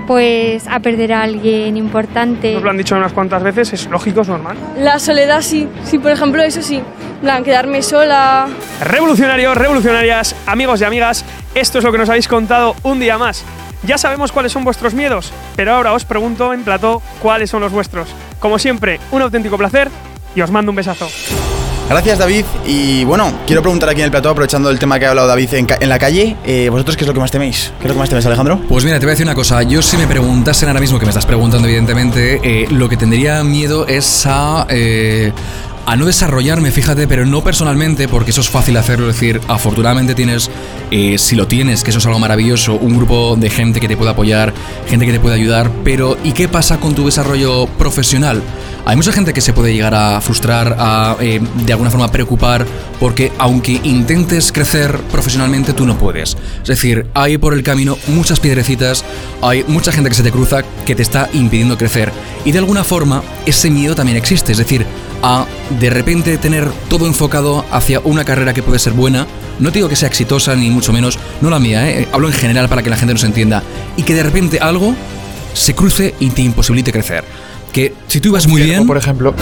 pues 0.05 0.67
a 0.67 0.79
perder 0.79 1.13
a 1.13 1.23
alguien 1.23 1.77
importante. 1.77 2.53
Nos 2.53 2.63
lo 2.63 2.69
han 2.69 2.77
dicho 2.77 2.95
unas 2.95 3.13
cuantas 3.13 3.43
veces, 3.43 3.73
es 3.73 3.87
lógico, 3.87 4.21
es 4.21 4.27
normal. 4.27 4.57
La 4.77 4.99
soledad 4.99 5.41
sí, 5.41 5.67
sí, 5.83 5.99
por 5.99 6.11
ejemplo, 6.11 6.41
eso 6.43 6.61
sí. 6.61 6.81
Plan, 7.21 7.43
quedarme 7.43 7.81
sola. 7.81 8.47
Revolucionarios, 8.81 9.57
revolucionarias, 9.57 10.35
amigos 10.45 10.81
y 10.81 10.83
amigas, 10.85 11.25
esto 11.55 11.79
es 11.79 11.83
lo 11.83 11.91
que 11.91 11.97
nos 11.97 12.09
habéis 12.09 12.27
contado 12.27 12.75
un 12.83 12.99
día 12.99 13.17
más. 13.17 13.43
Ya 13.83 13.97
sabemos 13.97 14.31
cuáles 14.31 14.51
son 14.51 14.63
vuestros 14.63 14.93
miedos, 14.93 15.31
pero 15.55 15.73
ahora 15.75 15.93
os 15.93 16.03
pregunto 16.05 16.53
en 16.53 16.63
plató 16.63 17.01
cuáles 17.21 17.49
son 17.49 17.61
los 17.61 17.71
vuestros. 17.71 18.07
Como 18.39 18.57
siempre, 18.59 18.99
un 19.11 19.21
auténtico 19.21 19.57
placer 19.57 19.89
y 20.35 20.41
os 20.41 20.51
mando 20.51 20.71
un 20.71 20.75
besazo. 20.75 21.07
Gracias, 21.89 22.17
David. 22.19 22.43
Y 22.65 23.05
bueno, 23.05 23.31
quiero 23.45 23.61
preguntar 23.61 23.87
aquí 23.87 24.01
en 24.01 24.05
el 24.05 24.11
plató, 24.11 24.29
aprovechando 24.29 24.69
el 24.69 24.77
tema 24.77 24.99
que 24.99 25.05
ha 25.05 25.11
hablado 25.11 25.25
David 25.29 25.53
en, 25.53 25.65
ca- 25.67 25.77
en 25.79 25.87
la 25.87 25.97
calle, 25.97 26.35
eh, 26.45 26.67
¿vosotros 26.69 26.97
qué 26.97 27.05
es 27.05 27.07
lo 27.07 27.13
que 27.13 27.21
más 27.21 27.31
teméis? 27.31 27.71
¿Qué 27.79 27.85
es 27.85 27.87
lo 27.87 27.93
que 27.93 27.99
más 27.99 28.09
teméis, 28.09 28.25
Alejandro? 28.25 28.59
Pues 28.67 28.83
mira, 28.83 28.99
te 28.99 29.05
voy 29.05 29.11
a 29.11 29.13
decir 29.13 29.25
una 29.25 29.35
cosa. 29.35 29.63
Yo 29.63 29.81
si 29.81 29.95
me 29.95 30.05
preguntasen 30.05 30.67
ahora 30.67 30.81
mismo, 30.81 30.99
que 30.99 31.05
me 31.05 31.11
estás 31.11 31.25
preguntando 31.25 31.65
evidentemente, 31.65 32.41
eh, 32.43 32.67
lo 32.71 32.89
que 32.89 32.97
tendría 32.97 33.41
miedo 33.45 33.87
es 33.87 34.25
a... 34.25 34.65
eh, 34.69 35.31
a 35.87 35.95
no 35.95 36.05
desarrollarme, 36.05 36.69
fíjate, 36.69 37.07
pero 37.07 37.25
no 37.25 37.41
personalmente, 37.41 38.09
porque 38.09 38.31
eso 38.31 38.41
es 38.41 38.49
fácil 38.49 38.75
hacerlo. 38.75 39.09
Es 39.09 39.15
decir, 39.15 39.39
afortunadamente 39.47 40.15
tienes, 40.15 40.51
eh, 40.91 41.17
si 41.17 41.37
lo 41.37 41.47
tienes, 41.47 41.81
que 41.81 41.91
eso 41.91 41.99
es 41.99 42.05
algo 42.05 42.19
maravilloso, 42.19 42.73
un 42.73 42.97
grupo 42.97 43.37
de 43.37 43.49
gente 43.49 43.79
que 43.79 43.87
te 43.87 43.95
puede 43.95 44.11
apoyar, 44.11 44.53
gente 44.89 45.05
que 45.05 45.13
te 45.13 45.21
puede 45.21 45.35
ayudar. 45.35 45.71
Pero, 45.85 46.17
¿y 46.25 46.33
qué 46.33 46.49
pasa 46.49 46.77
con 46.81 46.93
tu 46.93 47.05
desarrollo 47.05 47.67
profesional? 47.77 48.43
Hay 48.87 48.95
mucha 48.95 49.11
gente 49.11 49.33
que 49.33 49.41
se 49.41 49.51
puede 49.51 49.73
llegar 49.73 49.93
a 49.93 50.21
frustrar, 50.21 50.77
a 50.79 51.17
eh, 51.19 51.41
de 51.65 51.73
alguna 51.73 51.91
forma 51.91 52.09
preocupar, 52.09 52.65
porque 53.01 53.33
aunque 53.37 53.81
intentes 53.83 54.53
crecer 54.53 54.97
profesionalmente, 55.11 55.73
tú 55.73 55.85
no 55.85 55.97
puedes. 55.97 56.37
Es 56.61 56.69
decir, 56.69 57.05
hay 57.13 57.37
por 57.37 57.53
el 57.53 57.63
camino 57.63 57.97
muchas 58.07 58.39
piedrecitas, 58.39 59.03
hay 59.41 59.65
mucha 59.67 59.91
gente 59.91 60.09
que 60.09 60.15
se 60.15 60.23
te 60.23 60.31
cruza 60.31 60.63
que 60.85 60.95
te 60.95 61.01
está 61.01 61.27
impidiendo 61.33 61.77
crecer. 61.77 62.13
Y 62.45 62.53
de 62.53 62.59
alguna 62.59 62.85
forma, 62.85 63.23
ese 63.45 63.69
miedo 63.69 63.93
también 63.93 64.17
existe. 64.17 64.53
Es 64.53 64.57
decir, 64.57 64.85
a 65.21 65.45
de 65.81 65.89
repente 65.89 66.37
tener 66.37 66.71
todo 66.89 67.07
enfocado 67.07 67.65
hacia 67.73 67.99
una 67.99 68.23
carrera 68.23 68.53
que 68.53 68.63
puede 68.63 68.79
ser 68.79 68.93
buena. 68.93 69.27
No 69.59 69.69
digo 69.69 69.89
que 69.89 69.97
sea 69.97 70.07
exitosa, 70.07 70.55
ni 70.55 70.69
mucho 70.69 70.93
menos, 70.93 71.19
no 71.41 71.49
la 71.49 71.59
mía, 71.59 71.89
¿eh? 71.89 72.07
hablo 72.13 72.27
en 72.27 72.33
general 72.33 72.69
para 72.69 72.83
que 72.83 72.89
la 72.89 72.95
gente 72.95 73.13
nos 73.13 73.25
entienda. 73.25 73.63
Y 73.97 74.03
que 74.03 74.15
de 74.15 74.23
repente 74.23 74.59
algo 74.61 74.95
se 75.53 75.75
cruce 75.75 76.15
y 76.21 76.29
te 76.29 76.41
imposibilite 76.41 76.93
crecer. 76.93 77.25
Que 77.71 77.93
si 78.07 78.19
tú 78.21 78.29
ibas 78.29 78.47
muy 78.47 78.61
Ciervo, 78.61 78.75
bien. 78.75 78.87
Por 78.87 78.97
ejemplo, 78.97 79.33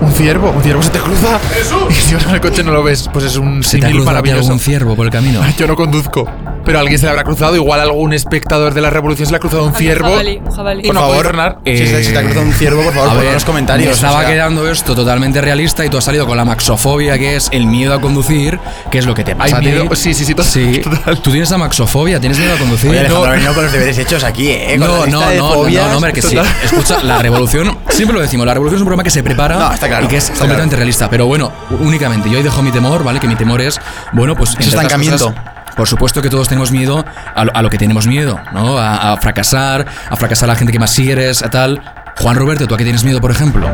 un 0.00 0.12
ciervo, 0.12 0.50
un 0.50 0.62
ciervo 0.62 0.82
se 0.82 0.90
te 0.90 0.98
cruza. 0.98 1.38
Y 1.90 1.92
si 1.94 2.14
vas 2.14 2.24
en 2.26 2.34
el 2.34 2.40
coche 2.40 2.62
no 2.62 2.72
lo 2.72 2.82
ves, 2.82 3.08
pues 3.12 3.24
es 3.24 3.36
un 3.36 3.62
Se 3.62 3.78
te 3.78 3.86
ha 3.86 3.88
símil 3.88 4.04
maravilloso. 4.04 4.40
algún 4.42 4.60
ciervo 4.60 4.96
por 4.96 5.06
el 5.06 5.12
camino. 5.12 5.40
Yo 5.58 5.66
no 5.66 5.76
conduzco. 5.76 6.26
Pero 6.68 6.80
alguien 6.80 6.98
se 6.98 7.06
le 7.06 7.10
habrá 7.12 7.24
cruzado, 7.24 7.56
igual 7.56 7.80
algún 7.80 8.12
espectador 8.12 8.74
de 8.74 8.82
la 8.82 8.90
revolución 8.90 9.24
se 9.24 9.32
le 9.32 9.36
ha 9.36 9.40
cruzado 9.40 9.64
un 9.64 9.74
ciervo. 9.74 10.10
Jabalí, 10.10 10.38
jabalí. 10.54 10.82
Y 10.86 10.90
no 10.90 11.06
puede 11.06 11.24
frenar. 11.24 11.58
si 11.64 11.76
se- 11.78 12.04
si 12.04 12.12
te 12.12 12.18
ha 12.18 12.22
cruzado 12.22 12.42
un 12.44 12.52
ciervo, 12.52 12.82
por 12.82 12.92
favor, 12.92 13.10
a 13.10 13.14
ver, 13.14 13.32
los 13.32 13.44
comentarios, 13.46 13.86
me 13.88 13.92
estaba 13.94 14.18
o 14.18 14.20
sea. 14.20 14.28
quedando 14.30 14.70
esto 14.70 14.94
totalmente 14.94 15.40
realista 15.40 15.82
y 15.86 15.88
tú 15.88 15.96
has 15.96 16.04
salido 16.04 16.26
con 16.26 16.36
la 16.36 16.44
maxofobia, 16.44 17.18
que 17.18 17.36
es 17.36 17.48
el 17.52 17.64
miedo 17.66 17.94
a 17.94 18.00
conducir, 18.02 18.60
que 18.90 18.98
es 18.98 19.06
lo 19.06 19.14
que 19.14 19.24
te 19.24 19.34
pasa 19.34 19.56
Hay 19.56 19.66
a 19.66 19.70
ti. 19.70 19.76
miedo- 19.78 19.96
sí, 19.96 20.12
sí, 20.12 20.26
sí, 20.26 20.34
to- 20.34 20.42
Sí, 20.42 20.82
tú 21.22 21.30
tienes 21.30 21.50
la 21.50 21.56
maxofobia, 21.56 22.20
tienes 22.20 22.38
miedo 22.38 22.52
a 22.54 22.58
conducir. 22.58 22.90
Oye, 22.90 23.00
Alejandro, 23.00 23.26
No, 23.28 23.32
venido 23.32 23.54
con 23.54 23.62
los 23.64 23.72
deberes 23.72 23.96
hechos 23.96 24.22
aquí, 24.22 24.48
¿eh? 24.50 24.76
Con 24.78 24.80
la 24.80 24.86
no, 24.98 25.04
lista 25.06 25.20
no, 25.24 25.30
de 25.30 25.36
no, 25.38 25.48
no, 25.48 25.54
fobias. 25.54 25.88
no, 25.88 25.94
hombre, 25.96 26.12
que 26.12 26.20
sí. 26.20 26.36
Total. 26.36 26.52
Escucha, 26.64 27.02
la 27.02 27.18
revolución, 27.22 27.78
siempre 27.88 28.14
lo 28.14 28.20
decimos, 28.20 28.46
la 28.46 28.52
revolución 28.52 28.76
es 28.76 28.82
un 28.82 28.86
programa 28.86 29.04
que 29.04 29.10
se 29.10 29.22
prepara 29.22 29.56
No, 29.56 29.72
está 29.72 29.88
claro, 29.88 30.04
y 30.04 30.08
que 30.08 30.18
es 30.18 30.24
está 30.24 30.40
completamente 30.40 30.76
realista. 30.76 31.08
Pero 31.08 31.24
bueno, 31.24 31.50
únicamente, 31.80 32.28
yo 32.28 32.36
ahí 32.36 32.42
dejo 32.42 32.60
mi 32.62 32.70
temor, 32.72 33.02
¿vale? 33.04 33.20
Que 33.20 33.26
mi 33.26 33.36
temor 33.36 33.62
es, 33.62 33.80
bueno, 34.12 34.36
pues. 34.36 34.50
entre 34.50 34.66
otras 34.68 34.82
estancamiento. 34.84 35.34
Por 35.78 35.86
supuesto 35.86 36.20
que 36.20 36.28
todos 36.28 36.48
tenemos 36.48 36.72
miedo 36.72 37.04
a 37.36 37.62
lo, 37.62 37.70
que 37.70 37.78
tenemos 37.78 38.08
miedo, 38.08 38.40
¿no? 38.52 38.76
A, 38.78 39.16
fracasar, 39.18 39.86
a 40.10 40.16
fracasar 40.16 40.50
a 40.50 40.54
la 40.54 40.58
gente 40.58 40.72
que 40.72 40.80
más 40.80 40.92
quieres, 40.92 41.44
a 41.44 41.50
tal. 41.50 41.80
Juan 42.16 42.34
Roberto, 42.34 42.66
¿tú 42.66 42.74
a 42.74 42.76
qué 42.76 42.82
tienes 42.82 43.04
miedo, 43.04 43.20
por 43.20 43.30
ejemplo? 43.30 43.64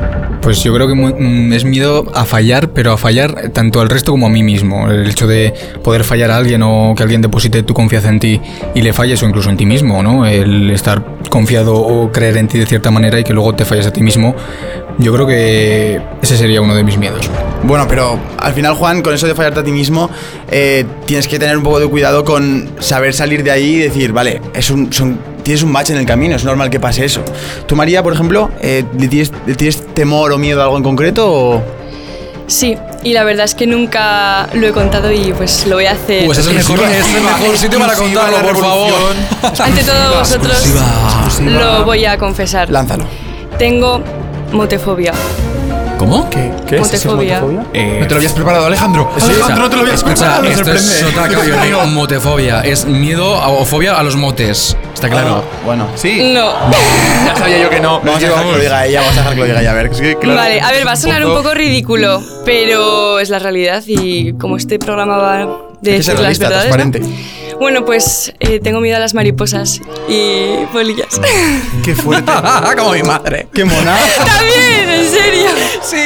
Pues 0.42 0.62
yo 0.62 0.74
creo 0.74 0.86
que 0.86 0.94
mm, 0.94 1.54
es 1.54 1.64
miedo 1.64 2.04
a 2.14 2.26
fallar, 2.26 2.68
pero 2.68 2.92
a 2.92 2.98
fallar 2.98 3.48
tanto 3.54 3.80
al 3.80 3.88
resto 3.88 4.12
como 4.12 4.26
a 4.26 4.28
mí 4.28 4.42
mismo. 4.42 4.90
El 4.90 5.08
hecho 5.08 5.26
de 5.26 5.54
poder 5.82 6.04
fallar 6.04 6.30
a 6.30 6.36
alguien 6.36 6.60
o 6.62 6.92
que 6.94 7.02
alguien 7.02 7.22
deposite 7.22 7.62
tu 7.62 7.72
confianza 7.72 8.10
en 8.10 8.20
ti 8.20 8.38
y 8.74 8.82
le 8.82 8.92
falles 8.92 9.22
o 9.22 9.26
incluso 9.26 9.48
en 9.48 9.56
ti 9.56 9.64
mismo, 9.64 10.02
¿no? 10.02 10.26
El 10.26 10.70
estar 10.70 11.02
confiado 11.30 11.74
o 11.74 12.12
creer 12.12 12.36
en 12.36 12.48
ti 12.48 12.58
de 12.58 12.66
cierta 12.66 12.90
manera 12.90 13.18
y 13.18 13.24
que 13.24 13.32
luego 13.32 13.54
te 13.54 13.64
falles 13.64 13.86
a 13.86 13.92
ti 13.94 14.02
mismo. 14.02 14.34
Yo 14.98 15.12
creo 15.12 15.26
que 15.26 16.00
ese 16.22 16.36
sería 16.36 16.60
uno 16.60 16.74
de 16.74 16.84
mis 16.84 16.96
miedos. 16.96 17.28
Bueno, 17.64 17.86
pero 17.88 18.18
al 18.38 18.52
final, 18.52 18.74
Juan, 18.74 19.02
con 19.02 19.12
eso 19.14 19.26
de 19.26 19.34
fallarte 19.34 19.60
a 19.60 19.64
ti 19.64 19.72
mismo, 19.72 20.08
eh, 20.50 20.84
tienes 21.06 21.26
que 21.26 21.38
tener 21.38 21.56
un 21.56 21.64
poco 21.64 21.80
de 21.80 21.88
cuidado 21.88 22.24
con 22.24 22.70
saber 22.78 23.12
salir 23.12 23.42
de 23.42 23.50
ahí 23.50 23.74
y 23.74 23.78
decir, 23.78 24.12
vale, 24.12 24.40
es 24.54 24.70
un, 24.70 24.92
son- 24.92 25.18
tienes 25.42 25.62
un 25.62 25.72
match 25.72 25.90
en 25.90 25.96
el 25.96 26.06
camino, 26.06 26.36
es 26.36 26.44
normal 26.44 26.70
que 26.70 26.78
pase 26.78 27.04
eso. 27.04 27.22
¿Tú, 27.66 27.74
María, 27.74 28.02
por 28.02 28.12
ejemplo, 28.12 28.50
eh, 28.60 28.84
¿le, 28.98 29.08
tienes, 29.08 29.32
le 29.46 29.54
tienes 29.56 29.84
temor 29.94 30.30
o 30.32 30.38
miedo 30.38 30.60
a 30.60 30.64
algo 30.64 30.76
en 30.76 30.82
concreto? 30.84 31.26
O... 31.28 31.62
Sí, 32.46 32.76
y 33.02 33.14
la 33.14 33.24
verdad 33.24 33.46
es 33.46 33.54
que 33.54 33.66
nunca 33.66 34.48
lo 34.52 34.66
he 34.66 34.72
contado 34.72 35.10
y 35.10 35.32
pues 35.32 35.66
lo 35.66 35.76
voy 35.76 35.86
a 35.86 35.92
hacer. 35.92 36.26
Pues 36.26 36.38
es 36.38 36.46
el 36.46 36.54
mejor, 36.54 36.78
es 36.84 37.14
el 37.14 37.22
mejor 37.22 37.56
sitio 37.58 37.78
para 37.80 37.94
contarlo, 37.94 38.38
por 38.42 38.56
favor. 38.58 38.92
Ante 39.58 39.82
todos 39.82 40.18
vosotros 40.20 40.66
Exclusiva. 40.66 41.50
lo 41.78 41.84
voy 41.84 42.04
a 42.04 42.16
confesar. 42.18 42.70
Lánzalo. 42.70 43.06
Tengo 43.58 44.02
motefobia. 44.54 45.12
¿Cómo? 45.98 46.28
¿Qué? 46.28 46.50
¿Qué 46.66 46.78
Motefobia. 46.80 47.42
Eh, 47.72 47.98
¿No 48.00 48.06
te 48.06 48.10
lo 48.14 48.16
habías 48.16 48.32
preparado, 48.32 48.66
Alejandro? 48.66 49.10
Alejandro, 49.14 49.56
no 49.64 49.70
te 49.70 49.76
lo 49.76 49.82
habías 49.82 49.96
Escucha, 49.96 50.14
preparado. 50.40 50.44
esto 50.44 50.72
es 50.72 50.82
sorprende. 50.82 51.18
otra 51.18 51.28
categoría, 51.38 51.84
motefobia. 51.86 52.60
Es 52.62 52.84
miedo 52.84 53.36
a- 53.36 53.48
o 53.48 53.64
fobia 53.64 53.96
a 53.96 54.02
los 54.02 54.16
motes. 54.16 54.76
Está 54.92 55.08
claro. 55.08 55.44
Ah, 55.44 55.62
bueno. 55.64 55.86
Sí. 55.94 56.32
No. 56.34 56.52
Ya 57.26 57.36
sabía 57.36 57.58
yo 57.62 57.70
que 57.70 57.80
no. 57.80 58.00
Vamos 58.00 58.16
a 58.16 58.18
Es 58.18 58.28
dejar 58.28 58.44
que 58.44 58.52
lo 58.52 58.58
diga 58.58 58.86
ella, 58.86 59.00
vamos 59.00 59.14
a 59.14 59.18
dejar 59.18 59.34
que 59.34 59.40
lo 59.40 59.46
diga 59.46 59.60
ella. 59.60 59.70
A 59.70 59.74
ver, 59.74 59.86
es 59.86 60.00
que, 60.00 60.16
claro, 60.16 60.36
Vale, 60.40 60.60
a 60.60 60.70
ver, 60.72 60.86
va 60.86 60.90
a 60.90 60.94
es 60.94 61.00
sonar 61.00 61.24
un 61.24 61.34
poco 61.34 61.54
ridículo, 61.54 62.20
pero 62.44 63.20
es 63.20 63.30
la 63.30 63.38
realidad 63.38 63.82
y 63.86 64.32
como 64.34 64.56
este 64.56 64.78
programa 64.80 65.16
va 65.18 65.46
de 65.84 65.92
decir 65.92 66.18
las 66.18 66.38
verdades. 66.38 66.70
¿no? 66.70 66.76
transparente. 66.76 67.34
Bueno, 67.58 67.84
pues 67.84 68.34
eh, 68.40 68.58
tengo 68.60 68.80
miedo 68.80 68.96
a 68.96 69.00
las 69.00 69.14
mariposas 69.14 69.80
y 70.08 70.66
polillas. 70.72 71.20
Qué 71.84 71.94
fuerte. 71.94 72.30
Como 72.76 72.92
mi 72.92 73.02
madre. 73.02 73.46
¡Qué 73.54 73.64
mona! 73.64 73.96
También, 74.16 74.83
en 74.94 75.08
serio. 75.10 75.46
Sí, 75.82 75.98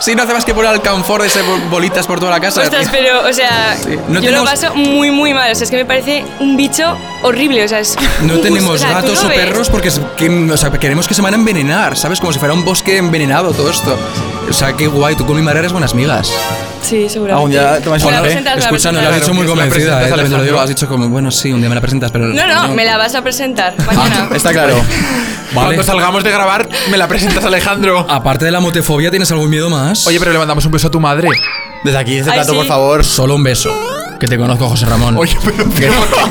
sí, 0.00 0.14
no 0.14 0.22
hace 0.22 0.32
más 0.34 0.44
que 0.44 0.54
poner 0.54 0.70
alcanfor 0.72 1.22
de 1.22 1.28
bol- 1.42 1.60
bolitas 1.70 2.06
por 2.06 2.18
toda 2.20 2.30
la 2.32 2.40
casa. 2.40 2.60
Ostras, 2.62 2.88
pero, 2.90 3.26
o 3.28 3.32
sea, 3.32 3.76
No 4.08 4.20
yo 4.20 4.26
tenemos- 4.26 4.44
lo 4.44 4.50
paso 4.50 4.74
muy, 4.74 5.10
muy 5.10 5.32
mal. 5.34 5.50
O 5.52 5.54
sea, 5.54 5.64
es 5.64 5.70
que 5.70 5.76
me 5.76 5.84
parece 5.84 6.24
un 6.40 6.56
bicho 6.56 6.96
horrible. 7.22 7.64
O 7.64 7.68
sea, 7.68 7.80
es. 7.80 7.96
No 8.22 8.38
tenemos 8.38 8.74
o 8.74 8.78
sea, 8.78 8.94
gatos 8.94 9.20
lo 9.20 9.26
o 9.26 9.28
ves. 9.28 9.38
perros 9.38 9.68
porque 9.70 9.88
es 9.88 10.00
que, 10.16 10.28
o 10.28 10.56
sea, 10.56 10.70
queremos 10.72 11.06
que 11.08 11.14
se 11.14 11.22
van 11.22 11.34
a 11.34 11.36
envenenar, 11.36 11.96
¿sabes? 11.96 12.20
Como 12.20 12.32
si 12.32 12.38
fuera 12.38 12.54
un 12.54 12.64
bosque 12.64 12.96
envenenado 12.96 13.52
todo 13.52 13.70
esto. 13.70 13.96
O 14.48 14.52
sea, 14.52 14.72
qué 14.74 14.86
guay, 14.88 15.14
tú 15.16 15.24
con 15.24 15.36
mi 15.36 15.42
madre 15.42 15.60
eres 15.60 15.72
buenas 15.72 15.94
migas. 15.94 16.30
Sí, 16.82 17.08
seguramente. 17.08 17.52
Día 17.52 17.62
la 17.62 17.76
un 17.76 18.22
presentas, 18.22 18.54
me 18.56 18.60
la 18.60 18.66
Escucha, 18.66 18.92
no 18.92 19.00
lo 19.00 19.08
has 19.08 19.14
dicho 19.20 19.34
muy 19.34 19.46
convencida, 19.46 20.02
¿eh? 20.04 20.08
También 20.10 20.30
te 20.30 20.36
lo 20.36 20.42
digo, 20.42 20.60
has 20.60 20.68
dicho 20.68 20.88
como, 20.88 21.08
bueno, 21.08 21.30
sí, 21.30 21.52
un 21.52 21.60
día 21.60 21.68
me 21.68 21.76
la 21.76 21.80
presentas, 21.80 22.10
pero... 22.10 22.26
No, 22.26 22.46
no, 22.46 22.68
me 22.74 22.84
la 22.84 22.98
vas 22.98 23.14
a 23.14 23.22
presentar 23.22 23.74
mañana. 23.86 24.28
Está 24.34 24.52
claro. 24.52 24.74
Vale. 25.54 25.66
Cuando 25.66 25.82
salgamos 25.84 26.24
de 26.24 26.30
grabar, 26.30 26.66
me 26.90 26.96
la 26.96 27.06
presentas, 27.06 27.44
Alejandro. 27.44 28.04
Aparte 28.08 28.31
de 28.38 28.50
la 28.50 28.60
motefobia, 28.60 29.10
¿tienes 29.10 29.30
algún 29.30 29.50
miedo 29.50 29.68
más? 29.68 30.06
Oye, 30.06 30.18
pero 30.18 30.32
le 30.32 30.38
mandamos 30.38 30.64
un 30.64 30.72
beso 30.72 30.88
a 30.88 30.90
tu 30.90 31.00
madre. 31.00 31.28
Desde 31.84 31.98
aquí, 31.98 32.16
desde 32.16 32.30
el 32.30 32.32
Ay, 32.32 32.38
plato, 32.38 32.52
sí. 32.52 32.58
por 32.58 32.66
favor. 32.66 33.04
Solo 33.04 33.34
un 33.34 33.42
beso. 33.42 33.70
Que 34.20 34.28
te 34.28 34.38
conozco, 34.38 34.68
José 34.68 34.86
Ramón. 34.86 35.16
Oye, 35.16 35.36
pero 35.44 35.64
tío, 35.64 35.88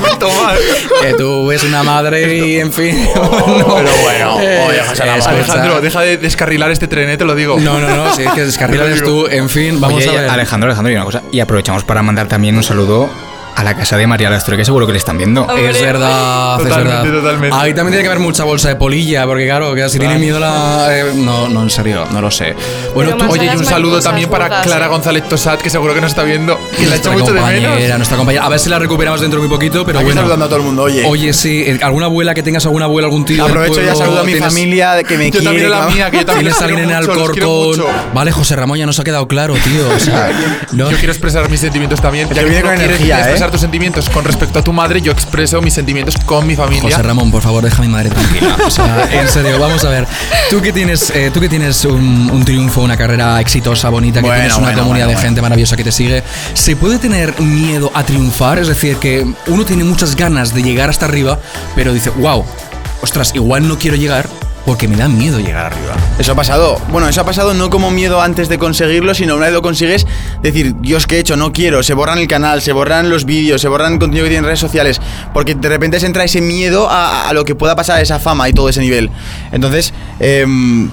¿qué 0.10 0.16
tomas? 0.18 0.58
Que 1.02 1.14
tú 1.14 1.48
ves 1.48 1.64
una 1.64 1.84
madre 1.84 2.38
y, 2.38 2.58
en 2.58 2.72
fin... 2.72 2.96
Pero 3.14 3.92
bueno, 4.02 4.36
oye, 4.36 4.82
José 4.88 5.04
Ramón. 5.04 5.28
Alejandro, 5.28 5.82
deja 5.82 6.02
de 6.02 6.18
descarrilar 6.18 6.72
este 6.72 6.88
tren, 6.88 7.10
eh, 7.10 7.18
te 7.18 7.26
lo 7.26 7.36
digo. 7.36 7.60
No, 7.60 7.80
no, 7.80 7.90
no, 7.90 8.16
si 8.16 8.24
es 8.24 8.32
que 8.32 8.42
descarrilas 8.46 9.04
tú, 9.04 9.28
en 9.28 9.50
fin, 9.50 9.82
vamos 9.82 9.98
Oye, 9.98 10.10
a 10.10 10.22
ver. 10.22 10.30
Alejandro, 10.30 10.70
Alejandro, 10.70 10.94
y 10.94 10.96
una 10.96 11.04
cosa. 11.04 11.24
Y 11.34 11.42
aprovechamos 11.42 11.84
para 11.84 12.02
mandar 12.02 12.28
también 12.30 12.56
un 12.56 12.64
saludo 12.64 13.10
a 13.62 13.64
la 13.64 13.76
casa 13.76 13.96
de 13.98 14.08
María 14.08 14.30
Lastre, 14.30 14.58
que 14.58 14.66
seguro 14.66 14.86
que 14.88 14.92
le 14.92 14.98
están 14.98 15.18
viendo. 15.18 15.44
Hombre. 15.44 15.70
Es 15.70 15.82
verdad, 15.82 16.58
es 16.60 16.64
Totalmente, 16.68 17.08
verdad. 17.10 17.22
totalmente. 17.22 17.56
Ahí 17.58 17.74
también 17.74 17.92
tiene 17.94 18.04
que 18.04 18.08
haber 18.10 18.20
mucha 18.20 18.44
bolsa 18.44 18.70
de 18.70 18.76
polilla, 18.76 19.26
porque 19.26 19.46
claro, 19.46 19.74
que 19.76 19.88
si 19.90 20.00
tiene 20.00 20.18
miedo 20.18 20.40
la. 20.40 20.88
eh, 20.92 21.12
no, 21.16 21.48
no, 21.48 21.62
en 21.64 21.70
serio, 21.70 22.06
no 22.12 22.22
lo 22.22 22.32
sé. 22.32 22.56
Bueno, 22.94 23.12
Pero 23.12 23.18
tú, 23.18 23.24
más 23.24 23.32
Oye, 23.34 23.46
y 23.54 23.58
un 23.58 23.66
saludo 23.66 24.00
también 24.02 24.30
para 24.30 24.48
gordas, 24.48 24.66
Clara 24.66 24.86
eh. 24.86 24.90
González 24.90 25.30
Tosat, 25.30 25.62
que 25.62 25.70
seguro 25.70 25.94
que 25.94 26.02
nos 26.02 26.12
está 26.12 26.24
viendo. 26.24 26.58
Que 26.78 26.86
la 26.88 26.94
ha 26.94 26.98
hecho 26.98 27.12
nuestra 27.12 27.12
mucho 27.14 27.34
de 27.34 27.40
compañera, 27.40 27.76
menos. 27.76 27.98
nuestra 27.98 28.18
compañera. 28.18 28.46
A 28.46 28.50
ver 28.50 28.60
si 28.60 28.70
la 28.70 28.80
recuperamos 28.80 29.22
dentro 29.22 29.40
de 29.42 29.48
muy 29.48 29.56
poquito, 29.56 29.86
pero 29.86 30.00
Aquí 30.00 30.06
bueno. 30.06 30.22
saludando 30.22 30.46
a 30.46 30.48
todo 30.50 30.58
el 30.60 30.66
mundo, 30.66 30.84
oye. 30.84 31.06
Oye, 31.06 31.32
sí, 31.34 31.64
eh, 31.66 31.80
alguna 31.84 32.08
abuela 32.08 32.34
que 32.34 32.44
tengas, 32.44 32.66
alguna 32.66 32.86
abuela, 32.86 33.08
algún 33.08 33.26
tío. 33.26 33.44
del 33.44 33.52
Aprovecho 33.52 33.76
ya 33.76 33.82
pueblo, 33.94 33.98
saludo 34.00 34.20
a 34.22 34.24
mi 34.24 34.32
tienes- 34.34 34.50
familia 34.50 35.04
que 35.04 35.18
me 35.18 35.26
Yo 35.26 35.32
quiere. 35.40 35.46
también 35.46 35.66
a 35.68 35.70
la 35.70 35.88
que- 35.88 35.94
mía, 35.94 36.12
que 36.12 36.18
yo 36.18 36.26
también 36.26 36.46
Tienes 36.48 36.54
los 36.54 36.62
a 36.62 36.66
alguien 36.66 36.80
en 36.80 36.86
quiero 36.90 37.02
mucho, 37.14 37.20
los 37.20 37.32
quiero 37.32 37.48
Alcorcón. 37.48 37.86
mucho. 37.86 38.10
Vale, 38.14 38.32
José 38.32 38.56
Ramón 38.56 38.78
ya 38.80 38.86
nos 38.86 39.00
ha 39.00 39.04
quedado 39.04 39.28
claro, 39.28 39.54
tío. 39.54 39.88
O 39.96 40.00
sea, 40.00 40.30
no- 40.72 40.90
Yo 40.90 40.98
quiero 40.98 41.12
expresar 41.14 41.50
mis 41.50 41.60
sentimientos 41.60 42.02
también. 42.02 42.28
Ya 42.30 42.42
viene 42.44 42.62
tú 42.62 42.68
con 42.68 42.76
quieres 42.76 42.96
energía, 42.96 43.18
¿eh? 43.18 43.20
expresar 43.22 43.51
expresar 43.52 43.52
tus 43.52 43.62
sentimientos 43.62 44.10
con 44.10 44.24
respecto 44.24 44.60
a 44.60 44.64
tu 44.64 44.74
madre, 44.74 45.02
yo 45.02 45.12
expreso 45.12 45.62
mis 45.62 45.74
sentimientos 45.74 46.16
con 46.26 46.48
mi 46.48 46.56
familia. 46.56 46.84
José 46.84 47.04
Ramón, 47.04 47.32
por 47.32 47.42
favor, 47.42 47.64
deja 47.64 47.78
a 47.78 47.82
mi 47.82 47.88
madre 47.88 48.10
tranquila. 48.10 48.58
O 48.66 48.70
sea, 48.70 49.10
en 49.12 49.28
serio, 49.28 49.60
vamos 49.60 49.84
a 49.84 49.90
ver. 49.90 50.08
Tú 50.50 50.62
que 50.62 50.72
tienes, 50.72 51.10
eh, 51.12 51.32
tú 51.34 51.40
que 51.40 51.50
tienes 51.50 51.84
un, 51.86 52.30
un 52.32 52.46
triunfo, 52.46 52.82
una 52.82 52.96
carrera 52.96 53.40
exitosa, 53.42 53.90
bonita, 53.90 54.22
que 54.22 54.28
Bueno, 54.28 54.36
tienes 54.36 54.58
una 54.58 54.68
bueno, 54.68 54.80
comunidad 54.84 55.06
bueno, 55.08 55.20
de 55.20 55.26
gente 55.26 55.42
maravillosa 55.42 55.76
que 55.76 55.84
te 55.84 55.92
sigue, 55.92 56.24
¿se 56.54 56.76
puede 56.76 56.98
tener 56.98 57.40
miedo 57.42 57.92
a 57.94 58.04
triunfar? 58.04 58.60
Es 58.60 58.68
decir, 58.68 58.98
que 58.98 59.28
uno 59.48 59.66
tiene 59.66 59.84
muchas 59.84 60.16
ganas 60.16 60.54
de 60.54 60.64
llegar 60.64 60.90
hasta 60.90 61.06
arriba, 61.06 61.40
pero 61.76 61.94
dice, 61.94 62.10
wow, 62.12 62.46
ostras, 63.02 63.32
igual 63.36 63.68
no 63.68 63.78
quiero 63.78 63.98
llegar 63.98 64.30
porque 64.66 64.88
me 64.88 64.96
da 64.96 65.08
miedo 65.08 65.40
llegar 65.40 65.68
arriba. 65.68 65.96
Eso 66.20 66.34
ha 66.34 66.36
pasado. 66.36 66.80
Bueno, 66.90 67.08
eso 67.08 67.22
ha 67.22 67.26
pasado 67.26 67.54
no 67.54 67.70
como 67.70 67.92
miedo 67.92 68.22
antes 68.22 68.50
de 68.50 68.58
conseguirlo, 68.58 69.14
sino 69.14 69.36
una 69.36 69.46
vez 69.46 69.54
lo 69.54 69.62
consigues, 69.62 70.06
decir, 70.42 70.76
Dios, 70.80 71.08
¿qué 71.08 71.18
he 71.18 71.20
hecho? 71.20 71.36
No 71.36 71.52
quiero. 71.52 71.84
Se 71.84 71.94
borran 71.94 72.20
el 72.20 72.28
canal, 72.28 72.62
se 72.62 72.72
borran 72.72 73.10
los 73.10 73.26
vídeos, 73.26 73.62
se 73.62 73.68
borran 73.68 73.94
el 73.94 74.00
contenido 74.00 74.26
que 74.26 74.30
tienen 74.30 74.44
en 74.44 74.48
redes 74.48 74.60
sociales. 74.60 75.02
Porque 75.34 75.56
de 75.56 75.70
repente 75.70 76.00
se 76.00 76.06
entra 76.06 76.24
ese 76.24 76.42
miedo 76.42 76.90
a, 76.90 77.28
a 77.30 77.34
lo 77.34 77.44
que 77.46 77.56
pueda 77.56 77.76
pasar, 77.76 78.02
esa 78.02 78.20
fama 78.20 78.48
y 78.50 78.54
todo 78.54 78.70
ese 78.70 78.82
nivel. 78.82 79.10
Entonces, 79.52 79.94
em, 80.20 80.90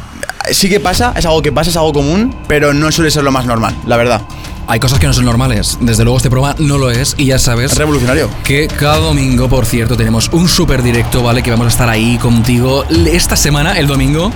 sí 0.50 0.68
que 0.68 0.80
pasa, 0.80 1.12
es 1.16 1.26
algo 1.26 1.42
que 1.42 1.52
pasa, 1.52 1.70
es 1.70 1.76
algo 1.76 1.92
común, 1.92 2.36
pero 2.48 2.72
no 2.72 2.90
suele 2.92 3.10
ser 3.10 3.24
lo 3.24 3.32
más 3.32 3.46
normal, 3.46 3.74
la 3.86 3.96
verdad. 3.96 4.22
Hay 4.70 4.80
cosas 4.80 4.98
que 4.98 5.06
no 5.06 5.14
son 5.14 5.24
normales. 5.24 5.78
Desde 5.80 6.04
luego 6.04 6.18
este 6.18 6.28
programa 6.28 6.54
no 6.58 6.76
lo 6.76 6.90
es 6.90 7.14
y 7.16 7.24
ya 7.24 7.38
sabes. 7.38 7.72
Es 7.72 7.78
revolucionario. 7.78 8.28
Que 8.44 8.68
cada 8.68 8.98
domingo, 8.98 9.48
por 9.48 9.64
cierto, 9.64 9.96
tenemos 9.96 10.28
un 10.30 10.46
súper 10.46 10.82
directo, 10.82 11.22
¿vale? 11.22 11.42
Que 11.42 11.50
vamos 11.50 11.64
a 11.64 11.70
estar 11.70 11.88
ahí 11.88 12.18
contigo. 12.18 12.84
Esta 13.06 13.34
semana, 13.34 13.78
el 13.78 13.86
domingo. 13.86 14.30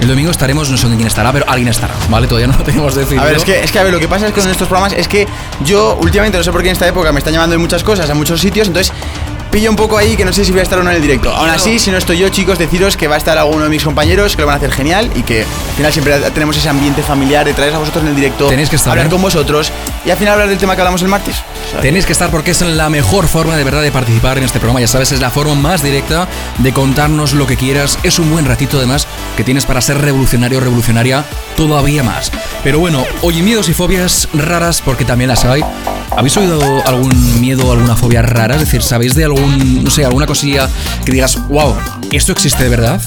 El 0.00 0.08
domingo 0.08 0.30
estaremos, 0.30 0.70
no 0.70 0.78
sé 0.78 0.86
quién 0.88 1.06
estará, 1.06 1.30
pero 1.30 1.44
alguien 1.46 1.68
estará, 1.68 1.94
¿vale? 2.08 2.26
Todavía 2.26 2.46
no 2.46 2.56
lo 2.56 2.64
tenemos 2.64 2.94
decidido. 2.94 3.22
A 3.22 3.26
ver, 3.26 3.36
es 3.36 3.44
que, 3.44 3.62
es 3.62 3.70
que 3.70 3.78
a 3.78 3.82
ver, 3.82 3.92
lo 3.92 4.00
que 4.00 4.08
pasa 4.08 4.26
es 4.26 4.32
que 4.32 4.40
con 4.40 4.50
estos 4.50 4.66
programas 4.66 4.94
es 4.94 5.08
que 5.08 5.26
yo 5.62 5.98
últimamente, 6.00 6.38
no 6.38 6.44
sé 6.44 6.52
por 6.52 6.62
qué 6.62 6.68
en 6.68 6.72
esta 6.72 6.88
época 6.88 7.12
me 7.12 7.18
están 7.18 7.34
llamando 7.34 7.54
en 7.54 7.60
muchas 7.60 7.82
cosas, 7.82 8.08
a 8.08 8.14
muchos 8.14 8.40
sitios, 8.40 8.68
entonces 8.68 8.94
pillo 9.56 9.70
un 9.70 9.76
poco 9.76 9.96
ahí 9.96 10.18
que 10.18 10.24
no 10.26 10.34
sé 10.34 10.44
si 10.44 10.50
voy 10.50 10.60
a 10.60 10.64
estar 10.64 10.78
o 10.78 10.82
no 10.82 10.90
en 10.90 10.96
el 10.96 11.02
directo. 11.02 11.34
Aún 11.34 11.48
así, 11.48 11.78
si 11.78 11.90
no 11.90 11.96
estoy 11.96 12.18
yo, 12.18 12.28
chicos, 12.28 12.58
deciros 12.58 12.94
que 12.94 13.08
va 13.08 13.14
a 13.14 13.18
estar 13.18 13.38
alguno 13.38 13.64
de 13.64 13.70
mis 13.70 13.82
compañeros 13.82 14.36
que 14.36 14.42
lo 14.42 14.48
van 14.48 14.52
a 14.52 14.56
hacer 14.58 14.70
genial 14.70 15.10
y 15.14 15.22
que 15.22 15.44
al 15.44 15.76
final 15.76 15.92
siempre 15.94 16.18
tenemos 16.34 16.58
ese 16.58 16.68
ambiente 16.68 17.02
familiar 17.02 17.46
de 17.46 17.54
traeros 17.54 17.76
a 17.76 17.78
vosotros 17.78 18.02
en 18.04 18.10
el 18.10 18.16
directo, 18.16 18.48
Tenéis 18.48 18.68
que 18.68 18.76
estar, 18.76 18.90
hablar 18.90 19.06
¿eh? 19.06 19.08
con 19.08 19.22
vosotros 19.22 19.72
y 20.04 20.10
al 20.10 20.18
final 20.18 20.34
hablar 20.34 20.50
del 20.50 20.58
tema 20.58 20.74
que 20.74 20.82
hablamos 20.82 21.00
el 21.00 21.08
martes. 21.08 21.36
Tenéis 21.80 22.04
que 22.04 22.12
estar 22.12 22.30
porque 22.30 22.50
es 22.50 22.60
la 22.60 22.90
mejor 22.90 23.28
forma 23.28 23.56
de 23.56 23.64
verdad 23.64 23.80
de 23.80 23.90
participar 23.90 24.36
en 24.36 24.44
este 24.44 24.58
programa. 24.58 24.80
Ya 24.80 24.88
sabes, 24.88 25.12
es 25.12 25.20
la 25.20 25.30
forma 25.30 25.54
más 25.54 25.82
directa 25.82 26.28
de 26.58 26.72
contarnos 26.74 27.32
lo 27.32 27.46
que 27.46 27.56
quieras. 27.56 27.98
Es 28.02 28.18
un 28.18 28.30
buen 28.30 28.44
ratito 28.44 28.76
además 28.76 29.08
que 29.38 29.44
tienes 29.44 29.64
para 29.64 29.80
ser 29.80 30.02
revolucionario 30.02 30.58
o 30.58 30.60
revolucionaria 30.60 31.24
todavía 31.56 32.02
más. 32.02 32.30
Pero 32.62 32.78
bueno, 32.78 33.06
oye, 33.22 33.42
miedos 33.42 33.70
y 33.70 33.72
fobias 33.72 34.28
raras 34.34 34.82
porque 34.82 35.06
también 35.06 35.28
las 35.28 35.46
hay. 35.46 35.64
¿Habéis 36.16 36.36
oído 36.38 36.60
algún 36.86 37.40
miedo 37.40 37.66
o 37.68 37.72
alguna 37.72 37.94
fobia 37.94 38.22
rara? 38.22 38.54
Es 38.54 38.60
decir, 38.60 38.82
¿sabéis 38.82 39.14
de 39.14 39.24
algún, 39.24 39.84
no 39.84 39.90
sé, 39.90 40.04
alguna 40.04 40.26
cosilla 40.26 40.68
que 41.04 41.12
digas, 41.12 41.38
wow, 41.48 41.74
esto 42.10 42.32
existe 42.32 42.64
de 42.64 42.70
verdad? 42.70 43.00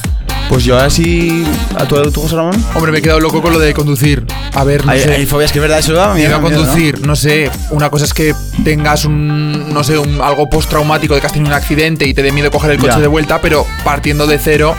Pues 0.48 0.64
yo 0.64 0.78
así, 0.80 1.44
¿a 1.76 1.86
tu, 1.86 1.96
tú 2.12 2.22
José 2.22 2.36
Ramón? 2.36 2.64
Hombre, 2.76 2.92
me 2.92 3.00
he 3.00 3.02
quedado 3.02 3.20
loco 3.20 3.42
con 3.42 3.54
lo 3.54 3.60
de 3.60 3.74
conducir. 3.74 4.26
A 4.54 4.64
ver, 4.64 4.86
no 4.86 4.92
Hay, 4.92 5.02
sé. 5.02 5.12
hay 5.14 5.26
fobias 5.26 5.52
que 5.52 5.60
es 5.60 5.62
verdad, 5.62 5.80
eso 5.80 5.94
da 5.94 6.14
Miedo 6.14 6.36
a 6.36 6.40
miedo, 6.40 6.52
¿no? 6.58 6.66
conducir, 6.66 7.06
¿no? 7.06 7.16
sé. 7.16 7.52
Una 7.72 7.90
cosa 7.90 8.06
es 8.06 8.14
que 8.14 8.34
tengas 8.64 9.06
un, 9.06 9.72
no 9.74 9.84
sé, 9.84 9.98
un, 9.98 10.22
algo 10.22 10.50
postraumático 10.50 11.14
de 11.16 11.22
que 11.22 11.28
has 11.28 11.34
tenido 11.34 11.50
un 11.50 11.54
accidente 11.56 12.08
y 12.08 12.14
te 12.16 12.24
dé 12.24 12.32
miedo 12.32 12.50
coger 12.52 12.72
el 12.72 12.78
coche 12.80 12.94
Ya. 12.96 13.00
de 13.00 13.08
vuelta, 13.08 13.42
pero 13.42 13.66
partiendo 13.84 14.26
de 14.28 14.40
cero, 14.40 14.76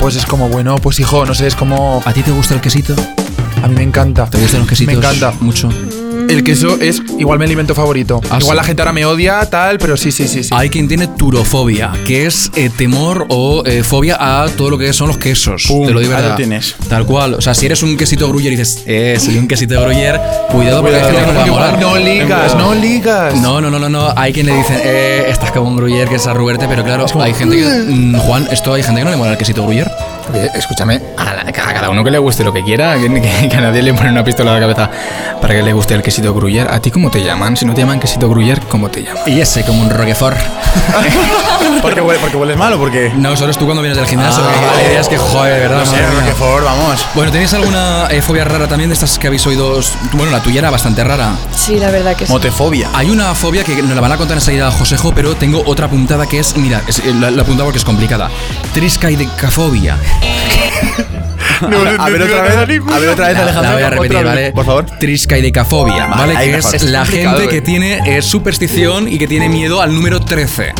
pues 0.00 0.16
es 0.16 0.26
como, 0.26 0.48
bueno, 0.48 0.76
pues 0.76 0.98
hijo, 1.00 1.24
no 1.24 1.34
sé, 1.34 1.46
es 1.48 1.54
como. 1.56 2.02
¿A 2.04 2.12
ti 2.12 2.22
te 2.22 2.30
gusta 2.32 2.54
el 2.54 2.60
quesito? 2.60 2.94
A 3.62 3.68
mí 3.68 3.74
me 3.76 3.82
encanta. 3.84 4.26
¿Te 4.28 4.38
gustan 4.38 4.60
los 4.60 4.68
quesitos? 4.68 4.92
Me 4.94 4.98
encanta. 4.98 5.32
Mucho. 5.40 5.68
El 6.32 6.44
queso 6.44 6.78
es 6.80 7.02
igual 7.18 7.38
mi 7.38 7.44
alimento 7.44 7.74
favorito. 7.74 8.20
Ah, 8.30 8.38
igual 8.40 8.56
sí. 8.56 8.56
la 8.56 8.64
gente 8.64 8.80
ahora 8.82 8.92
me 8.94 9.04
odia, 9.04 9.44
tal, 9.50 9.76
pero 9.78 9.98
sí, 9.98 10.10
sí, 10.10 10.26
sí, 10.28 10.42
sí. 10.42 10.48
Hay 10.52 10.70
quien 10.70 10.88
tiene 10.88 11.06
turofobia, 11.06 11.92
que 12.06 12.24
es 12.24 12.50
eh, 12.56 12.70
temor 12.74 13.26
o 13.28 13.62
eh, 13.66 13.82
fobia 13.82 14.16
a 14.18 14.48
todo 14.48 14.70
lo 14.70 14.78
que 14.78 14.92
son 14.94 15.08
los 15.08 15.18
quesos. 15.18 15.64
Pum, 15.68 15.86
Te 15.86 15.92
lo 15.92 16.00
digo 16.00 16.12
ahí 16.12 16.18
lo 16.18 16.22
verdad. 16.22 16.36
tienes. 16.36 16.74
Tal 16.88 17.04
cual. 17.04 17.34
O 17.34 17.40
sea, 17.42 17.54
si 17.54 17.66
eres 17.66 17.82
un 17.82 17.96
quesito 17.98 18.26
gruyer 18.28 18.52
y 18.52 18.56
dices, 18.56 18.82
eh, 18.86 19.18
soy 19.20 19.36
un 19.36 19.46
quesito 19.46 19.78
gruyer, 19.82 20.18
cuidado 20.50 20.80
porque 20.80 20.96
hay 20.96 21.02
gente 21.04 21.20
que 21.20 21.26
no 21.26 21.32
le 21.32 21.38
va 21.38 21.42
a 21.42 21.46
molar. 21.46 21.80
no 21.80 21.96
ligas, 21.98 22.56
no 22.56 22.74
ligas. 22.74 23.34
No, 23.40 23.60
no, 23.60 23.70
no, 23.70 23.78
no, 23.78 23.88
no. 23.90 24.14
Hay 24.16 24.32
quien 24.32 24.46
le 24.46 24.54
dice, 24.54 24.80
eh, 24.82 25.26
estás 25.28 25.52
como 25.52 25.68
un 25.68 25.76
gruyer 25.76 26.08
que 26.08 26.14
es 26.14 26.26
a 26.26 26.32
Ruberte, 26.32 26.66
pero 26.66 26.82
claro, 26.82 27.04
hay 27.20 27.34
gente 27.34 27.56
que. 27.56 27.64
mm, 27.64 28.16
Juan, 28.16 28.48
esto 28.50 28.72
hay 28.72 28.82
gente 28.82 29.00
que 29.00 29.04
no 29.04 29.10
le 29.10 29.16
mola 29.18 29.32
el 29.32 29.38
quesito 29.38 29.62
gruyer. 29.64 29.90
Oye, 30.30 30.50
escúchame, 30.54 31.00
a, 31.16 31.24
la- 31.34 31.40
a 31.42 31.52
cada 31.52 31.90
uno 31.90 32.02
que 32.04 32.10
le 32.10 32.18
guste 32.18 32.44
lo 32.44 32.52
que 32.52 32.62
quiera, 32.62 32.96
que, 32.96 33.08
que- 33.20 33.48
que 33.48 33.56
a 33.56 33.60
nadie 33.60 33.82
le 33.82 33.92
pone 33.94 34.10
una 34.10 34.24
pistola 34.24 34.50
a 34.52 34.54
la 34.54 34.60
cabeza 34.60 34.90
para 35.40 35.54
que 35.54 35.62
le 35.62 35.72
guste 35.72 35.94
el 35.94 36.02
quesito 36.02 36.32
gruyer. 36.34 36.68
¿A 36.70 36.80
ti 36.80 36.90
cómo 36.90 37.10
te 37.10 37.22
llaman? 37.22 37.56
Si 37.56 37.64
no 37.64 37.74
te 37.74 37.80
llaman 37.82 38.00
quesito 38.00 38.28
gruyer, 38.28 38.60
¿cómo 38.68 38.88
te 38.90 39.02
llaman? 39.02 39.22
Y 39.26 39.40
ese 39.40 39.64
como 39.64 39.82
un 39.82 39.90
roquefort. 39.90 40.36
¿Porque, 41.82 42.00
huele, 42.00 42.20
¿Porque 42.20 42.36
hueles 42.36 42.56
mal 42.56 42.72
o 42.74 42.78
porque.? 42.78 43.12
No, 43.16 43.36
solo 43.36 43.50
es 43.50 43.58
tú 43.58 43.64
cuando 43.64 43.82
vienes 43.82 43.98
del 43.98 44.06
gimnasio. 44.06 44.42
Ah, 44.44 44.52
vale. 44.70 44.82
la 44.84 44.88
idea 44.90 45.00
es 45.00 45.08
que, 45.08 45.18
joder, 45.18 45.54
de 45.54 45.60
verdad. 45.60 45.84
No 45.84 45.86
sé. 45.90 46.06
Roquefort, 46.20 46.64
vamos. 46.64 47.06
Bueno, 47.14 47.32
¿tenéis 47.32 47.52
alguna 47.54 48.06
eh, 48.10 48.22
fobia 48.22 48.44
rara 48.44 48.68
también 48.68 48.88
de 48.90 48.94
estas 48.94 49.18
que 49.18 49.26
habéis 49.26 49.46
oído? 49.46 49.80
Bueno, 50.12 50.30
la 50.32 50.40
tuya 50.40 50.60
era 50.60 50.70
bastante 50.70 51.02
rara. 51.02 51.32
Sí, 51.54 51.78
la 51.78 51.90
verdad 51.90 52.14
que 52.16 52.26
sí. 52.26 52.32
Motefobia. 52.32 52.88
Hay 52.94 53.10
una 53.10 53.34
fobia 53.34 53.64
que 53.64 53.82
nos 53.82 53.94
la 53.94 54.00
van 54.00 54.12
a 54.12 54.16
contar 54.16 54.36
enseguida 54.36 54.70
Josejo, 54.70 55.12
pero 55.12 55.34
tengo 55.36 55.62
otra 55.66 55.86
apuntada 55.86 56.26
que 56.26 56.38
es, 56.38 56.56
mira, 56.56 56.82
es- 56.86 57.00
eh, 57.00 57.12
la, 57.18 57.30
la 57.30 57.42
apuntado 57.42 57.66
porque 57.66 57.78
es 57.78 57.84
complicada. 57.84 58.30
Triscaidecafobia. 58.72 59.96
A, 61.62 62.04
a 62.06 62.10
ver 62.10 62.22
otra 62.22 62.42
vez, 62.42 62.56
a 62.56 62.98
ver 62.98 63.08
otra 63.10 63.28
vez, 63.28 63.36
La, 63.36 63.42
Alejandro. 63.42 63.62
la 63.62 63.72
voy 63.74 63.82
a 63.82 63.90
repetir, 63.90 64.24
¿vale? 64.24 64.52
Por 64.52 64.64
favor. 64.66 64.86
Triscaidecafobia, 64.98 66.06
¿vale? 66.06 66.36
ahí 66.36 66.50
que 66.50 66.56
mejor. 66.56 66.74
es 66.74 66.82
la 66.84 67.04
gente 67.06 67.48
que 67.48 67.60
tiene 67.60 68.00
eh, 68.06 68.22
superstición 68.22 69.08
y 69.08 69.18
que 69.18 69.26
tiene 69.28 69.48
miedo 69.48 69.80
al 69.80 69.94
número 69.94 70.20
13. 70.20 70.72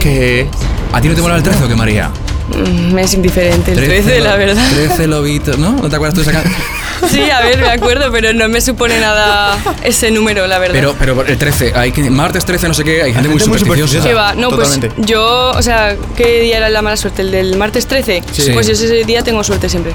Que 0.00 0.46
¿A 0.92 1.00
ti 1.00 1.08
no 1.08 1.14
te 1.14 1.22
mola 1.22 1.36
el 1.36 1.42
13 1.42 1.64
o 1.64 1.68
qué, 1.68 1.74
María? 1.76 2.10
Mm, 2.48 2.94
Me 2.94 3.02
es 3.02 3.14
indiferente 3.14 3.72
el 3.72 3.78
13, 3.84 4.20
la 4.20 4.36
verdad. 4.36 4.62
13 4.74 5.06
lobitos, 5.06 5.58
¿no? 5.58 5.72
¿No 5.72 5.88
te 5.88 5.96
acuerdas 5.96 6.14
tú 6.14 6.22
de 6.24 6.30
esa 6.30 6.42
can- 6.42 6.52
Sí, 7.10 7.30
a 7.30 7.40
ver, 7.40 7.58
me 7.60 7.68
acuerdo, 7.68 8.10
pero 8.10 8.32
no 8.32 8.48
me 8.48 8.60
supone 8.60 8.98
nada 9.00 9.56
ese 9.84 10.10
número, 10.10 10.46
la 10.46 10.58
verdad. 10.58 10.74
Pero, 10.74 10.94
pero 10.98 11.24
el 11.24 11.38
13, 11.38 11.72
hay 11.76 11.92
que, 11.92 12.10
martes 12.10 12.44
13, 12.44 12.68
no 12.68 12.74
sé 12.74 12.82
qué, 12.84 13.02
hay 13.02 13.12
gente 13.12 13.28
muy 13.28 13.38
gente 13.38 13.50
muy 13.50 13.58
supersticiosa. 13.60 14.08
¿Qué 14.08 14.14
va? 14.14 14.34
No, 14.34 14.48
Totalmente. 14.48 14.90
pues 14.90 15.06
yo, 15.06 15.50
o 15.50 15.62
sea, 15.62 15.96
¿qué 16.16 16.40
día 16.40 16.56
era 16.56 16.68
la 16.70 16.82
mala 16.82 16.96
suerte? 16.96 17.22
¿El 17.22 17.30
del 17.30 17.56
martes 17.56 17.86
13? 17.86 18.22
Sí. 18.32 18.50
Pues 18.52 18.66
yo 18.66 18.72
ese 18.72 19.04
día 19.04 19.22
tengo 19.22 19.44
suerte 19.44 19.68
siempre. 19.68 19.92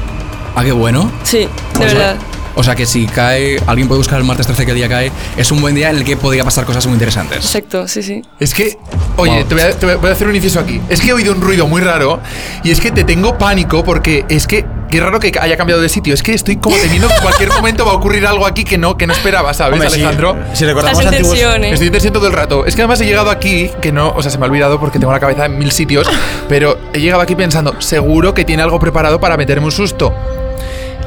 Ah, 0.55 0.63
qué 0.63 0.71
bueno. 0.71 1.11
Sí, 1.23 1.39
de 1.39 1.49
sea, 1.77 1.87
verdad. 1.87 2.15
O 2.55 2.63
sea 2.63 2.75
que 2.75 2.85
si 2.85 3.05
cae, 3.07 3.59
alguien 3.65 3.87
puede 3.87 3.99
buscar 3.99 4.19
el 4.19 4.25
martes 4.25 4.45
13 4.45 4.65
qué 4.65 4.73
día 4.73 4.87
cae, 4.87 5.11
es 5.37 5.51
un 5.51 5.59
buen 5.61 5.73
día 5.75 5.89
en 5.89 5.97
el 5.97 6.03
que 6.03 6.15
podría 6.17 6.43
pasar 6.43 6.65
cosas 6.65 6.85
muy 6.85 6.93
interesantes. 6.93 7.37
Exacto, 7.45 7.87
sí, 7.87 8.03
sí. 8.03 8.21
Es 8.39 8.53
que, 8.53 8.77
oye, 9.17 9.33
Wow. 9.39 9.43
te, 9.45 9.55
voy 9.55 9.63
a, 9.63 9.71
te 9.71 9.95
voy 9.95 10.09
a 10.09 10.13
hacer 10.13 10.27
un 10.27 10.35
inciso 10.35 10.59
aquí. 10.59 10.79
Es 10.89 11.01
que 11.01 11.09
he 11.09 11.13
oído 11.13 11.33
un 11.33 11.41
ruido 11.41 11.67
muy 11.67 11.81
raro 11.81 12.19
y 12.63 12.71
es 12.71 12.79
que 12.79 12.91
te 12.91 13.03
tengo 13.03 13.37
pánico 13.37 13.83
porque 13.83 14.25
es 14.29 14.45
que, 14.47 14.65
qué 14.89 14.99
raro 14.99 15.19
que 15.19 15.31
haya 15.39 15.57
cambiado 15.57 15.81
de 15.81 15.89
sitio. 15.89 16.13
Es 16.13 16.21
que 16.21 16.33
estoy 16.33 16.57
como 16.57 16.75
temiendo 16.77 17.07
que 17.07 17.15
en 17.15 17.21
cualquier 17.21 17.49
momento 17.49 17.85
va 17.85 17.93
a 17.93 17.95
ocurrir 17.95 18.25
algo 18.27 18.45
aquí 18.45 18.63
que 18.63 18.77
no, 18.77 18.97
que 18.97 19.07
no 19.07 19.13
esperaba, 19.13 19.53
¿sabes, 19.55 19.73
Hombre, 19.73 19.89
sí. 19.89 19.95
Alejandro? 20.01 20.37
Si 20.53 20.65
recordamos 20.65 20.99
Estás 20.99 21.13
en 21.13 21.19
antiguos. 21.25 21.39
¿eh? 21.63 21.69
Estoy 21.73 21.87
en 21.87 21.93
tensión 21.93 22.13
todo 22.13 22.27
el 22.27 22.33
rato. 22.33 22.65
Es 22.67 22.75
que 22.75 22.81
además 22.81 23.01
he 23.01 23.05
llegado 23.05 23.31
aquí, 23.31 23.71
que 23.81 23.91
no, 23.91 24.09
o 24.15 24.21
sea, 24.21 24.29
se 24.31 24.37
me 24.37 24.45
ha 24.45 24.49
olvidado 24.49 24.79
porque 24.79 24.99
tengo 24.99 25.11
la 25.11 25.19
cabeza 25.19 25.45
en 25.47 25.57
mil 25.57 25.71
sitios, 25.71 26.07
pero 26.47 26.77
he 26.93 26.99
llegado 26.99 27.21
aquí 27.21 27.35
pensando, 27.35 27.81
seguro 27.81 28.33
que 28.35 28.45
tiene 28.45 28.61
algo 28.61 28.79
preparado 28.79 29.19
para 29.19 29.37
meterme 29.37 29.65
un 29.65 29.71
susto. 29.71 30.13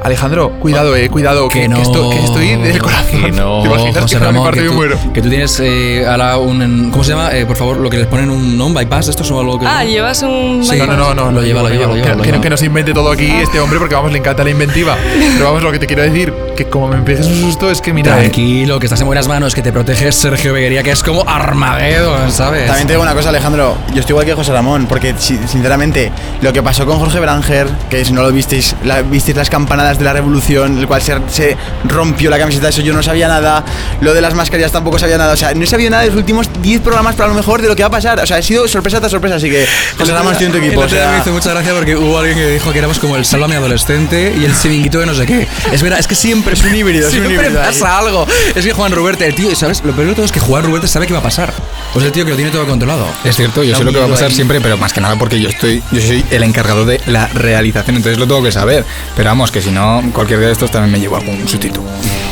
Alejandro, 0.07 0.53
cuidado, 0.61 0.95
eh, 0.95 1.09
cuidado, 1.09 1.49
que, 1.49 1.63
Que 1.63 1.69
no. 1.69 1.77
que 1.77 1.83
esto- 1.83 2.11
que 2.11 2.25
estoy 2.25 2.57
del 2.57 2.79
corazón. 2.81 3.23
Que 3.25 3.33
no, 3.33 3.61
¿Te 3.63 3.69
imaginas 3.69 4.03
José 4.03 4.19
que 4.19 4.25
Ramón, 4.25 4.45
parte 4.45 4.61
que 4.63 4.67
tú, 4.69 4.73
muero? 4.75 4.99
que 5.13 5.21
tú 5.23 5.29
tienes 5.29 5.61
eh, 5.61 6.07
ahora 6.09 6.37
un. 6.39 6.91
¿Cómo 6.93 7.03
se 7.05 7.11
llama? 7.11 7.31
Eh, 7.33 7.45
por 7.45 7.57
favor, 7.57 7.77
lo 7.79 7.91
que 7.91 7.99
les 7.99 8.07
ponen 8.07 8.31
un, 8.31 8.57
¿no? 8.57 8.67
un 8.67 8.75
bypass, 8.75 9.09
esto 9.09 9.23
o 9.35 9.41
algo 9.41 9.59
que. 9.59 9.67
Ah, 9.67 9.85
llevas 9.85 10.23
un... 10.23 10.65
Sí. 10.65 10.77
No, 10.79 10.87
no, 10.87 10.97
no, 10.97 11.15
no, 11.15 11.33
Lo 11.33 11.43
lleva, 11.43 11.63
lo 11.63 11.69
lleva, 11.69 11.87
lo 11.89 11.95
lleva, 11.97 12.23
Que, 12.23 12.41
que 12.41 12.51
no, 12.51 12.57
se 12.57 12.67
invente 12.67 12.95
todo 12.95 13.11
aquí 13.11 13.27
este 13.31 13.59
hombre 13.61 13.79
porque 13.81 13.95
vamos, 13.97 14.13
le 14.13 14.19
encanta 14.19 14.45
la 14.45 14.51
inventiva. 14.51 14.97
Pero 15.35 15.45
vamos, 15.45 15.63
lo 15.63 15.73
que 15.73 15.79
te 15.81 15.87
quiero 15.87 16.03
decir, 16.03 16.33
que 16.57 16.67
como 16.67 16.87
me 16.89 16.97
empieces 16.97 17.27
un 17.27 17.41
susto 17.41 17.71
es 17.71 17.81
que 17.81 17.93
mira, 17.93 18.17
eh, 18.17 18.21
Tranquilo, 18.21 18.79
que 18.79 18.87
estás 18.87 19.01
en 19.01 19.07
buenas 19.07 19.27
manos, 19.27 19.55
que 19.57 19.63
te 19.63 19.73
protege 19.73 20.13
Sergio 20.13 20.53
Beguería, 20.53 20.83
que 20.85 20.93
es 20.93 21.03
como 21.03 21.25
Armageddon, 21.29 22.31
¿sabes? 22.31 22.67
También 22.67 22.87
te 22.87 22.93
digo 22.93 23.03
una 23.03 23.15
cosa, 23.15 23.31
Alejandro. 23.31 23.77
Yo 23.93 24.01
estoy 24.01 24.13
igual 24.13 24.25
que 24.27 24.35
José 24.35 24.53
Ramón, 24.53 24.87
porque 24.89 25.15
si- 25.19 25.39
sinceramente, 25.49 26.13
lo 26.43 26.53
que 26.53 26.63
pasó 26.63 26.87
con 26.87 26.99
Jorge 27.01 27.19
Branger, 27.19 27.67
que 27.91 28.05
si 28.05 28.13
no 28.13 28.23
lo 28.23 28.31
visteis, 28.31 28.77
la- 28.85 29.03
visteis 29.03 29.37
las 29.37 29.51
campanadas 29.51 29.96
de 29.99 30.05
la 30.05 30.13
revolución, 30.13 30.79
el 30.79 30.87
cual 30.87 31.03
se, 31.03 31.15
se 31.29 31.57
rompió 31.85 32.31
la 32.31 32.39
camiseta, 32.39 32.69
eso 32.69 32.81
yo 32.81 32.93
no 32.93 33.03
sabía 33.03 33.29
nada. 33.29 33.65
Lo 34.01 34.15
de 34.15 34.21
las 34.21 34.35
mascarillas 34.35 34.73
tampoco 34.73 34.99
sabía 34.99 35.19
nada. 35.19 35.35
O 35.35 35.37
sea, 35.37 35.55
no 35.55 35.65
he 35.65 35.67
sabido 35.67 35.91
nada 35.91 36.03
de 36.03 36.09
los 36.09 36.17
últimos 36.17 36.49
10 36.63 36.81
programas, 36.81 37.15
pero 37.15 37.27
a 37.27 37.29
lo 37.29 37.35
mejor 37.35 37.63
de 37.63 37.69
lo 37.69 37.77
que 37.77 37.83
va 37.83 37.89
a 37.89 37.91
pasar. 37.91 38.19
O 38.21 38.27
sea, 38.27 38.39
ha 38.39 38.43
sido 38.43 38.67
sorpresa 38.69 38.99
tras 38.99 39.11
sorpresa, 39.11 39.37
así 39.37 39.51
que 39.51 39.67
José 39.99 40.13
Ramón 40.13 40.33
estoy 40.33 40.47
en 40.47 40.53
tu 40.53 40.59
equipo. 40.59 40.81
O 40.81 40.87
día 40.87 41.07
me 41.07 41.11
sea, 41.11 41.19
hizo 41.21 41.33
mucha 41.33 41.51
gracia 41.51 41.73
porque 41.75 41.97
hubo 41.97 42.19
alguien 42.19 42.37
que 42.37 42.51
dijo 42.51 42.73
que 42.73 42.79
éramos 42.79 42.99
como 42.99 43.17
el 43.17 43.25
Sálvame 43.25 43.57
Adolescente 43.57 44.35
y 44.39 44.45
el 44.45 44.59
Chiringuito 44.59 44.99
de 45.01 45.07
no 45.07 45.15
sé 45.15 45.27
qué. 45.27 45.47
Es 45.73 45.83
verdad, 45.83 45.99
es 45.99 46.07
que 46.07 46.15
siempre 46.15 46.55
es 46.55 46.63
un 46.63 46.75
híbrido, 46.75 47.09
es 47.09 47.15
un 47.15 47.21
siempre 47.21 47.35
híbrido 47.47 47.61
ahí. 47.61 47.67
pasa 47.69 47.99
algo. 47.99 48.27
Es 48.55 48.65
que 48.65 48.73
Juan 48.73 48.93
Ruberte, 48.93 49.27
el 49.27 49.35
tío, 49.35 49.55
¿sabes? 49.55 49.83
Lo 49.85 49.93
peor 49.93 50.09
de 50.09 50.15
todo 50.15 50.27
es 50.27 50.33
que 50.33 50.41
Juan 50.41 50.65
Ruberte 50.65 50.89
sabe 50.89 51.07
qué 51.07 51.13
va 51.13 51.21
a 51.21 51.23
pasar. 51.23 51.53
Pues 51.93 52.05
el 52.05 52.13
tío 52.13 52.25
que 52.25 52.31
lo 52.31 52.37
tiene 52.37 52.51
todo 52.51 52.67
controlado. 52.67 53.07
Es 53.25 53.37
cierto, 53.37 53.63
yo 53.63 53.75
sé 53.75 53.85
lo 53.85 53.93
que 53.93 53.99
va 53.99 54.07
a 54.07 54.09
pasar 54.09 54.29
ahí. 54.29 54.35
siempre, 54.35 54.61
pero 54.61 54.77
más 54.77 54.93
que 54.93 55.01
nada 55.01 55.17
porque 55.17 55.41
yo 55.41 55.49
estoy, 55.49 55.83
yo 55.93 56.01
soy 56.01 56.25
el 56.31 56.43
encargado 56.43 56.85
de 56.85 57.01
la 57.07 57.29
realización, 57.29 57.97
entonces 57.97 58.19
lo 58.19 58.27
tengo 58.27 58.43
que 58.43 58.53
saber. 58.53 58.85
Pero 59.17 59.31
vamos, 59.31 59.51
que 59.51 59.63
si 59.63 59.71
no, 59.71 59.86
cualquier 60.13 60.41
de 60.41 60.53
estos 60.53 60.71
también 60.71 60.93
me 60.93 61.01
llevo 61.01 61.17
algún 61.17 61.47
sustito. 61.49 61.81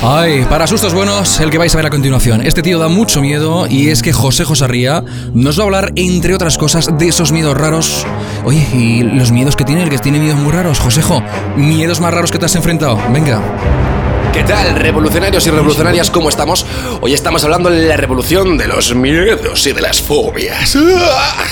Ay, 0.02 0.44
para 0.50 0.66
sustos 0.66 0.92
buenos, 0.92 1.40
el 1.40 1.50
que 1.50 1.58
vais 1.58 1.72
a 1.74 1.78
ver 1.78 1.86
a 1.86 1.90
continuación. 1.90 2.42
Este 2.42 2.62
tío 2.62 2.78
da 2.78 2.88
mucho 2.88 3.20
miedo 3.20 3.66
y 3.66 3.88
es 3.88 4.02
que 4.02 4.12
José 4.12 4.44
Josarría 4.44 5.02
nos 5.32 5.58
va 5.58 5.62
a 5.62 5.64
hablar, 5.64 5.92
entre 5.96 6.34
otras 6.34 6.58
cosas, 6.58 6.98
de 6.98 7.08
esos 7.08 7.32
miedos 7.32 7.56
raros. 7.56 8.06
Oye, 8.44 8.66
¿y 8.74 9.02
los 9.02 9.32
miedos 9.32 9.56
que 9.56 9.64
tiene? 9.64 9.82
El 9.82 9.90
que 9.90 9.98
tiene 9.98 10.18
miedos 10.18 10.38
muy 10.38 10.52
raros. 10.52 10.78
Josejo, 10.78 11.22
¿miedos 11.56 12.00
más 12.00 12.12
raros 12.12 12.30
que 12.30 12.38
te 12.38 12.46
has 12.46 12.54
enfrentado? 12.54 12.98
Venga. 13.10 13.40
¿Qué 14.34 14.42
tal, 14.42 14.74
revolucionarios 14.74 15.46
y 15.46 15.50
revolucionarias? 15.50 16.10
¿Cómo 16.10 16.28
estamos? 16.28 16.66
Hoy 17.00 17.14
estamos 17.14 17.44
hablando 17.44 17.70
de 17.70 17.86
la 17.86 17.96
revolución 17.96 18.58
de 18.58 18.66
los 18.66 18.92
miedos 18.92 19.64
y 19.64 19.72
de 19.72 19.80
las 19.80 20.02
fobias. 20.02 20.76
¡Ah! 20.76 21.44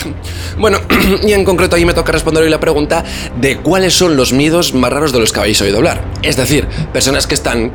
Bueno, 0.58 0.80
y 1.22 1.32
en 1.32 1.44
concreto 1.44 1.76
ahí 1.76 1.84
me 1.84 1.94
toca 1.94 2.10
responder 2.10 2.42
hoy 2.42 2.50
la 2.50 2.58
pregunta 2.58 3.04
de 3.40 3.58
cuáles 3.58 3.94
son 3.94 4.16
los 4.16 4.32
miedos 4.32 4.74
más 4.74 4.92
raros 4.92 5.12
de 5.12 5.20
los 5.20 5.32
que 5.32 5.38
habéis 5.38 5.60
oído 5.60 5.76
hablar. 5.76 6.04
Es 6.22 6.36
decir, 6.36 6.66
personas 6.92 7.28
que 7.28 7.34
están 7.34 7.72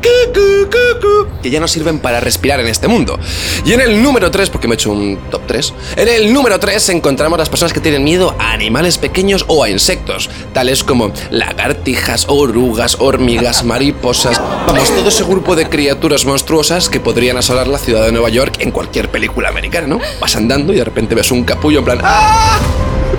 que 1.41 1.49
ya 1.49 1.59
no 1.59 1.67
sirven 1.67 1.99
para 1.99 2.19
respirar 2.19 2.59
en 2.59 2.67
este 2.67 2.87
mundo. 2.87 3.19
Y 3.65 3.73
en 3.73 3.81
el 3.81 4.01
número 4.01 4.31
3, 4.31 4.49
porque 4.49 4.67
me 4.67 4.73
he 4.73 4.75
hecho 4.75 4.91
un 4.91 5.17
top 5.29 5.41
3, 5.47 5.73
en 5.97 6.07
el 6.07 6.33
número 6.33 6.59
3 6.59 6.89
encontramos 6.89 7.37
las 7.37 7.49
personas 7.49 7.73
que 7.73 7.79
tienen 7.79 8.03
miedo 8.03 8.35
a 8.39 8.51
animales 8.51 8.97
pequeños 8.97 9.45
o 9.47 9.63
a 9.63 9.69
insectos, 9.69 10.29
tales 10.53 10.83
como 10.83 11.11
lagartijas, 11.31 12.25
orugas, 12.27 12.97
hormigas, 12.99 13.63
mariposas, 13.65 14.41
vamos, 14.65 14.91
todo 14.97 15.09
ese 15.09 15.23
grupo 15.23 15.55
de 15.55 15.69
criaturas 15.69 16.25
monstruosas 16.25 16.89
que 16.89 16.99
podrían 16.99 17.37
asolar 17.37 17.67
la 17.67 17.77
ciudad 17.77 18.03
de 18.03 18.11
Nueva 18.11 18.29
York 18.29 18.55
en 18.61 18.71
cualquier 18.71 19.09
película 19.11 19.47
americana, 19.49 19.85
¿no? 19.85 19.99
Vas 20.19 20.35
andando 20.35 20.73
y 20.73 20.77
de 20.77 20.83
repente 20.83 21.13
ves 21.13 21.29
un 21.29 21.43
capullo 21.43 21.79
en 21.79 21.85
plan 21.85 21.99
¡Ah! 22.01 22.59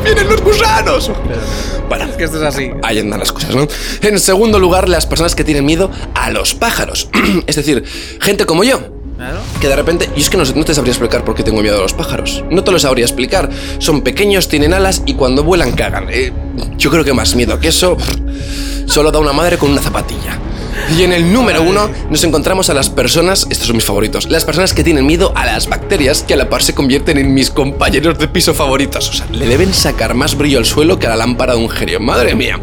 ¡Vienen 0.03 0.29
los 0.29 0.43
gusanos! 0.43 1.13
Bueno, 1.89 2.09
que 2.17 2.25
esto 2.25 2.39
es 2.39 2.43
así. 2.43 2.73
Ahí 2.83 2.99
andan 2.99 3.21
las 3.21 3.31
cosas, 3.31 3.55
¿no? 3.55 3.69
En 4.03 4.19
segundo 4.19 4.59
lugar, 4.59 4.89
las 4.89 5.07
personas 5.07 5.37
que 5.37 5.45
tienen 5.45 5.65
miedo 5.65 5.89
a 6.17 6.31
los 6.31 6.53
pájaros. 6.53 7.09
es 7.47 7.55
decir, 7.55 7.85
gente 8.21 8.45
como 8.45 8.65
yo. 8.65 8.81
Que 9.61 9.69
de 9.69 9.77
repente, 9.77 10.11
y 10.17 10.21
es 10.21 10.31
que 10.31 10.37
no, 10.37 10.45
no 10.45 10.65
te 10.65 10.75
sabría 10.75 10.91
explicar 10.91 11.25
por 11.25 11.37
qué 11.37 11.45
tengo 11.45 11.63
miedo 11.63 11.79
a 11.79 11.83
los 11.83 11.95
pájaros. 11.95 12.43
No 12.51 12.65
te 12.65 12.73
lo 12.73 12.81
sabría 12.81 13.05
explicar. 13.05 13.51
Son 13.79 14.03
pequeños, 14.03 14.49
tienen 14.49 14.75
alas 14.75 15.03
y 15.07 15.15
cuando 15.15 15.45
vuelan 15.45 15.71
cagan. 15.73 16.09
Eh, 16.11 16.33
yo 16.77 16.91
creo 16.91 17.05
que 17.05 17.13
más 17.13 17.37
miedo 17.37 17.61
que 17.61 17.69
eso 17.69 17.97
solo 18.87 19.13
da 19.13 19.21
una 19.21 19.33
madre 19.33 19.59
con 19.59 19.71
una 19.71 19.81
zapatilla. 19.81 20.41
Y 20.97 21.03
en 21.03 21.13
el 21.13 21.33
número 21.33 21.63
uno 21.63 21.91
nos 22.11 22.25
encontramos 22.25 22.71
a 22.71 22.75
las 22.75 22.91
personas, 22.91 23.47
estos 23.51 23.67
son 23.67 23.77
mis 23.77 23.85
favoritos, 23.85 24.29
las 24.29 24.45
personas 24.45 24.73
que 24.73 24.83
tienen 24.83 25.07
miedo 25.07 25.33
a 25.35 25.45
las 25.45 25.69
bacterias 25.69 26.23
que 26.23 26.35
a 26.35 26.37
la 26.37 26.49
par 26.49 26.63
se 26.63 26.75
convierten 26.75 27.19
en 27.19 27.35
mis 27.35 27.51
compañeros 27.51 28.19
de 28.19 28.29
piso 28.29 28.55
favoritos. 28.55 29.09
O 29.09 29.13
sea, 29.13 29.27
le 29.31 29.47
deben 29.47 29.75
sacar 29.75 30.15
más 30.15 30.37
brillo 30.37 30.59
al 30.59 30.65
suelo 30.65 30.99
que 30.99 31.07
a 31.07 31.11
la 31.11 31.17
lámpara 31.17 31.55
de 31.55 31.61
un 31.61 31.69
genio. 31.69 32.01
Madre 32.01 32.35
mía. 32.35 32.59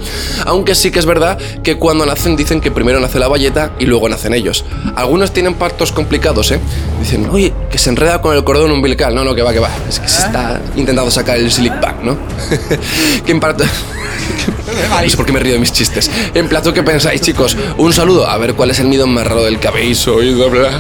Aunque 0.46 0.76
sí 0.76 0.92
que 0.92 1.00
es 1.00 1.06
verdad 1.06 1.38
que 1.64 1.78
cuando 1.78 2.06
nacen 2.06 2.36
dicen 2.36 2.62
que 2.62 2.72
primero 2.72 3.00
nace 3.00 3.20
la 3.20 3.28
bayeta 3.28 3.72
y 3.80 3.86
luego 3.86 4.10
nacen 4.10 4.34
ellos. 4.34 4.66
Algunos 4.96 5.32
tienen 5.32 5.56
partos 5.56 5.92
complicados, 5.92 6.52
¿eh? 6.52 6.60
Dicen, 7.00 7.30
oye, 7.30 7.54
que 7.70 7.78
se 7.78 7.90
enreda 7.90 8.22
con 8.22 8.36
el 8.36 8.44
cordón 8.44 8.72
umbilical. 8.72 9.14
No, 9.14 9.24
no, 9.24 9.36
que 9.36 9.42
va, 9.42 9.54
que 9.54 9.60
va. 9.60 9.70
Es 9.88 10.00
que 10.00 10.08
se 10.08 10.20
está 10.26 10.62
intentando 10.76 11.12
sacar 11.12 11.38
el 11.38 11.52
silic 11.52 11.80
back, 11.80 12.02
¿no? 12.02 12.18
que 13.26 13.32
en 13.32 13.40
parto... 13.40 13.64
No 15.04 15.10
sé 15.10 15.18
por 15.18 15.26
qué 15.26 15.32
me 15.32 15.40
río 15.40 15.54
de 15.54 15.60
mis 15.60 15.72
chistes. 15.72 16.10
En 16.34 16.48
plato, 16.48 16.74
¿qué 16.74 16.84
pensáis, 16.84 17.22
chicos? 17.22 17.56
Un 17.78 17.94
saludo. 17.94 18.28
A 18.30 18.38
ver 18.38 18.54
cuál 18.56 18.72
es 18.72 18.80
el 18.80 18.88
miedo 18.88 19.08
más 19.08 19.26
raro 19.28 19.44
del 19.44 19.60
que 19.60 19.68
habéis 19.68 20.08
oído 20.08 20.46
hablar. 20.46 20.72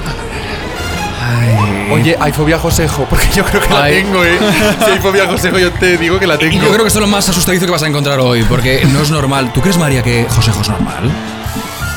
Oye, 1.92 2.16
hay 2.20 2.32
fobia 2.32 2.56
a 2.56 2.60
Josejo, 2.60 3.06
porque 3.10 3.28
yo 3.36 3.44
creo 3.46 3.62
que 3.62 3.70
la 3.70 3.84
Ay. 3.84 4.02
tengo, 4.04 4.24
¿eh? 4.26 4.38
Si 4.84 4.92
hay 4.92 5.00
fobia 5.00 5.24
a 5.24 5.28
Josejo, 5.28 5.60
yo 5.60 5.72
te 5.72 5.98
digo 5.98 6.20
que 6.20 6.26
la 6.28 6.38
tengo. 6.38 6.54
Yo 6.54 6.68
creo 6.70 6.82
que 6.82 6.88
esto 6.88 7.00
es 7.00 7.06
lo 7.06 7.08
más 7.08 7.30
asustadizo 7.30 7.66
que 7.68 7.72
vas 7.72 7.84
a 7.84 7.88
encontrar 7.88 8.20
hoy, 8.20 8.44
porque 8.50 8.86
no 8.92 9.02
es 9.02 9.12
normal. 9.12 9.54
¿Tú 9.54 9.62
crees, 9.62 9.78
María, 9.78 10.02
que 10.02 10.26
Josejo 10.30 10.62
es 10.62 10.70
normal? 10.70 11.12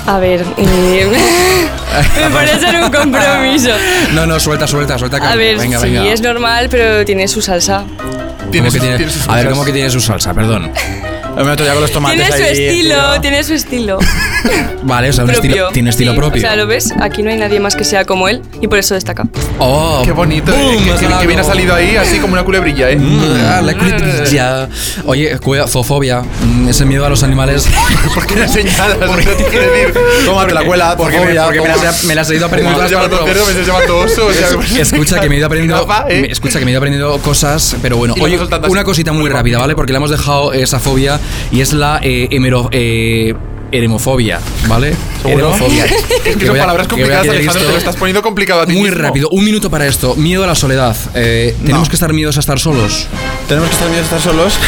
A 0.06 0.18
ver, 0.18 0.44
eh, 0.58 1.06
me 2.16 2.30
pones 2.30 2.62
en 2.62 2.82
un 2.84 2.90
compromiso. 2.90 3.70
No, 4.12 4.26
no, 4.26 4.38
suelta, 4.38 4.66
suelta, 4.66 4.98
suelta. 4.98 5.16
A 5.18 5.36
ver, 5.36 5.56
venga, 5.58 5.78
sí, 5.80 5.86
venga. 5.90 6.06
es 6.12 6.20
normal, 6.20 6.68
pero 6.70 7.04
tiene 7.04 7.26
su 7.26 7.40
salsa. 7.42 7.84
¿Cómo 7.98 8.50
Tiene 8.50 8.70
que 8.70 8.80
tiene- 8.80 8.96
tiene 8.98 9.12
sus 9.12 9.28
a 9.28 9.34
ver. 9.36 9.50
¿cómo 9.50 9.64
que 9.64 9.72
tiene 9.72 9.90
su 9.90 10.00
salsa? 10.00 10.32
Perdón. 10.34 10.70
Me 11.36 11.44
meto 11.44 11.64
ya 11.64 11.72
con 11.72 11.82
los 11.82 11.92
tomates 11.92 12.18
Tiene 12.20 12.36
su 12.36 12.42
ahí, 12.42 12.66
estilo, 12.66 12.94
tío. 13.12 13.20
tiene 13.20 13.44
su 13.44 13.54
estilo. 13.54 13.98
Vale, 14.82 15.10
o 15.10 15.12
sea, 15.12 15.24
un 15.24 15.30
propio. 15.30 15.50
estilo, 15.50 15.68
tiene 15.70 15.90
estilo 15.90 16.12
Sí, 16.12 16.16
propio. 16.18 16.38
O 16.38 16.40
sea, 16.40 16.56
¿lo 16.56 16.66
ves? 16.66 16.92
Aquí 17.00 17.22
no 17.22 17.30
hay 17.30 17.36
nadie 17.36 17.60
más 17.60 17.76
que 17.76 17.84
sea 17.84 18.04
como 18.04 18.28
él 18.28 18.42
y 18.60 18.66
por 18.66 18.78
eso 18.78 18.94
destaca. 18.94 19.24
Oh, 19.58 20.02
Qué 20.04 20.10
bonito, 20.12 20.50
boom, 20.52 20.74
eh, 20.74 20.94
que, 20.98 21.06
que- 21.06 21.26
bien 21.26 21.38
ha 21.38 21.44
salido 21.44 21.74
ahí, 21.74 21.96
así 21.96 22.18
como 22.18 22.32
una 22.32 22.42
culebrilla, 22.44 22.90
¿eh? 22.90 22.96
Mm, 22.96 23.20
ah, 23.46 23.60
la 23.62 23.74
culebrilla. 23.74 24.68
Oye, 25.04 25.38
zoofobia, 25.68 26.22
mm, 26.22 26.68
ese 26.68 26.84
miedo 26.84 27.04
a 27.06 27.08
los 27.08 27.22
animales. 27.22 27.68
¿Por 28.14 28.26
qué 28.26 28.36
la 28.40 28.48
señalas? 28.48 28.96
¿Por 28.96 29.18
qué 29.18 29.26
te 29.30 29.44
quiere 29.44 29.66
decir? 29.70 29.94
Tómate 30.24 30.54
la 30.54 30.64
cuela, 30.64 30.96
Porque, 30.96 31.20
me, 31.20 31.34
porque 31.40 31.60
me, 31.60 31.68
las, 31.68 32.02
he- 32.04 32.06
me 32.06 32.14
las 32.16 32.30
he 32.30 32.36
ido 32.36 32.46
aprendiendo 32.46 32.82
Me 32.82 32.88
llamando 32.90 33.16
cerdo, 33.18 33.26
me 33.46 33.90
oso. 34.04 34.26
o 34.26 34.32
sea, 34.32 34.48
Es- 34.80 34.92
Escucha 34.92 35.20
que 35.20 35.28
me 35.28 35.36
he 35.36 35.38
ido 35.38 35.46
aprendiendo. 35.46 35.86
¿eh? 36.08 36.26
Escucha 36.30 36.58
que 36.58 36.64
me 36.64 36.70
he 36.70 36.72
ido 36.72 36.78
aprendiendo 36.78 37.16
cosas, 37.18 37.76
pero 37.80 37.96
bueno. 37.96 38.14
Oye, 38.20 38.38
una 38.68 38.82
cosita 38.84 39.12
muy 39.12 39.28
rápida, 39.30 39.58
¿vale? 39.58 39.74
Porque 39.76 39.92
le 39.92 39.98
hemos 39.98 40.10
dejado 40.10 40.52
esa 40.52 40.80
fobia 40.80 41.20
y 41.50 41.60
es 41.60 41.72
la 41.72 42.00
eh, 42.02 42.28
hemero- 42.30 42.68
eh, 42.72 43.34
¿vale? 44.66 44.94
¿Seguro? 45.22 45.48
Eremofobia. 45.52 45.84
Es 46.24 46.36
que 46.36 46.46
son 46.46 46.56
palabras 46.56 46.86
que 46.86 46.90
complicadas, 46.90 47.22
querer 47.26 47.36
Alejandro, 47.40 47.64
te 47.66 47.72
lo 47.72 47.78
estás 47.78 47.96
poniendo 47.96 48.22
complicado 48.22 48.62
a 48.62 48.66
ti 48.66 48.72
Muy 48.72 48.84
mismo. 48.88 49.02
rápido, 49.02 49.28
un 49.30 49.44
minuto 49.44 49.68
para 49.68 49.86
esto. 49.86 50.14
Miedo 50.16 50.42
a 50.44 50.46
la 50.46 50.54
soledad. 50.54 50.96
Eh, 51.14 51.54
¿Tenemos 51.64 51.88
que 51.88 51.96
estar 51.96 52.12
miedos 52.14 52.36
a 52.38 52.40
estar 52.40 52.58
solos? 52.58 53.06
¿Tenemos 53.46 53.68
que 53.68 53.74
estar 53.74 53.90
miedos 53.90 54.10
a 54.10 54.16
estar 54.16 54.32
solos? 54.32 54.58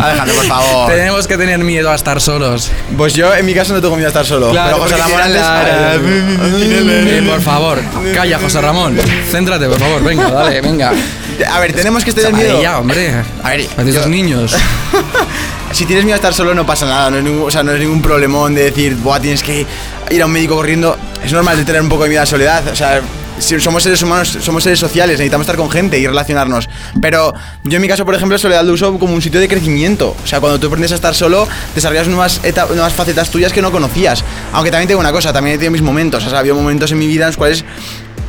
Alejandro, 0.00 0.34
por 0.36 0.44
favor. 0.46 0.90
Tenemos 0.90 1.26
que 1.26 1.36
tener 1.36 1.58
miedo 1.58 1.90
a 1.90 1.94
estar 1.94 2.20
solos. 2.20 2.70
Pues 2.96 3.14
yo 3.14 3.34
en 3.34 3.44
mi 3.46 3.54
caso 3.54 3.74
no 3.74 3.80
tengo 3.80 3.94
miedo 3.96 4.06
a 4.08 4.10
estar 4.10 4.24
solo. 4.26 4.50
Claro, 4.50 4.78
pero 4.82 4.82
José 4.84 4.96
Ramón 4.96 5.34
la- 5.34 5.94
Eh, 5.96 7.22
por 7.28 7.40
favor, 7.42 7.80
calla, 8.14 8.38
José 8.38 8.60
Ramón. 8.60 8.96
Céntrate, 9.30 9.66
por 9.68 9.78
favor. 9.78 10.02
Venga, 10.02 10.30
dale, 10.30 10.60
venga. 10.60 10.92
A 11.46 11.60
ver, 11.60 11.72
tenemos 11.72 12.04
que 12.04 12.12
tener 12.12 12.32
miedo. 12.32 12.60
ya, 12.62 12.78
hombre. 12.78 13.12
A 13.42 13.50
ver, 13.50 13.66
Parecéis 13.68 14.04
yo- 14.04 14.08
niños. 14.08 14.54
Si 15.70 15.84
tienes 15.84 16.04
miedo 16.06 16.14
a 16.14 16.16
estar 16.16 16.32
solo 16.32 16.54
no 16.54 16.64
pasa 16.64 16.86
nada, 16.86 17.10
no 17.10 17.18
es 17.18 17.24
ningún, 17.24 17.46
o 17.46 17.50
sea, 17.50 17.62
no 17.62 17.72
es 17.72 17.78
ningún 17.78 18.00
problemón 18.00 18.54
de 18.54 18.64
decir, 18.64 18.96
Buah, 18.96 19.20
tienes 19.20 19.42
que 19.42 19.66
ir 20.10 20.22
a 20.22 20.24
un 20.24 20.32
médico 20.32 20.56
corriendo. 20.56 20.96
Es 21.22 21.30
normal 21.30 21.58
de 21.58 21.64
tener 21.66 21.82
un 21.82 21.90
poco 21.90 22.04
de 22.04 22.08
miedo 22.08 22.22
a 22.22 22.24
la 22.24 22.26
soledad, 22.26 22.66
o 22.68 22.74
sea, 22.74 23.02
si 23.38 23.60
somos 23.60 23.82
seres 23.82 24.00
humanos, 24.02 24.38
somos 24.40 24.64
seres 24.64 24.78
sociales, 24.78 25.18
necesitamos 25.18 25.44
estar 25.44 25.56
con 25.58 25.70
gente 25.70 25.98
y 25.98 26.06
relacionarnos. 26.06 26.70
Pero 27.02 27.34
yo 27.64 27.76
en 27.76 27.82
mi 27.82 27.86
caso, 27.86 28.06
por 28.06 28.14
ejemplo, 28.14 28.38
soledad 28.38 28.64
lo 28.64 28.72
uso 28.72 28.98
como 28.98 29.12
un 29.14 29.20
sitio 29.20 29.40
de 29.40 29.46
crecimiento. 29.46 30.16
O 30.24 30.26
sea, 30.26 30.40
cuando 30.40 30.58
tú 30.58 30.68
aprendes 30.68 30.90
a 30.92 30.94
estar 30.94 31.14
solo, 31.14 31.46
desarrollas 31.74 32.08
nuevas, 32.08 32.40
nuevas 32.70 32.94
facetas 32.94 33.28
tuyas 33.30 33.52
que 33.52 33.60
no 33.60 33.70
conocías. 33.70 34.24
Aunque 34.54 34.70
también 34.70 34.88
tengo 34.88 35.00
una 35.00 35.12
cosa, 35.12 35.34
también 35.34 35.56
he 35.56 35.58
tenido 35.58 35.72
mis 35.72 35.82
momentos. 35.82 36.24
O 36.26 36.30
sea, 36.30 36.38
había 36.38 36.54
momentos 36.54 36.90
en 36.92 36.98
mi 36.98 37.06
vida 37.06 37.24
en 37.24 37.28
los 37.28 37.36
cuales 37.36 37.62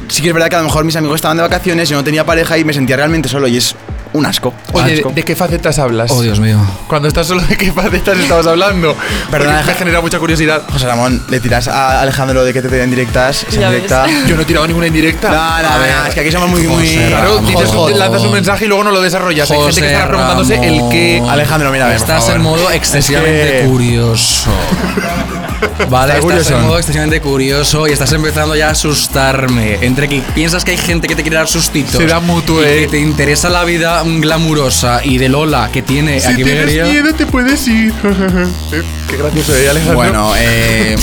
sí 0.09 0.21
que 0.21 0.27
es 0.29 0.33
verdad 0.33 0.49
que 0.49 0.55
a 0.55 0.59
lo 0.59 0.65
mejor 0.65 0.83
mis 0.83 0.95
amigos 0.95 1.15
estaban 1.15 1.37
de 1.37 1.43
vacaciones, 1.43 1.87
yo 1.89 1.95
no 1.97 2.03
tenía 2.03 2.25
pareja 2.25 2.57
y 2.57 2.63
me 2.63 2.73
sentía 2.73 2.95
realmente 2.97 3.29
solo 3.29 3.47
y 3.47 3.57
es 3.57 3.75
un 4.11 4.25
asco. 4.25 4.51
Oye, 4.73 4.95
Asco. 4.95 5.11
¿de 5.11 5.23
qué 5.23 5.35
facetas 5.35 5.77
hablas? 5.77 6.09
Oh, 6.09 6.21
Dios 6.23 6.39
mío. 6.39 6.57
Cuando 6.87 7.07
estás 7.07 7.27
solo, 7.27 7.41
¿de 7.43 7.55
qué 7.55 7.71
facetas 7.71 8.17
estabas 8.17 8.47
hablando? 8.47 8.95
Perdona, 9.31 9.61
me 9.61 9.73
genera 9.75 10.01
mucha 10.01 10.17
curiosidad. 10.17 10.63
José 10.71 10.87
Ramón, 10.87 11.23
le 11.29 11.39
tiras 11.39 11.67
a 11.67 12.01
Alejandro 12.01 12.43
de 12.43 12.51
que 12.51 12.61
te 12.61 12.69
den 12.69 12.89
directas, 12.89 13.45
esa. 13.47 14.07
Yo 14.27 14.35
no 14.35 14.41
he 14.41 14.45
tirado 14.45 14.65
ninguna 14.65 14.87
indirecta. 14.87 15.29
No, 15.29 15.61
no, 15.61 15.77
no, 15.77 16.05
es 16.07 16.13
que 16.15 16.21
aquí 16.21 16.31
somos 16.31 16.49
muy, 16.49 16.63
muy. 16.63 16.87
Claro, 17.07 17.37
dices, 17.39 17.69
Joder. 17.69 17.97
lanzas 17.97 18.23
un 18.23 18.31
mensaje 18.31 18.65
y 18.65 18.67
luego 18.67 18.83
no 18.83 18.91
lo 18.91 19.01
desarrollas. 19.01 19.49
Hay 19.51 19.59
gente 19.61 19.81
que 19.81 19.87
estará 19.87 20.07
preguntándose 20.07 20.55
el 20.55 20.89
qué. 20.89 21.23
Alejandro, 21.29 21.71
mira, 21.71 21.85
a 21.85 21.89
ver, 21.89 21.97
por 21.97 22.07
Estás 22.07 22.23
favor. 22.23 22.35
en 22.37 22.41
modo 22.41 22.71
excesivamente 22.71 23.57
Es 23.59 23.63
que- 23.63 23.69
curioso. 23.69 24.49
Vale, 25.89 26.13
Está 26.13 26.19
estás 26.19 26.21
curioso. 26.21 26.57
en 26.57 26.61
modo 26.63 26.77
excesivamente 26.77 27.21
curioso 27.21 27.87
y 27.87 27.91
estás 27.91 28.11
empezando 28.13 28.55
ya 28.55 28.67
a 28.67 28.71
asustarme. 28.71 29.77
Entre 29.81 30.07
que 30.07 30.21
piensas 30.33 30.63
que 30.63 30.71
hay 30.71 30.77
gente 30.77 31.07
que 31.07 31.15
te 31.15 31.21
quiere 31.21 31.37
dar 31.37 31.47
sustitos. 31.47 31.95
Será 31.95 32.19
mutuo, 32.19 32.61
y 32.61 32.65
eh. 32.65 32.79
que 32.81 32.87
te 32.87 32.99
interesa 32.99 33.49
la 33.49 33.63
vida 33.63 34.01
glamurosa 34.03 35.01
y 35.03 35.17
de 35.17 35.29
Lola 35.29 35.69
que 35.71 35.81
tiene 35.81 36.19
Si 36.19 36.27
aquí 36.27 36.43
tienes 36.43 36.65
vería. 36.65 36.85
miedo, 36.85 37.13
te 37.13 37.25
puedes 37.25 37.67
ir. 37.67 37.93
qué 39.09 39.17
gracioso, 39.17 39.55
¿eh, 39.55 39.69
Alejandro? 39.69 39.95
Bueno, 39.95 40.33
eh. 40.37 40.95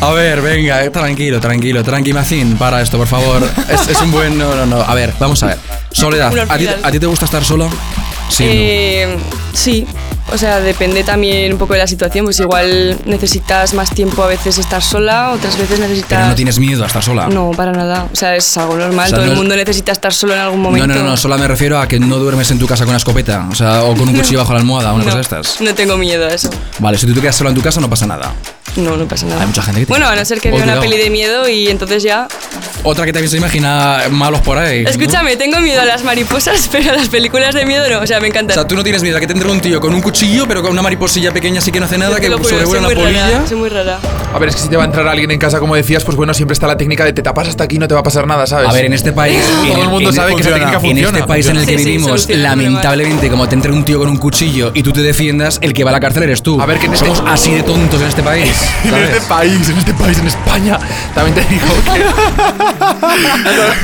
A 0.00 0.10
ver, 0.10 0.40
venga, 0.40 0.82
eh, 0.84 0.90
tranquilo, 0.90 1.40
tranquilo, 1.40 1.82
tranqui 1.84 2.12
Macín, 2.12 2.56
para 2.56 2.80
esto, 2.82 2.98
por 2.98 3.06
favor. 3.06 3.42
Es, 3.68 3.88
es 3.88 4.00
un 4.00 4.10
buen. 4.10 4.36
No, 4.36 4.54
no, 4.56 4.66
no. 4.66 4.80
A 4.80 4.94
ver, 4.94 5.14
vamos 5.18 5.42
a 5.42 5.46
ver. 5.46 5.58
Soledad, 5.92 6.28
¿a 6.28 6.58
ti, 6.58 6.66
hospital. 6.66 6.80
a 6.82 6.90
ti 6.90 6.98
te 6.98 7.06
gusta 7.06 7.24
estar 7.26 7.44
sola? 7.44 7.68
Sí. 8.28 8.44
Eh, 8.46 9.16
sí, 9.52 9.86
o 10.30 10.38
sea, 10.38 10.60
depende 10.60 11.04
también 11.04 11.52
un 11.52 11.58
poco 11.58 11.72
de 11.74 11.80
la 11.80 11.86
situación. 11.86 12.24
Pues 12.24 12.38
igual 12.40 12.98
necesitas 13.04 13.74
más 13.74 13.90
tiempo 13.94 14.22
a 14.22 14.26
veces 14.26 14.58
estar 14.58 14.82
sola, 14.82 15.30
otras 15.32 15.56
veces 15.58 15.78
necesitas. 15.80 16.08
Pero 16.18 16.26
no 16.28 16.34
tienes 16.34 16.58
miedo 16.58 16.84
a 16.84 16.86
estar 16.86 17.02
sola. 17.02 17.28
No, 17.28 17.50
para 17.52 17.72
nada. 17.72 18.08
O 18.12 18.16
sea, 18.16 18.36
es 18.36 18.56
algo 18.56 18.76
normal. 18.76 19.06
O 19.06 19.08
sea, 19.08 19.16
Todo 19.18 19.26
no 19.26 19.32
el 19.32 19.38
mundo 19.38 19.56
necesita 19.56 19.92
estar 19.92 20.12
solo 20.12 20.34
en 20.34 20.40
algún 20.40 20.60
momento. 20.60 20.86
no, 20.86 20.94
no, 20.94 21.02
no, 21.02 21.16
solo 21.16 21.36
me 21.38 21.48
refiero 21.48 21.78
a 21.78 21.88
que 21.88 21.98
no 21.98 22.16
duermes 22.18 22.50
en 22.50 22.58
tu 22.58 22.66
casa 22.66 22.84
con 22.84 22.90
una 22.90 22.98
escopeta, 22.98 23.48
o 23.50 23.54
sea, 23.54 23.82
o 23.84 23.94
con 23.96 24.08
un 24.08 24.14
cuchillo 24.14 24.38
bajo 24.40 24.52
la 24.52 24.58
almohada, 24.60 24.92
una 24.92 25.04
No, 25.04 25.04
cosa 25.04 25.16
de 25.16 25.22
estas. 25.22 25.60
No 25.60 25.74
tengo 25.74 25.96
miedo 25.96 26.26
a 26.26 26.30
eso. 26.30 26.50
Vale, 26.78 26.98
si 26.98 27.06
tú 27.06 27.14
te 27.14 27.20
quedas 27.20 27.36
sola 27.36 27.50
en 27.50 27.56
tu 27.56 27.62
casa 27.62 27.80
no 27.80 27.90
pasa 27.90 28.06
nada. 28.06 28.32
No, 28.76 28.96
no 28.96 29.06
pasa 29.06 29.26
nada. 29.26 29.40
Hay 29.42 29.46
mucha 29.46 29.62
gente 29.62 29.80
que 29.80 29.86
tiene 29.86 29.98
Bueno, 30.00 30.12
a 30.12 30.16
no 30.16 30.24
ser 30.24 30.40
que 30.40 30.50
vea 30.50 30.62
una 30.62 30.80
peli 30.80 30.96
de 30.96 31.10
miedo 31.10 31.48
y 31.48 31.68
entonces 31.68 32.02
ya. 32.02 32.28
Otra 32.84 33.04
que 33.04 33.12
también 33.12 33.30
se 33.30 33.36
imagina 33.36 33.98
malos 34.10 34.40
por 34.40 34.58
ahí. 34.58 34.82
¿no? 34.82 34.90
Escúchame, 34.90 35.36
tengo 35.36 35.60
miedo 35.60 35.80
a 35.80 35.84
las 35.84 36.02
mariposas, 36.04 36.68
pero 36.72 36.90
a 36.90 36.94
las 36.94 37.08
películas 37.08 37.54
de 37.54 37.64
miedo 37.66 37.88
no. 37.88 38.00
O 38.00 38.06
sea, 38.06 38.18
me 38.20 38.26
O 38.26 38.30
encantan. 38.30 38.54
sea, 38.54 38.66
tú 38.66 38.74
no 38.74 38.82
tienes 38.82 39.02
miedo 39.02 39.16
a 39.16 39.20
que 39.20 39.26
te 39.26 39.32
entre 39.34 39.50
un 39.50 39.60
tío 39.60 39.80
con 39.80 39.94
un 39.94 40.00
cuchillo, 40.00 40.46
pero 40.48 40.62
con 40.62 40.72
una 40.72 40.82
mariposilla 40.82 41.32
pequeña 41.32 41.58
así 41.58 41.70
que 41.70 41.78
no 41.80 41.86
hace 41.86 41.98
nada, 41.98 42.16
Te 42.16 42.22
que 42.22 42.28
sobrevuela 42.30 42.80
una 42.80 42.88
muy 42.88 42.94
rara, 42.94 43.04
polilla. 43.28 43.46
soy 43.46 43.56
muy 43.56 43.68
rara. 43.68 43.98
A 44.34 44.38
ver, 44.38 44.48
es 44.48 44.56
que 44.56 44.62
si 44.62 44.68
te 44.68 44.76
va 44.76 44.82
a 44.84 44.86
entrar 44.86 45.06
alguien 45.06 45.30
en 45.30 45.38
casa, 45.38 45.60
como 45.60 45.76
decías, 45.76 46.02
pues 46.04 46.16
bueno, 46.16 46.32
siempre 46.34 46.54
está 46.54 46.66
la 46.66 46.76
técnica 46.76 47.04
de 47.04 47.12
te 47.12 47.22
tapas 47.22 47.48
hasta 47.48 47.64
aquí, 47.64 47.78
no 47.78 47.86
te 47.86 47.94
va 47.94 48.00
a 48.00 48.02
pasar 48.02 48.26
nada, 48.26 48.46
¿sabes? 48.46 48.68
A 48.68 48.72
ver, 48.72 48.86
en 48.86 48.94
este 48.94 49.12
país. 49.12 49.38
en 49.66 49.72
Todo 49.72 49.82
el 49.82 49.88
mundo 49.90 50.08
en- 50.10 50.16
sabe 50.16 50.34
que 50.34 50.40
esa 50.40 50.50
técnica 50.54 50.74
En 50.76 50.80
funciona. 50.80 51.18
este 51.18 51.28
país 51.28 51.46
en 51.46 51.56
el 51.58 51.66
que 51.66 51.78
Sí, 51.78 51.84
vivimos, 51.84 52.28
lamentablemente, 52.30 53.28
como 53.28 53.48
te 53.48 53.54
entre 53.54 53.70
un 53.72 53.84
tío 53.84 53.98
con 53.98 54.08
un 54.08 54.16
cuchillo 54.16 54.72
y 54.74 54.82
tú 54.82 54.92
te 54.92 55.02
defiendas, 55.02 55.58
el 55.62 55.72
que 55.74 55.84
va 55.84 55.90
a 55.90 55.92
la 55.92 56.00
cárcel 56.00 56.22
eres 56.24 56.42
tú. 56.42 56.60
A 56.60 56.66
ver, 56.66 56.78
que 56.78 56.86
en 56.86 56.94
este- 56.94 57.04
somos 57.06 57.22
así 57.26 57.52
de 57.52 57.62
tontos 57.62 58.00
en 58.00 58.08
este 58.08 58.22
país. 58.22 58.61
En 58.84 58.94
este 58.94 59.20
país, 59.22 59.68
en 59.68 59.78
este 59.78 59.94
país, 59.94 60.18
en 60.18 60.26
España, 60.26 60.78
también 61.14 61.34
te 61.36 61.52
digo 61.54 61.66
que. 61.84 62.02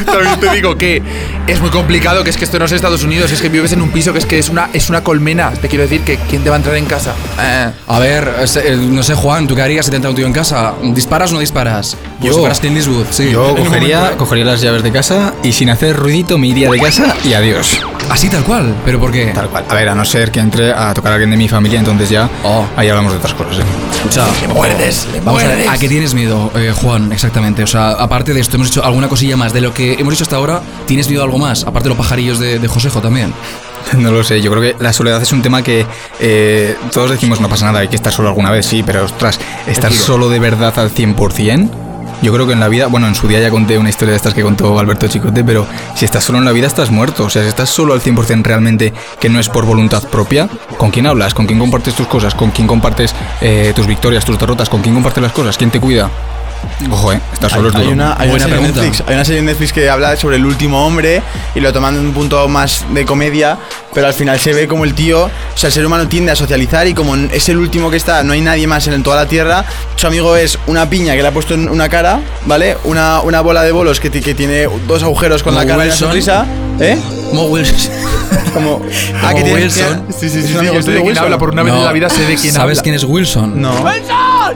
también 0.04 0.40
te 0.40 0.50
digo 0.50 0.76
que 0.76 1.02
es 1.46 1.60
muy 1.60 1.70
complicado, 1.70 2.24
que 2.24 2.30
es 2.30 2.36
que 2.36 2.44
esto 2.44 2.58
no 2.58 2.64
es 2.64 2.72
Estados 2.72 3.02
Unidos, 3.04 3.30
es 3.30 3.40
que 3.40 3.48
vives 3.48 3.72
en 3.72 3.80
un 3.82 3.90
piso 3.90 4.12
que 4.12 4.18
es 4.18 4.26
que 4.26 4.38
es 4.38 4.48
una, 4.48 4.68
es 4.72 4.90
una 4.90 5.02
colmena. 5.02 5.50
Te 5.50 5.68
quiero 5.68 5.84
decir 5.84 6.02
que 6.02 6.16
¿quién 6.28 6.42
te 6.42 6.50
va 6.50 6.56
a 6.56 6.58
entrar 6.58 6.74
en 6.76 6.86
casa? 6.86 7.14
Eh. 7.40 7.70
A 7.86 7.98
ver, 7.98 8.34
eh, 8.64 8.76
no 8.90 9.02
sé, 9.02 9.14
Juan, 9.14 9.46
¿tú 9.46 9.54
qué 9.54 9.62
harías 9.62 9.84
si 9.86 9.90
te 9.90 9.96
entra 9.96 10.10
un 10.10 10.16
tío 10.16 10.26
en 10.26 10.32
casa? 10.32 10.74
¿Disparas 10.82 11.30
o 11.30 11.34
no 11.34 11.40
disparas? 11.40 11.96
Yo- 12.20 12.36
fueras 12.36 12.60
Clint 12.60 12.76
Eastwood, 12.76 13.06
sí. 13.10 13.30
Yo 13.30 13.54
cogería, 13.56 13.98
momento- 14.00 14.18
cogería 14.18 14.44
las 14.44 14.60
llaves 14.60 14.82
de 14.82 14.90
casa 14.92 15.32
y 15.42 15.52
sin 15.52 15.70
hacer 15.70 15.96
ruidito 15.96 16.36
me 16.38 16.48
iría 16.48 16.68
de 16.70 16.78
casa 16.80 17.14
y 17.24 17.32
adiós. 17.34 17.80
Así 18.10 18.28
tal 18.28 18.42
cual, 18.42 18.74
pero 18.84 18.98
¿por 18.98 19.12
qué? 19.12 19.26
Tal 19.34 19.48
cual. 19.48 19.64
A 19.68 19.74
ver, 19.74 19.88
a 19.88 19.94
no 19.94 20.04
ser 20.04 20.30
que 20.32 20.40
entre 20.40 20.72
a 20.72 20.92
tocar 20.94 21.12
a 21.12 21.14
alguien 21.16 21.30
de 21.30 21.36
mi 21.36 21.48
familia, 21.48 21.78
entonces 21.78 22.08
ya 22.10 22.28
Oh. 22.42 22.64
ahí 22.76 22.88
hablamos 22.88 23.12
de 23.12 23.18
otras 23.18 23.34
cosas. 23.34 23.58
¿eh? 23.58 23.62
Escucha, 23.96 24.24
muerdes, 24.68 25.08
le 25.12 25.20
Vamos 25.20 25.42
a 25.42 25.46
ver, 25.46 25.56
muerdes. 25.56 25.74
¿a 25.74 25.78
qué 25.78 25.88
tienes 25.88 26.14
miedo, 26.14 26.50
eh, 26.54 26.72
Juan? 26.74 27.12
Exactamente. 27.12 27.62
O 27.62 27.66
sea, 27.66 27.90
aparte 27.90 28.34
de 28.34 28.40
esto, 28.40 28.56
hemos 28.56 28.68
hecho 28.68 28.84
alguna 28.84 29.08
cosilla 29.08 29.36
más. 29.36 29.52
De 29.52 29.60
lo 29.60 29.72
que 29.72 29.94
hemos 29.94 30.14
hecho 30.14 30.24
hasta 30.24 30.36
ahora, 30.36 30.62
¿tienes 30.86 31.08
miedo 31.08 31.22
a 31.22 31.24
algo 31.24 31.38
más? 31.38 31.62
Aparte 31.62 31.84
de 31.84 31.90
los 31.90 31.98
pajarillos 31.98 32.38
de, 32.38 32.58
de 32.58 32.68
Josejo 32.68 33.00
también. 33.00 33.32
No 33.96 34.10
lo 34.10 34.22
sé, 34.22 34.42
yo 34.42 34.50
creo 34.50 34.62
que 34.62 34.84
la 34.84 34.92
soledad 34.92 35.22
es 35.22 35.32
un 35.32 35.40
tema 35.40 35.62
que 35.62 35.86
eh, 36.20 36.76
todos 36.92 37.10
decimos 37.10 37.40
no 37.40 37.48
pasa 37.48 37.64
nada, 37.66 37.78
hay 37.78 37.88
que 37.88 37.96
estar 37.96 38.12
solo 38.12 38.28
alguna 38.28 38.50
vez, 38.50 38.66
sí, 38.66 38.82
pero 38.82 39.04
ostras, 39.04 39.40
estar 39.66 39.90
solo 39.92 40.28
de 40.28 40.38
verdad 40.38 40.78
al 40.78 40.92
100%, 40.92 41.70
yo 42.22 42.32
creo 42.32 42.46
que 42.46 42.52
en 42.52 42.60
la 42.60 42.68
vida, 42.68 42.86
bueno, 42.86 43.06
en 43.06 43.14
su 43.14 43.28
día 43.28 43.40
ya 43.40 43.50
conté 43.50 43.78
una 43.78 43.88
historia 43.88 44.12
de 44.12 44.16
estas 44.16 44.34
que 44.34 44.42
contó 44.42 44.78
Alberto 44.78 45.06
Chicote, 45.06 45.44
pero 45.44 45.66
si 45.94 46.04
estás 46.04 46.24
solo 46.24 46.38
en 46.38 46.44
la 46.44 46.52
vida 46.52 46.66
estás 46.66 46.90
muerto, 46.90 47.24
o 47.24 47.30
sea, 47.30 47.42
si 47.42 47.48
estás 47.48 47.68
solo 47.68 47.92
al 47.92 48.00
100% 48.00 48.42
realmente, 48.42 48.92
que 49.20 49.28
no 49.28 49.38
es 49.38 49.48
por 49.48 49.64
voluntad 49.64 50.02
propia, 50.08 50.48
¿con 50.76 50.90
quién 50.90 51.06
hablas? 51.06 51.34
¿Con 51.34 51.46
quién 51.46 51.58
compartes 51.58 51.94
tus 51.94 52.06
cosas? 52.06 52.34
¿Con 52.34 52.50
quién 52.50 52.66
compartes 52.66 53.14
eh, 53.40 53.72
tus 53.74 53.86
victorias, 53.86 54.24
tus 54.24 54.38
derrotas? 54.38 54.68
¿Con 54.68 54.82
quién 54.82 54.94
compartes 54.94 55.22
las 55.22 55.32
cosas? 55.32 55.56
¿Quién 55.56 55.70
te 55.70 55.80
cuida? 55.80 56.10
Ojo, 56.90 57.12
eh, 57.12 57.20
estar 57.32 57.50
solo 57.50 57.68
Hay 57.74 57.82
duro. 57.82 57.90
una, 57.94 58.14
hay, 58.18 58.30
una 58.30 58.38
serie 58.38 58.56
en. 58.56 58.62
Netflix, 58.62 59.02
hay 59.06 59.14
una 59.14 59.24
serie 59.24 59.40
en 59.40 59.46
Netflix 59.46 59.72
que 59.72 59.90
habla 59.90 60.16
sobre 60.16 60.36
el 60.36 60.46
último 60.46 60.86
hombre 60.86 61.22
y 61.54 61.60
lo 61.60 61.72
toman 61.72 61.94
de 61.94 62.00
un 62.00 62.12
punto 62.12 62.46
más 62.48 62.84
de 62.94 63.04
comedia, 63.04 63.58
pero 63.92 64.06
al 64.06 64.14
final 64.14 64.38
se 64.38 64.52
ve 64.52 64.68
como 64.68 64.84
el 64.84 64.94
tío, 64.94 65.24
o 65.24 65.30
sea, 65.56 65.68
el 65.68 65.72
ser 65.72 65.84
humano 65.84 66.06
tiende 66.08 66.30
a 66.30 66.36
socializar 66.36 66.86
y 66.86 66.94
como 66.94 67.16
es 67.16 67.48
el 67.48 67.58
último 67.58 67.90
que 67.90 67.96
está, 67.96 68.22
no 68.22 68.32
hay 68.32 68.40
nadie 68.40 68.66
más 68.68 68.86
en 68.86 69.02
toda 69.02 69.16
la 69.16 69.26
tierra, 69.26 69.64
su 69.96 70.06
amigo 70.06 70.36
es 70.36 70.56
una 70.68 70.88
piña 70.88 71.14
que 71.16 71.22
le 71.22 71.28
ha 71.28 71.32
puesto 71.32 71.54
en 71.54 71.68
una 71.68 71.88
cara, 71.88 72.20
¿vale? 72.46 72.76
Una, 72.84 73.20
una 73.22 73.40
bola 73.40 73.62
de 73.62 73.72
bolos 73.72 73.98
que, 73.98 74.10
que 74.10 74.34
tiene 74.34 74.68
dos 74.86 75.02
agujeros 75.02 75.42
con 75.42 75.54
Como 75.54 75.64
la 75.64 75.68
cara 75.68 75.84
y 75.84 75.88
la 75.88 75.92
Wilson. 75.94 76.08
sonrisa, 76.08 76.46
¿eh? 76.80 76.96
Mo 77.32 77.42
Wilson. 77.46 77.90
Como, 78.54 78.80
ah, 79.22 79.34
que 79.34 79.42
tiene, 79.42 79.60
Wilson. 79.62 80.06
tiene- 80.06 80.12
Sí, 80.18 80.28
sí, 80.30 80.42
sí, 80.42 80.52
de 80.54 80.58
tuyo, 80.58 80.80
quién 80.82 81.02
Wilson. 81.06 81.24
habla, 81.24 81.38
por 81.38 81.50
una 81.50 81.62
vez 81.62 81.74
en 81.74 81.84
la 81.84 81.92
vida 81.92 82.08
sé 82.08 82.22
de 82.24 82.34
quién 82.36 82.52
¿Sabes 82.52 82.78
habla. 82.78 82.82
quién 82.82 82.94
es 82.94 83.04
Wilson? 83.04 83.60
No. 83.60 83.88
Eres, 83.90 84.08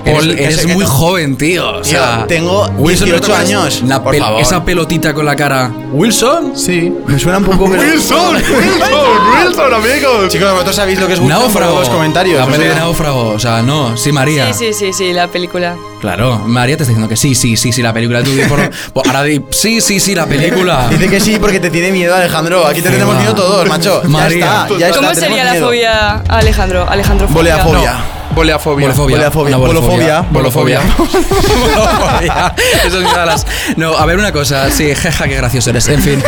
Paul, 0.04 0.30
eres 0.30 0.66
que 0.66 0.74
muy 0.74 0.84
no- 0.84 0.90
joven, 0.90 1.36
tío. 1.36 1.78
O 1.78 1.84
sea, 1.84 2.24
tengo 2.26 2.68
Wilson, 2.78 3.08
¿no 3.08 3.16
18 3.16 3.20
te 3.20 3.32
acuerdas? 3.32 3.40
años. 3.48 3.82
La 3.86 4.02
Por 4.02 4.14
pel- 4.14 4.18
favor. 4.20 4.40
esa 4.42 4.64
pelotita 4.64 5.14
con 5.14 5.26
la 5.26 5.36
cara. 5.36 5.70
¿Wilson? 5.92 6.52
Sí. 6.56 6.92
Me 7.06 7.18
suena 7.18 7.38
un 7.38 7.44
poco. 7.44 7.64
Wilson, 7.64 8.34
Wilson, 8.36 9.44
Wilson, 9.46 9.74
amigos. 9.74 10.28
Chicos, 10.28 10.50
vosotros 10.52 10.76
sabéis 10.76 10.98
lo 11.00 11.06
que 11.06 11.14
es 11.14 11.20
Wilson 11.20 11.38
Náufrago. 11.40 11.78
los 11.80 11.88
comentarios. 11.88 12.38
La 12.38 12.44
o 12.44 12.48
peli 12.48 12.64
de 12.64 12.74
náufrago. 12.74 13.28
O 13.30 13.38
sea, 13.38 13.62
no. 13.62 13.96
Sí, 13.96 14.12
María. 14.12 14.52
Sí, 14.52 14.66
sí, 14.66 14.72
sí, 14.74 14.92
sí, 14.92 15.12
la 15.12 15.28
película. 15.28 15.76
Claro, 16.00 16.38
María 16.46 16.76
te 16.76 16.82
está 16.82 16.90
diciendo 16.90 17.08
que 17.08 17.16
sí, 17.16 17.34
sí, 17.36 17.56
sí, 17.56 17.72
sí, 17.72 17.80
la 17.80 17.92
película. 17.92 18.22
Tú 18.24 18.30
por, 18.92 19.06
ahora 19.06 19.22
di, 19.22 19.40
sí, 19.50 19.80
sí, 19.80 20.00
sí, 20.00 20.14
la 20.14 20.26
película. 20.26 20.88
Dice 20.90 21.08
que 21.08 21.20
sí 21.20 21.38
porque 21.40 21.60
te 21.60 21.70
tiene 21.70 21.92
miedo, 21.92 22.14
Alejandro. 22.14 22.66
Aquí 22.66 22.82
te 22.82 22.90
tenemos 22.90 23.14
va. 23.14 23.20
miedo 23.20 23.34
todos, 23.34 23.68
macho. 23.68 24.02
María. 24.06 24.38
Ya 24.46 24.62
está, 24.64 24.78
ya 24.78 24.86
está. 24.88 24.98
¿Cómo 25.00 25.14
sería 25.14 25.44
la 25.44 25.52
miedo. 25.52 25.66
fobia 25.66 26.12
Alejandro? 26.28 26.86
Alejandro 26.88 27.28
Boleafobia. 27.28 27.78
Boleafobia. 27.78 28.04
Boleafobia. 28.34 28.88
Una 28.88 29.56
Bolofobia. 29.56 30.20
Bolofobia. 30.22 30.22
Bolofobia. 30.30 30.80
Eso 32.84 33.00
es 33.00 33.04
una 33.06 33.20
de 33.20 33.26
las. 33.26 33.46
No, 33.76 33.96
a 33.96 34.06
ver 34.06 34.18
una 34.18 34.32
cosa. 34.32 34.70
Sí, 34.70 34.94
jeja, 34.94 35.28
qué 35.28 35.36
gracioso 35.36 35.70
eres. 35.70 35.88
En 35.88 36.02
fin. 36.02 36.22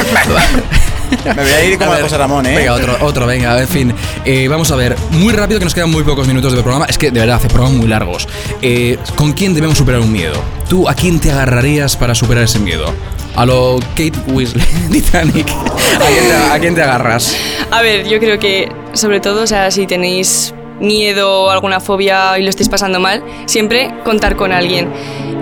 Me 1.25 1.35
voy 1.35 1.53
a 1.53 1.65
ir 1.65 1.79
como 1.79 1.91
A 1.91 1.95
a 1.95 1.97
ver, 1.97 2.05
José 2.05 2.19
Ramón, 2.19 2.47
¿eh? 2.47 2.57
Venga, 2.57 2.75
otro, 2.75 2.97
otro, 3.01 3.27
venga, 3.27 3.61
en 3.61 3.69
fin. 3.69 3.95
Eh, 4.25 4.49
vamos 4.49 4.71
a 4.71 4.77
ver, 4.77 4.97
muy 5.13 5.33
rápido 5.33 5.59
que 5.59 5.65
nos 5.65 5.75
quedan 5.75 5.91
muy 5.91 6.03
pocos 6.03 6.27
minutos 6.27 6.53
de 6.53 6.63
programa. 6.63 6.87
Es 6.87 6.99
que 6.99 7.11
de 7.11 7.21
verdad 7.21 7.37
hace 7.37 7.49
programas 7.49 7.79
muy 7.79 7.89
largos. 7.89 8.29
Eh, 8.63 8.99
¿Con 9.15 9.33
quién 9.33 9.55
debemos 9.55 9.79
superar 9.79 10.01
un 10.01 10.13
miedo? 10.13 10.43
¿Tú 10.69 10.89
a 10.89 10.95
quién 10.95 11.21
te 11.21 11.31
agarrarías 11.31 11.97
para 11.97 12.15
superar 12.15 12.45
ese 12.45 12.59
miedo? 12.59 12.93
A 13.37 13.47
lo 13.47 13.79
Kate 13.91 14.15
Weasley, 14.29 14.65
Titanic. 14.93 15.49
¿A 15.51 16.07
quién, 16.07 16.29
te, 16.29 16.35
a 16.35 16.59
quién 16.61 16.75
te 16.75 16.83
agarras? 16.83 17.37
A 17.71 17.83
ver, 17.83 18.07
yo 18.09 18.19
creo 18.19 18.39
que, 18.39 18.71
sobre 18.93 19.21
todo, 19.21 19.43
o 19.43 19.47
sea, 19.47 19.71
si 19.71 19.87
tenéis 19.87 20.55
miedo 20.81 21.45
o 21.45 21.51
alguna 21.51 21.81
fobia 21.81 22.39
y 22.39 22.43
lo 22.43 22.51
estáis 22.51 22.69
pasando 22.69 23.01
mal, 23.01 23.23
siempre 23.47 23.93
contar 24.05 24.37
con 24.37 24.53
alguien. 24.53 24.89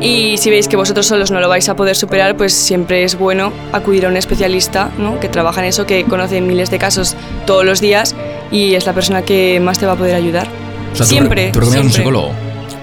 Y 0.01 0.37
si 0.39 0.51
veis 0.51 0.67
que 0.69 0.77
vosotros 0.77 1.07
solos 1.07 1.31
no 1.31 1.41
lo 1.41 1.49
vais 1.49 1.69
a 1.69 1.77
poder 1.77 1.95
superar, 1.95 2.37
pues 2.37 2.53
siempre 2.53 3.05
es 3.05 3.17
bueno 3.19 3.53
acudir 3.73 4.07
a 4.07 4.09
un 4.09 4.17
especialista 4.17 4.91
¿no? 4.99 5.21
que 5.21 5.29
trabaja 5.29 5.61
en 5.61 5.67
eso, 5.69 5.87
que 5.87 6.05
conoce 6.05 6.41
miles 6.41 6.71
de 6.71 6.79
casos 6.79 7.15
todos 7.47 7.65
los 7.65 7.81
días 7.81 8.17
y 8.51 8.75
es 8.75 8.85
la 8.87 8.93
persona 8.95 9.23
que 9.23 9.61
más 9.61 9.79
te 9.79 9.87
va 9.87 9.93
a 9.93 9.97
poder 9.97 10.17
ayudar. 10.17 10.49
O 10.93 10.97
sea, 10.97 11.07
¿tú 11.07 11.11
siempre. 11.11 11.47
re- 11.47 11.53
¿Tú 11.53 11.61
recomiendas 11.61 11.87
un 11.87 11.93
psicólogo? 11.99 12.33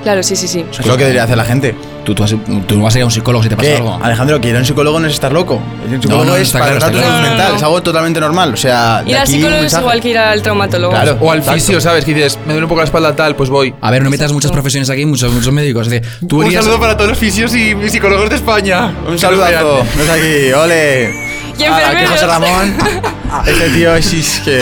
Claro, 0.04 0.24
sí, 0.24 0.36
sí, 0.36 0.48
sí. 0.48 0.66
Es 0.72 0.86
lo 0.86 0.96
que 0.96 1.04
debería 1.04 1.24
hacer 1.24 1.36
la 1.38 1.44
gente. 1.46 1.76
¿Tú, 2.06 2.16
tú, 2.16 2.24
vas, 2.24 2.34
tú 2.66 2.78
no 2.78 2.84
vas 2.84 2.96
a 2.96 2.98
ir 3.00 3.02
a 3.04 3.06
un 3.06 3.12
psicólogo 3.12 3.44
si 3.44 3.50
te 3.50 3.58
pasa 3.58 3.70
¿Qué? 3.70 3.76
algo. 3.76 4.00
Alejandro, 4.02 4.40
que 4.42 4.50
ir 4.50 4.56
a 4.56 4.60
un 4.60 4.66
psicólogo 4.66 5.00
no 5.00 5.08
es 5.08 5.14
estar 5.14 5.32
loco. 5.32 5.56
Un 5.86 6.02
psicólogo 6.02 6.26
no, 6.26 6.36
es 6.38 6.44
está 6.44 6.60
para 6.60 6.78
claro, 6.78 6.80
tratar 6.80 6.92
tu 6.94 7.00
salud 7.02 7.12
claro. 7.20 7.28
mental. 7.30 7.46
No, 7.48 7.52
no, 7.52 7.58
Es 7.58 7.64
algo 7.64 7.84
totalmente 7.84 8.20
normal. 8.22 8.54
O 8.54 8.58
sea, 8.58 9.04
Ir 9.06 9.16
al 9.18 9.22
aquí 9.24 9.32
psicólogo 9.34 9.62
es 9.64 9.74
igual 9.74 10.02
que 10.02 10.10
ir 10.10 10.18
al 10.18 10.42
traumatólogo. 10.42 10.94
Claro. 10.94 11.18
O 11.20 11.32
al 11.32 11.44
fisio, 11.44 11.82
¿sabes? 11.82 12.06
Que 12.06 12.14
dices, 12.14 12.40
me 12.46 12.54
duele 12.54 12.64
un 12.64 12.70
poco 12.70 12.80
la 12.82 12.86
espalda 12.86 13.16
tal, 13.16 13.36
pues 13.36 13.50
voy. 13.50 13.76
A 13.82 13.92
ver, 13.92 14.02
no 14.02 14.10
metas 14.10 14.32
muchas 14.32 14.52
profesiones 14.52 14.90
aquí, 14.90 15.06
muchos, 15.06 15.32
muchos 15.34 15.52
médicos. 15.54 15.88
Es 15.88 15.92
decir, 15.92 16.28
tú 16.28 16.40
Un 16.40 16.46
irías- 16.48 16.64
saludo 16.64 16.80
para 16.80 16.96
todos 16.96 17.10
los 17.10 17.20
fisios 17.20 17.54
y 17.54 17.76
psicólogos 17.90 18.30
de 18.30 18.38
España. 18.38 18.92
Un 19.08 19.20
saludazo. 19.20 19.84
No 19.98 20.04
es 20.04 20.10
aquí, 20.10 20.52
ole. 20.54 21.12
Y 21.60 21.64
Ah, 21.64 21.76
Aquí 21.76 21.82
enfermeros. 21.82 22.12
José 22.12 22.26
Ramón. 22.26 22.76
Este 23.46 23.70
tío 23.70 23.94
es 23.96 24.12
es 24.12 24.40
que. 24.40 24.60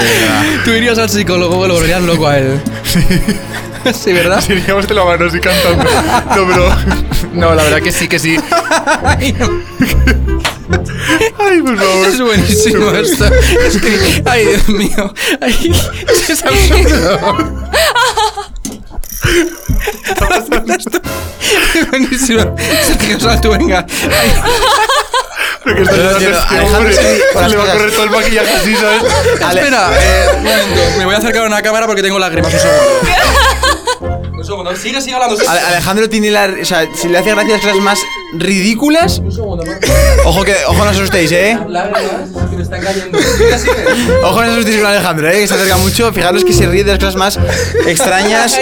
Tú 0.65 0.71
irías 0.71 0.97
al 0.97 1.09
psicólogo, 1.09 1.65
lo 1.67 1.75
volverías 1.75 2.01
loco 2.01 2.27
a 2.27 2.37
él. 2.37 2.59
Sí, 3.93 4.11
¿verdad? 4.13 4.41
Seríamos 4.41 4.87
de 4.87 4.93
la 4.93 5.03
mano 5.05 5.25
así 5.27 5.39
cantando. 5.39 5.83
No, 6.35 6.47
pero. 6.47 6.75
No, 7.33 7.53
la 7.53 7.63
verdad 7.63 7.81
que 7.81 7.91
sí, 7.91 8.07
que 8.07 8.17
sí. 8.17 8.37
Ay, 9.03 9.35
Ay, 11.39 11.61
por 11.61 11.77
favor. 11.77 12.07
es 12.07 12.19
buenísimo 12.19 12.91
esto. 12.91 13.25
Es 13.25 13.77
que, 13.79 14.23
ay, 14.25 14.45
Dios 14.45 14.69
mío. 14.69 15.13
Ay, 15.41 15.71
es 16.29 16.43
absurdo. 16.43 17.37
Es 21.75 21.89
buenísimo. 21.89 22.55
Sergio, 22.85 23.19
sal 23.19 23.41
tú, 23.41 23.51
venga. 23.51 23.85
Ay, 24.19 24.33
Lo 25.65 25.75
que 25.75 25.81
está 25.83 26.09
haciendo 26.15 26.37
este 26.39 26.55
Alejandro, 26.55 26.77
hombre, 26.77 26.95
las 27.35 27.51
le 27.51 27.57
va 27.57 27.63
a 27.63 27.71
correr 27.73 27.91
todo 27.91 28.03
el 28.05 28.09
maquillaje 28.11 28.53
así, 28.53 28.75
¿sabes? 28.75 29.03
Ale- 29.43 29.59
espera, 29.61 29.89
eh, 29.93 30.25
un 30.37 30.43
momento. 30.43 30.97
Me 30.97 31.05
voy 31.05 31.15
a 31.15 31.17
acercar 31.17 31.43
a 31.43 31.47
una 31.47 31.61
cámara 31.61 31.85
porque 31.87 32.01
tengo 32.01 32.17
lágrimas. 32.19 32.53
Un 32.53 32.59
segundo. 32.59 32.83
Un 34.47 34.53
segundo. 34.53 34.75
Sigue, 34.77 35.01
sigue 35.01 35.15
hablando. 35.15 35.35
Ale- 35.45 35.59
Alejandro 35.59 36.07
tiene 36.09 36.31
la. 36.31 36.49
O 36.61 36.65
sea, 36.65 36.87
si 36.95 37.09
le 37.09 37.17
hace 37.17 37.31
gracia 37.31 37.53
las 37.53 37.61
cosas 37.61 37.77
más 37.77 37.99
ridículas. 38.33 39.21
Ojo 40.25 40.43
que. 40.45 40.55
Ojo, 40.67 40.83
no 40.85 40.91
os 40.91 40.95
asustéis, 40.97 41.31
eh. 41.33 41.59
Lágrimas 41.67 42.01
que 42.49 42.55
me 42.55 42.63
están 42.63 42.81
cayendo. 42.81 43.19
Sigue, 43.19 43.59
sigue. 43.59 43.85
Ojo, 44.23 44.41
no 44.41 44.47
os 44.47 44.53
asustéis 44.53 44.77
con 44.77 44.85
Alejandro, 44.85 45.29
eh. 45.29 45.39
Que 45.41 45.47
se 45.47 45.53
acerca 45.53 45.77
mucho. 45.77 46.13
Fijaros 46.13 46.45
que 46.45 46.53
se 46.53 46.65
ríe 46.65 46.83
de 46.85 46.91
las 46.91 46.99
cosas 46.99 47.15
más 47.15 47.37
extrañas. 47.85 48.57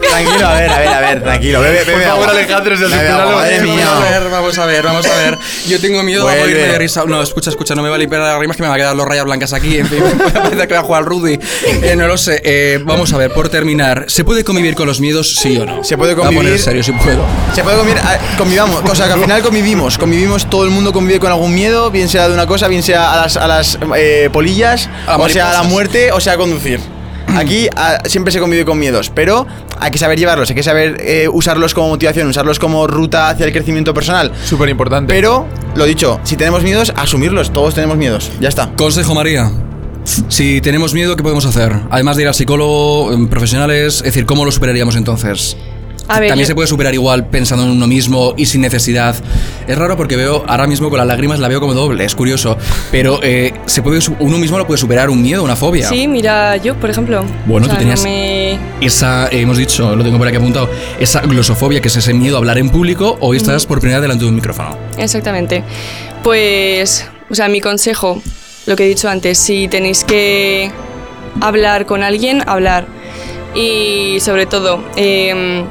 Tranquilo, 0.00 0.46
a 0.46 0.54
ver, 0.54 0.70
a 0.70 0.78
ver, 0.78 0.88
a 0.88 1.00
ver, 1.00 1.22
tranquilo. 1.22 1.60
Bebe, 1.60 1.84
bebe. 1.84 1.92
Por 1.92 2.02
favor, 2.02 2.22
agua. 2.28 2.30
Alejandro, 2.38 2.74
es 2.74 2.80
el 2.80 2.90
Bebe 2.90 3.08
agua, 3.08 3.32
Madre 3.36 3.58
vamos 3.60 3.76
mía. 3.76 3.86
Vamos 3.86 3.98
a 4.02 4.10
ver, 4.18 4.30
vamos 4.30 4.58
a 4.58 4.66
ver, 4.66 4.82
vamos 4.82 5.06
a 5.06 5.16
ver. 5.16 5.38
Yo 5.68 5.80
tengo 5.80 6.02
miedo 6.02 6.22
a 6.22 6.24
Vuelve. 6.24 6.40
morirme 6.40 6.72
de 6.72 6.78
risa. 6.78 7.04
No, 7.06 7.22
escucha, 7.22 7.50
escucha, 7.50 7.74
no 7.74 7.82
me 7.82 7.88
va 7.90 7.94
a 7.94 7.98
limpiar 7.98 8.20
las 8.22 8.32
lágrimas 8.32 8.56
que 8.56 8.62
me 8.62 8.68
va 8.68 8.74
a 8.74 8.78
quedar 8.78 8.96
los 8.96 9.06
rayas 9.06 9.24
blancas 9.24 9.52
aquí. 9.52 9.78
En 9.78 9.86
fin, 9.86 10.02
parece 10.34 10.66
que 10.66 10.74
va 10.74 10.80
a 10.80 10.82
jugar 10.82 11.02
al 11.02 11.06
Rudy. 11.06 11.38
Eh, 11.82 11.94
no 11.96 12.08
lo 12.08 12.16
sé. 12.18 12.40
Eh, 12.44 12.80
vamos 12.84 13.12
a 13.12 13.18
ver, 13.18 13.32
por 13.32 13.50
terminar, 13.50 14.06
¿se 14.08 14.24
puede 14.24 14.42
convivir 14.42 14.74
con 14.74 14.86
los 14.86 14.89
miedos, 14.98 15.36
sí 15.36 15.56
o 15.58 15.66
no? 15.66 15.84
Se 15.84 15.96
puede 15.96 16.14
Voy 16.14 16.22
a 16.22 16.26
poner 16.26 16.38
convivir. 16.38 16.58
en 16.58 16.64
serio, 16.64 16.82
si 16.82 16.92
puedo. 16.92 17.24
Se 17.54 17.62
puede 17.62 17.76
convivir, 17.76 18.00
ah, 18.02 18.18
convivamos, 18.36 18.82
o 18.90 18.94
sea 18.94 19.06
que 19.06 19.12
al 19.12 19.20
final 19.20 19.42
convivimos, 19.42 19.98
convivimos, 19.98 20.48
todo 20.48 20.64
el 20.64 20.70
mundo 20.70 20.92
convive 20.92 21.20
con 21.20 21.30
algún 21.30 21.54
miedo, 21.54 21.90
bien 21.90 22.08
sea 22.08 22.28
de 22.28 22.34
una 22.34 22.46
cosa, 22.46 22.66
bien 22.66 22.82
sea 22.82 23.12
a 23.12 23.16
las, 23.22 23.36
a 23.36 23.46
las 23.46 23.78
eh, 23.96 24.30
polillas, 24.32 24.88
A 25.06 25.16
o 25.18 25.28
sea 25.28 25.50
a 25.50 25.52
la 25.52 25.62
muerte, 25.62 26.10
o 26.10 26.20
sea 26.20 26.32
a 26.32 26.36
conducir. 26.36 26.80
Aquí 27.36 27.68
ah, 27.76 27.98
siempre 28.06 28.32
se 28.32 28.40
convive 28.40 28.64
con 28.64 28.78
miedos, 28.78 29.10
pero 29.14 29.46
hay 29.78 29.90
que 29.90 29.98
saber 29.98 30.18
llevarlos, 30.18 30.48
hay 30.50 30.56
que 30.56 30.62
saber 30.62 30.96
eh, 31.00 31.28
usarlos 31.30 31.74
como 31.74 31.88
motivación, 31.88 32.26
usarlos 32.28 32.58
como 32.58 32.86
ruta 32.86 33.28
hacia 33.28 33.46
el 33.46 33.52
crecimiento 33.52 33.94
personal. 33.94 34.32
Súper 34.44 34.68
importante. 34.68 35.12
Pero, 35.12 35.46
lo 35.74 35.84
dicho, 35.84 36.20
si 36.24 36.36
tenemos 36.36 36.62
miedos, 36.62 36.92
asumirlos, 36.96 37.52
todos 37.52 37.74
tenemos 37.74 37.96
miedos, 37.96 38.30
ya 38.40 38.48
está. 38.48 38.70
Consejo 38.76 39.14
María. 39.14 39.50
Si 40.04 40.60
tenemos 40.60 40.94
miedo, 40.94 41.16
¿qué 41.16 41.22
podemos 41.22 41.46
hacer? 41.46 41.72
Además 41.90 42.16
de 42.16 42.22
ir 42.22 42.28
al 42.28 42.34
psicólogo, 42.34 43.12
em, 43.12 43.28
profesionales, 43.28 43.96
es 43.98 44.02
decir, 44.02 44.26
¿cómo 44.26 44.44
lo 44.44 44.50
superaríamos 44.52 44.96
entonces? 44.96 45.56
A 46.08 46.18
ver, 46.18 46.30
También 46.30 46.46
yo- 46.46 46.48
se 46.48 46.54
puede 46.56 46.66
superar 46.66 46.92
igual 46.92 47.28
pensando 47.28 47.62
en 47.64 47.70
uno 47.70 47.86
mismo 47.86 48.34
y 48.36 48.46
sin 48.46 48.62
necesidad. 48.62 49.14
Es 49.68 49.78
raro 49.78 49.96
porque 49.96 50.16
veo 50.16 50.42
ahora 50.48 50.66
mismo 50.66 50.90
con 50.90 50.98
las 50.98 51.06
lágrimas 51.06 51.38
la 51.38 51.46
veo 51.46 51.60
como 51.60 51.72
doble, 51.72 52.04
es 52.04 52.16
curioso. 52.16 52.56
Pero 52.90 53.20
eh, 53.22 53.54
se 53.66 53.80
puede, 53.80 54.00
uno 54.18 54.38
mismo 54.38 54.58
lo 54.58 54.66
puede 54.66 54.78
superar 54.78 55.08
un 55.08 55.22
miedo, 55.22 55.44
una 55.44 55.54
fobia. 55.54 55.88
Sí, 55.88 56.08
mira, 56.08 56.56
yo, 56.56 56.74
por 56.74 56.90
ejemplo. 56.90 57.24
Bueno, 57.46 57.66
O 57.66 57.70
sea, 57.70 57.76
tú 57.78 57.82
tenías- 57.82 58.00
no 58.02 58.08
me- 58.10 58.58
Esa, 58.80 59.28
eh, 59.28 59.42
hemos 59.42 59.56
dicho, 59.56 59.94
lo 59.94 60.02
tengo 60.02 60.18
por 60.18 60.26
aquí 60.26 60.36
apuntado, 60.38 60.68
esa 60.98 61.20
glosofobia 61.20 61.80
que 61.80 61.86
es 61.86 61.96
ese 61.96 62.12
miedo 62.12 62.34
a 62.34 62.38
hablar 62.38 62.58
en 62.58 62.70
público, 62.70 63.16
hoy 63.20 63.36
estás 63.36 63.64
por 63.66 63.78
primera 63.78 64.00
vez 64.00 64.02
delante 64.04 64.24
de 64.24 64.30
un 64.30 64.34
micrófono. 64.34 64.76
Exactamente. 64.98 65.62
Pues, 66.24 67.06
o 67.30 67.34
sea, 67.36 67.46
mi 67.48 67.60
consejo, 67.60 68.20
lo 68.66 68.76
que 68.76 68.84
he 68.84 68.88
dicho 68.88 69.08
antes, 69.08 69.38
si 69.38 69.68
tenéis 69.68 70.04
que 70.04 70.70
hablar 71.40 71.86
con 71.86 72.02
alguien, 72.02 72.42
hablar. 72.46 72.86
Y 73.54 74.18
sobre 74.20 74.46
todo, 74.46 74.84
em, 74.96 75.66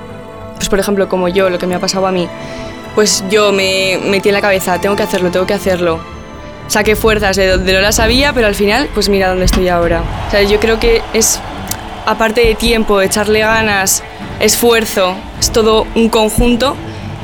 pues 0.56 0.70
por 0.70 0.80
ejemplo, 0.80 1.08
como 1.08 1.28
yo, 1.28 1.50
lo 1.50 1.58
que 1.58 1.68
me 1.68 1.76
ha 1.76 1.80
pasado 1.80 2.08
a 2.08 2.12
mí, 2.12 2.28
pues 2.96 3.24
yo 3.30 3.52
me 3.52 4.00
metí 4.04 4.30
en 4.30 4.34
la 4.34 4.42
cabeza, 4.42 4.80
tengo 4.82 4.96
que 4.96 5.04
hacerlo, 5.04 5.32
tengo 5.32 5.46
que 5.46 5.54
hacerlo. 5.54 6.00
Saqué 6.68 6.96
fuerzas 6.96 7.36
de 7.36 7.48
donde 7.48 7.74
no 7.74 7.82
las 7.82 7.96
sabía, 7.96 8.34
pero 8.34 8.48
al 8.48 8.56
final, 8.56 8.90
pues 8.94 9.10
mira 9.10 9.30
dónde 9.30 9.46
estoy 9.46 9.70
ahora. 9.70 10.04
O 10.28 10.32
sea, 10.32 10.44
yo 10.44 10.60
creo 10.60 10.80
que 10.80 11.02
es, 11.14 11.40
aparte 12.06 12.42
de 12.42 12.56
tiempo, 12.56 13.02
echarle 13.02 13.40
ganas, 13.40 14.04
esfuerzo, 14.40 15.16
es 15.40 15.52
todo 15.52 15.88
un 15.96 16.10
conjunto. 16.10 16.76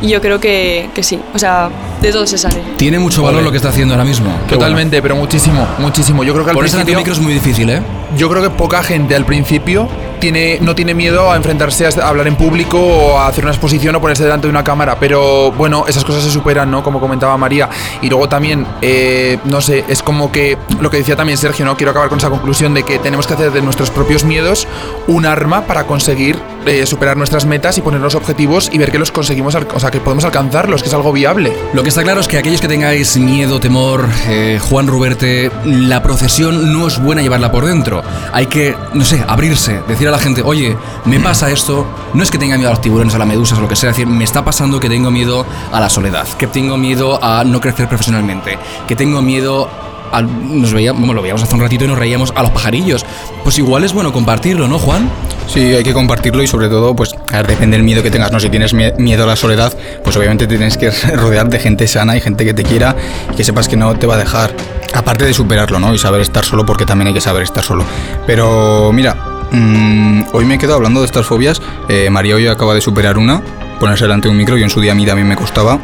Y 0.06 0.10
yo 0.10 0.22
creo 0.22 0.40
que, 0.40 0.88
que 0.94 1.02
sí, 1.02 1.20
o 1.34 1.40
sea, 1.40 1.68
de 2.00 2.12
todo 2.12 2.28
se 2.28 2.38
sale. 2.38 2.62
Tiene 2.78 3.00
mucho 3.00 3.24
valor 3.24 3.40
Ole. 3.40 3.46
lo 3.46 3.52
que 3.52 3.58
está 3.58 3.70
haciendo 3.70 3.96
ahora 3.96 4.06
mismo. 4.06 4.32
Qué 4.48 4.54
Totalmente, 4.54 5.02
pero 5.02 5.16
muchísimo, 5.16 5.68
muchísimo. 5.80 6.24
Yo 6.24 6.32
creo 6.34 6.46
que 6.46 6.52
al 6.52 6.56
de 6.58 6.60
principio... 6.60 6.94
un 6.94 6.98
micro 7.00 7.14
es 7.14 7.20
muy 7.20 7.34
difícil, 7.34 7.72
¿eh? 7.72 7.82
Yo 8.16 8.30
creo 8.30 8.44
que 8.44 8.52
poca 8.52 8.84
gente 8.84 9.16
al 9.16 9.26
principio 9.26 9.90
no 10.32 10.76
tiene 10.76 10.94
miedo 10.94 11.32
a 11.32 11.36
enfrentarse 11.36 11.86
a 11.86 12.08
hablar 12.08 12.28
en 12.28 12.36
público 12.36 12.80
o 12.80 13.18
a 13.18 13.28
hacer 13.28 13.44
una 13.44 13.52
exposición 13.52 13.96
o 13.96 14.02
ponerse 14.02 14.24
delante 14.24 14.48
de 14.48 14.52
una 14.52 14.64
cámara. 14.64 14.98
Pero 15.00 15.52
bueno, 15.52 15.86
esas 15.88 16.04
cosas 16.04 16.24
se 16.24 16.32
superan, 16.32 16.72
¿no? 16.72 16.84
Como 16.84 17.00
comentaba 17.00 17.38
María. 17.38 17.70
Y 18.02 18.10
luego 18.10 18.30
también, 18.30 18.66
eh, 18.82 19.38
no 19.46 19.62
sé, 19.62 19.86
es 19.88 20.02
como 20.02 20.32
que 20.32 20.58
lo 20.80 20.90
que 20.90 20.98
decía 20.98 21.16
también 21.16 21.38
Sergio, 21.38 21.66
¿no? 21.66 21.78
Quiero 21.78 21.92
acabar 21.92 22.10
con 22.10 22.20
esa 22.20 22.30
conclusión 22.30 22.74
de 22.74 22.84
que 22.84 23.00
tenemos 23.00 23.28
que 23.28 23.34
hacer 23.34 23.52
de 23.52 23.62
nuestros 23.62 23.90
propios 23.90 24.24
miedos 24.24 24.68
un 25.08 25.26
arma 25.26 25.62
para 25.62 25.86
conseguir 25.86 26.40
eh, 26.66 26.88
superar 26.88 27.16
nuestras 27.16 27.46
metas 27.46 27.78
y 27.78 27.82
ponernos 27.82 28.16
objetivos 28.16 28.72
y 28.74 28.80
ver 28.80 28.92
que 28.92 28.98
los 28.98 29.12
conseguimos, 29.12 29.56
o 29.56 29.80
sea, 29.80 29.92
que 29.92 30.00
podemos 30.00 30.26
alcanzarlos, 30.26 30.82
que 30.82 30.88
es 30.88 30.94
algo 30.96 31.12
viable. 31.12 31.54
Lo 31.74 31.84
que 31.84 31.90
está 31.90 32.02
claro 32.02 32.22
es 32.22 32.28
que 32.28 32.40
aquellos 32.40 32.60
que 32.60 32.68
tengáis 32.68 33.18
miedo, 33.18 33.60
temor, 33.60 34.08
eh, 34.28 34.60
Juan 34.60 34.88
Ruberte, 34.88 35.52
la 35.64 36.02
procesión 36.02 36.74
no 36.74 36.88
es 36.88 37.00
buena 37.00 37.22
llevarla 37.22 37.52
por 37.52 37.66
dentro. 37.66 38.04
Hay 38.34 38.48
que, 38.48 38.76
no 38.94 39.06
sé, 39.06 39.24
abrirse, 39.28 39.82
decir 39.88 40.08
a 40.08 40.12
la 40.12 40.15
gente, 40.20 40.42
oye, 40.44 40.76
me 41.06 41.20
pasa 41.20 41.50
esto, 41.52 41.86
no 42.14 42.24
es 42.24 42.32
que 42.32 42.38
tenga 42.38 42.56
miedo 42.58 42.70
a 42.70 42.74
los 42.74 42.82
tiburones, 42.82 43.14
a 43.16 43.18
las 43.18 43.28
medusas 43.28 43.58
o 43.58 43.62
lo 43.62 43.68
que 43.68 43.76
sea, 43.76 43.90
es 43.92 43.96
decir, 43.98 44.08
me 44.08 44.24
está 44.24 44.44
pasando 44.44 44.80
que 44.80 44.90
tengo 44.90 45.12
miedo 45.12 45.46
a 45.72 45.80
la 45.80 45.90
soledad, 45.90 46.28
que 46.38 46.48
tengo 46.48 46.78
miedo 46.78 47.20
a 47.24 47.44
no 47.44 47.60
crecer 47.62 47.88
profesionalmente, 47.88 48.58
que 48.88 48.96
tengo 48.96 49.22
miedo 49.22 49.70
a... 50.12 50.22
Nos 50.22 50.72
veíamos, 50.74 51.00
bueno, 51.02 51.14
lo 51.16 51.22
veíamos 51.22 51.42
hace 51.44 51.56
un 51.56 51.62
ratito 51.62 51.86
y 51.86 51.88
nos 51.88 51.98
reíamos 51.98 52.32
a 52.36 52.42
los 52.44 52.52
pajarillos. 52.52 53.06
Pues 53.44 53.58
igual 53.58 53.84
es 53.84 53.92
bueno 53.94 54.14
compartirlo, 54.14 54.68
¿no, 54.68 54.78
Juan? 54.80 55.10
Sí, 55.48 55.60
hay 55.60 55.84
que 55.84 55.94
compartirlo 55.94 56.42
y 56.44 56.48
sobre 56.48 56.70
todo, 56.70 56.96
pues, 56.96 57.16
a 57.32 57.38
ver, 57.38 57.48
depende 57.48 57.78
del 57.78 57.84
miedo 57.84 58.02
que 58.04 58.10
tengas, 58.12 58.32
¿no? 58.32 58.40
Si 58.40 58.50
tienes 58.50 58.74
mie- 58.74 58.96
miedo 58.98 59.24
a 59.24 59.28
la 59.28 59.36
soledad, 59.36 59.74
pues 60.04 60.16
obviamente 60.18 60.48
te 60.48 60.56
tienes 60.58 60.78
que 60.78 60.90
rodear 61.16 61.50
de 61.50 61.60
gente 61.60 61.88
sana 61.88 62.16
y 62.16 62.22
gente 62.22 62.46
que 62.46 62.54
te 62.54 62.64
quiera 62.64 62.96
y 63.32 63.36
que 63.36 63.44
sepas 63.44 63.68
que 63.68 63.78
no 63.78 63.96
te 63.96 64.08
va 64.08 64.16
a 64.16 64.18
dejar. 64.18 64.52
Aparte 64.94 65.26
de 65.26 65.34
superarlo, 65.34 65.80
¿no? 65.80 65.94
Y 65.94 65.98
saber 65.98 66.22
estar 66.22 66.46
solo, 66.46 66.66
porque 66.66 66.86
también 66.86 67.08
hay 67.10 67.14
que 67.14 67.22
saber 67.22 67.44
estar 67.44 67.64
solo. 67.64 67.84
Pero, 68.26 68.92
mira, 68.94 69.16
mm, 69.56 70.26
hoy 70.34 70.46
me 70.46 70.58
quedo 70.58 70.76
hablando 70.76 71.02
de 71.02 71.06
estas 71.06 71.26
fobias. 71.26 71.62
Eh, 71.90 72.10
María 72.10 72.36
hoy 72.36 72.48
acaba 72.48 72.74
de 72.74 72.82
superar 72.82 73.18
una, 73.18 73.42
ponerse 73.80 74.06
delante 74.06 74.28
de 74.28 74.32
un 74.32 74.38
micro, 74.38 74.58
y 74.58 74.64
en 74.64 74.70
su 74.70 74.82
día 74.82 74.92
a 74.92 74.96
mí 74.96 75.06
también 75.06 75.28
me 75.28 75.36
costaba. 75.36 75.80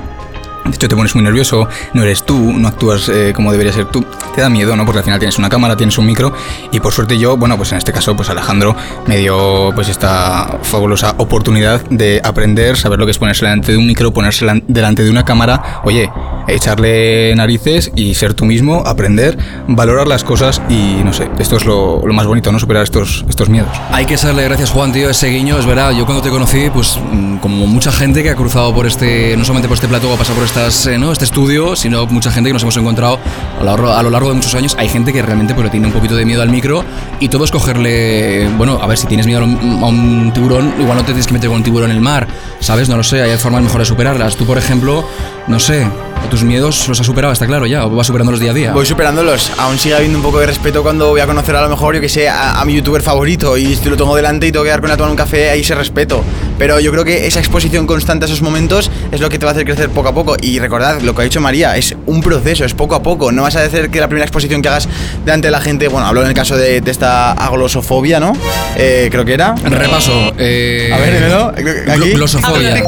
De 0.66 0.76
hecho, 0.76 0.88
te 0.88 0.96
pones 0.96 1.14
muy 1.16 1.24
nervioso, 1.24 1.68
no 1.94 2.04
eres 2.04 2.24
tú, 2.24 2.38
no 2.54 2.68
actúas 2.68 3.10
eh, 3.10 3.34
como 3.36 3.52
debería 3.52 3.74
ser 3.74 3.86
tú. 3.86 4.06
Te 4.36 4.42
da 4.42 4.50
miedo, 4.50 4.76
¿no? 4.76 4.86
Porque 4.86 5.00
al 5.00 5.04
final 5.04 5.20
tienes 5.20 5.38
una 5.38 5.50
cámara, 5.50 5.76
tienes 5.76 5.98
un 5.98 6.06
micro. 6.06 6.34
Y 6.72 6.80
por 6.80 6.94
suerte 6.94 7.18
yo, 7.18 7.36
bueno, 7.38 7.58
pues 7.58 7.72
en 7.72 7.78
este 7.80 7.92
caso, 7.92 8.16
pues 8.16 8.30
Alejandro 8.30 8.76
me 9.08 9.18
dio 9.18 9.72
pues 9.76 9.90
esta 9.90 10.60
fabulosa 10.64 11.16
oportunidad 11.18 11.82
de 11.90 12.22
aprender, 12.24 12.78
saber 12.78 13.00
lo 13.00 13.06
que 13.06 13.12
es 13.12 13.18
ponerse 13.18 13.46
delante 13.46 13.72
de 13.72 13.78
un 13.78 13.88
micro, 13.88 14.14
ponerse 14.14 14.46
lan- 14.46 14.64
delante 14.68 15.04
de 15.04 15.10
una 15.10 15.26
cámara. 15.26 15.82
Oye, 15.84 16.10
echarle 16.48 17.34
narices 17.36 17.92
y 17.96 18.14
ser 18.14 18.34
tú 18.34 18.46
mismo, 18.46 18.84
aprender, 18.86 19.38
valorar 19.68 20.08
las 20.08 20.24
cosas 20.24 20.62
y 20.70 21.02
no 21.04 21.12
sé, 21.14 21.28
esto 21.40 21.58
es 21.58 21.66
lo, 21.66 22.06
lo 22.06 22.14
más 22.14 22.28
bonito, 22.28 22.52
¿no? 22.52 22.60
Superar 22.60 22.84
estos, 22.84 23.26
estos 23.28 23.50
miedos. 23.50 23.70
Hay 23.92 24.06
que 24.06 24.18
serle 24.18 24.44
gracias 24.44 24.70
Juan, 24.72 24.92
tío, 24.92 25.10
ese 25.10 25.28
guiño, 25.30 25.58
es 25.58 25.66
verdad, 25.66 25.92
yo 25.92 26.06
cuando 26.06 26.22
te 26.22 26.30
conocí, 26.30 26.70
pues 26.74 27.00
mm, 27.12 27.38
como 27.38 27.66
mucha 27.68 27.92
gente 27.92 28.22
que 28.24 28.30
ha 28.30 28.36
cruzado 28.36 28.74
por 28.74 28.86
este, 28.86 29.36
no 29.38 29.44
solamente 29.44 29.68
por 29.68 29.76
este 29.76 29.88
plató, 29.88 30.14
ha 30.14 30.18
pasado 30.18 30.36
por 30.36 30.46
eh, 30.58 30.98
¿no? 30.98 31.14
este 31.14 31.24
estudio, 31.24 31.78
sino 31.78 32.06
mucha 32.08 32.30
gente 32.30 32.50
que 32.50 32.54
nos 32.54 32.62
hemos 32.64 32.76
encontrado 32.76 33.20
a 33.58 33.64
lo, 33.64 33.66
largo, 33.66 33.90
a 33.94 34.04
lo 34.04 34.10
largo 34.10 34.30
de 34.30 34.36
muchos 34.36 34.54
años, 34.54 34.76
hay 34.78 34.90
gente 34.90 35.14
que 35.14 35.22
realmente 35.22 35.54
pues, 35.54 35.64
le 35.64 35.72
tiene 35.72 35.88
un 35.88 35.94
poquito 35.94 36.16
de 36.16 36.26
miedo 36.26 36.42
al 36.42 36.50
micro 36.50 36.84
y 37.22 37.30
todo 37.30 37.46
es 37.46 37.52
cogerle, 37.52 38.50
bueno, 38.58 38.78
a 38.82 38.88
ver, 38.88 38.98
si 38.98 39.08
tienes 39.08 39.28
miedo 39.28 39.42
a 39.42 39.44
un, 39.46 39.80
a 39.82 39.88
un 39.88 40.32
tiburón, 40.34 40.74
igual 40.78 40.98
no 40.98 41.04
te 41.04 41.14
tienes 41.14 41.28
que 41.28 41.34
meter 41.34 41.50
con 41.50 41.58
un 41.58 41.64
tiburón 41.64 41.92
en 41.92 41.96
el 41.96 42.02
mar, 42.02 42.28
¿sabes? 42.60 42.90
No 42.90 42.98
lo 42.98 43.04
sé, 43.04 43.22
hay 43.22 43.38
formas 43.38 43.64
mejores 43.64 43.88
de 43.88 43.94
superarlas. 43.94 44.36
Tú, 44.36 44.46
por 44.46 44.58
ejemplo, 44.58 45.08
no 45.48 45.60
sé, 45.60 45.88
tus 46.30 46.44
miedos 46.44 46.88
los 46.88 47.00
has 47.00 47.06
superado, 47.06 47.34
está 47.34 47.46
claro 47.46 47.66
ya, 47.66 47.86
o 47.86 47.90
vas 47.90 48.08
superándolos 48.08 48.40
día 48.40 48.52
a 48.52 48.54
día. 48.54 48.72
Voy 48.74 48.86
superándolos. 48.86 49.52
Aún 49.58 49.78
sigue 49.78 49.96
habiendo 49.96 50.18
un 50.18 50.24
poco 50.24 50.40
de 50.40 50.46
respeto 50.46 50.82
cuando 50.84 51.10
voy 51.10 51.20
a 51.22 51.26
conocer 51.26 51.56
a 51.56 51.62
lo 51.62 51.70
mejor, 51.70 51.96
yo 51.96 52.02
que 52.02 52.10
sé, 52.10 52.30
a, 52.30 52.60
a 52.60 52.66
mi 52.66 52.74
youtuber 52.76 53.02
favorito 53.02 53.58
y 53.58 53.76
si 53.76 53.90
lo 53.90 53.98
tengo 53.98 54.16
delante 54.16 54.48
y 54.48 54.52
tengo 54.52 54.64
que 54.64 54.70
dar 54.72 54.80
con 54.82 54.90
la 54.90 54.98
tomar 54.98 55.12
un 55.12 55.18
café, 55.18 55.50
ahí 55.50 55.64
se 55.64 55.76
respeto. 55.76 56.24
Pero 56.58 56.80
yo 56.80 56.92
creo 56.92 57.04
que 57.04 57.26
esa 57.28 57.40
exposición 57.40 57.88
constante 57.88 58.26
a 58.26 58.28
esos 58.28 58.42
momentos 58.42 58.90
es 59.12 59.20
lo 59.20 59.30
que 59.30 59.40
te 59.40 59.46
va 59.46 59.52
a 59.52 59.54
hacer 59.54 59.66
crecer 59.66 59.90
poco 59.90 60.10
a 60.10 60.14
poco. 60.14 60.38
Y 60.42 60.60
recordad, 60.60 61.02
lo 61.02 61.16
que 61.16 61.22
ha 61.22 61.24
dicho 61.26 61.42
María, 61.42 61.76
es 61.76 61.96
un 62.06 62.22
proceso, 62.22 62.64
es 62.66 62.74
poco 62.76 62.96
a 62.96 63.02
poco. 63.04 63.32
No 63.32 63.42
vas 63.42 63.56
a 63.56 63.64
hacer 63.64 63.90
que 63.90 64.00
la 64.00 64.08
primera 64.08 64.26
exposición 64.26 64.62
que 64.62 64.70
hagas 64.70 64.88
delante 65.26 65.48
de 65.48 65.52
la 65.52 65.60
gente, 65.62 65.88
bueno, 65.88 66.06
hablo 66.08 66.22
en 66.22 66.28
el 66.28 66.34
caso 66.36 66.56
de, 66.56 66.82
de 66.82 66.92
esta 66.92 67.32
aglosofobia, 67.32 68.20
¿no? 68.20 68.34
Eh, 68.78 69.10
creo 69.12 69.26
que 69.26 69.34
era. 69.34 69.56
Repaso. 69.56 70.34
eh, 70.38 70.92
A 70.94 70.98
ver, 70.98 71.14
dímelo. 71.16 71.48
Aquí. 71.48 71.64
glo- 71.64 72.14
Glosofobia. 72.14 72.82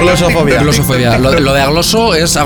Glosofobia. 0.00 0.60
Glosofobia. 0.62 1.18
Lo, 1.18 1.38
lo 1.38 1.52
de 1.52 1.60
agloso 1.60 2.14
es 2.14 2.36
a 2.36 2.44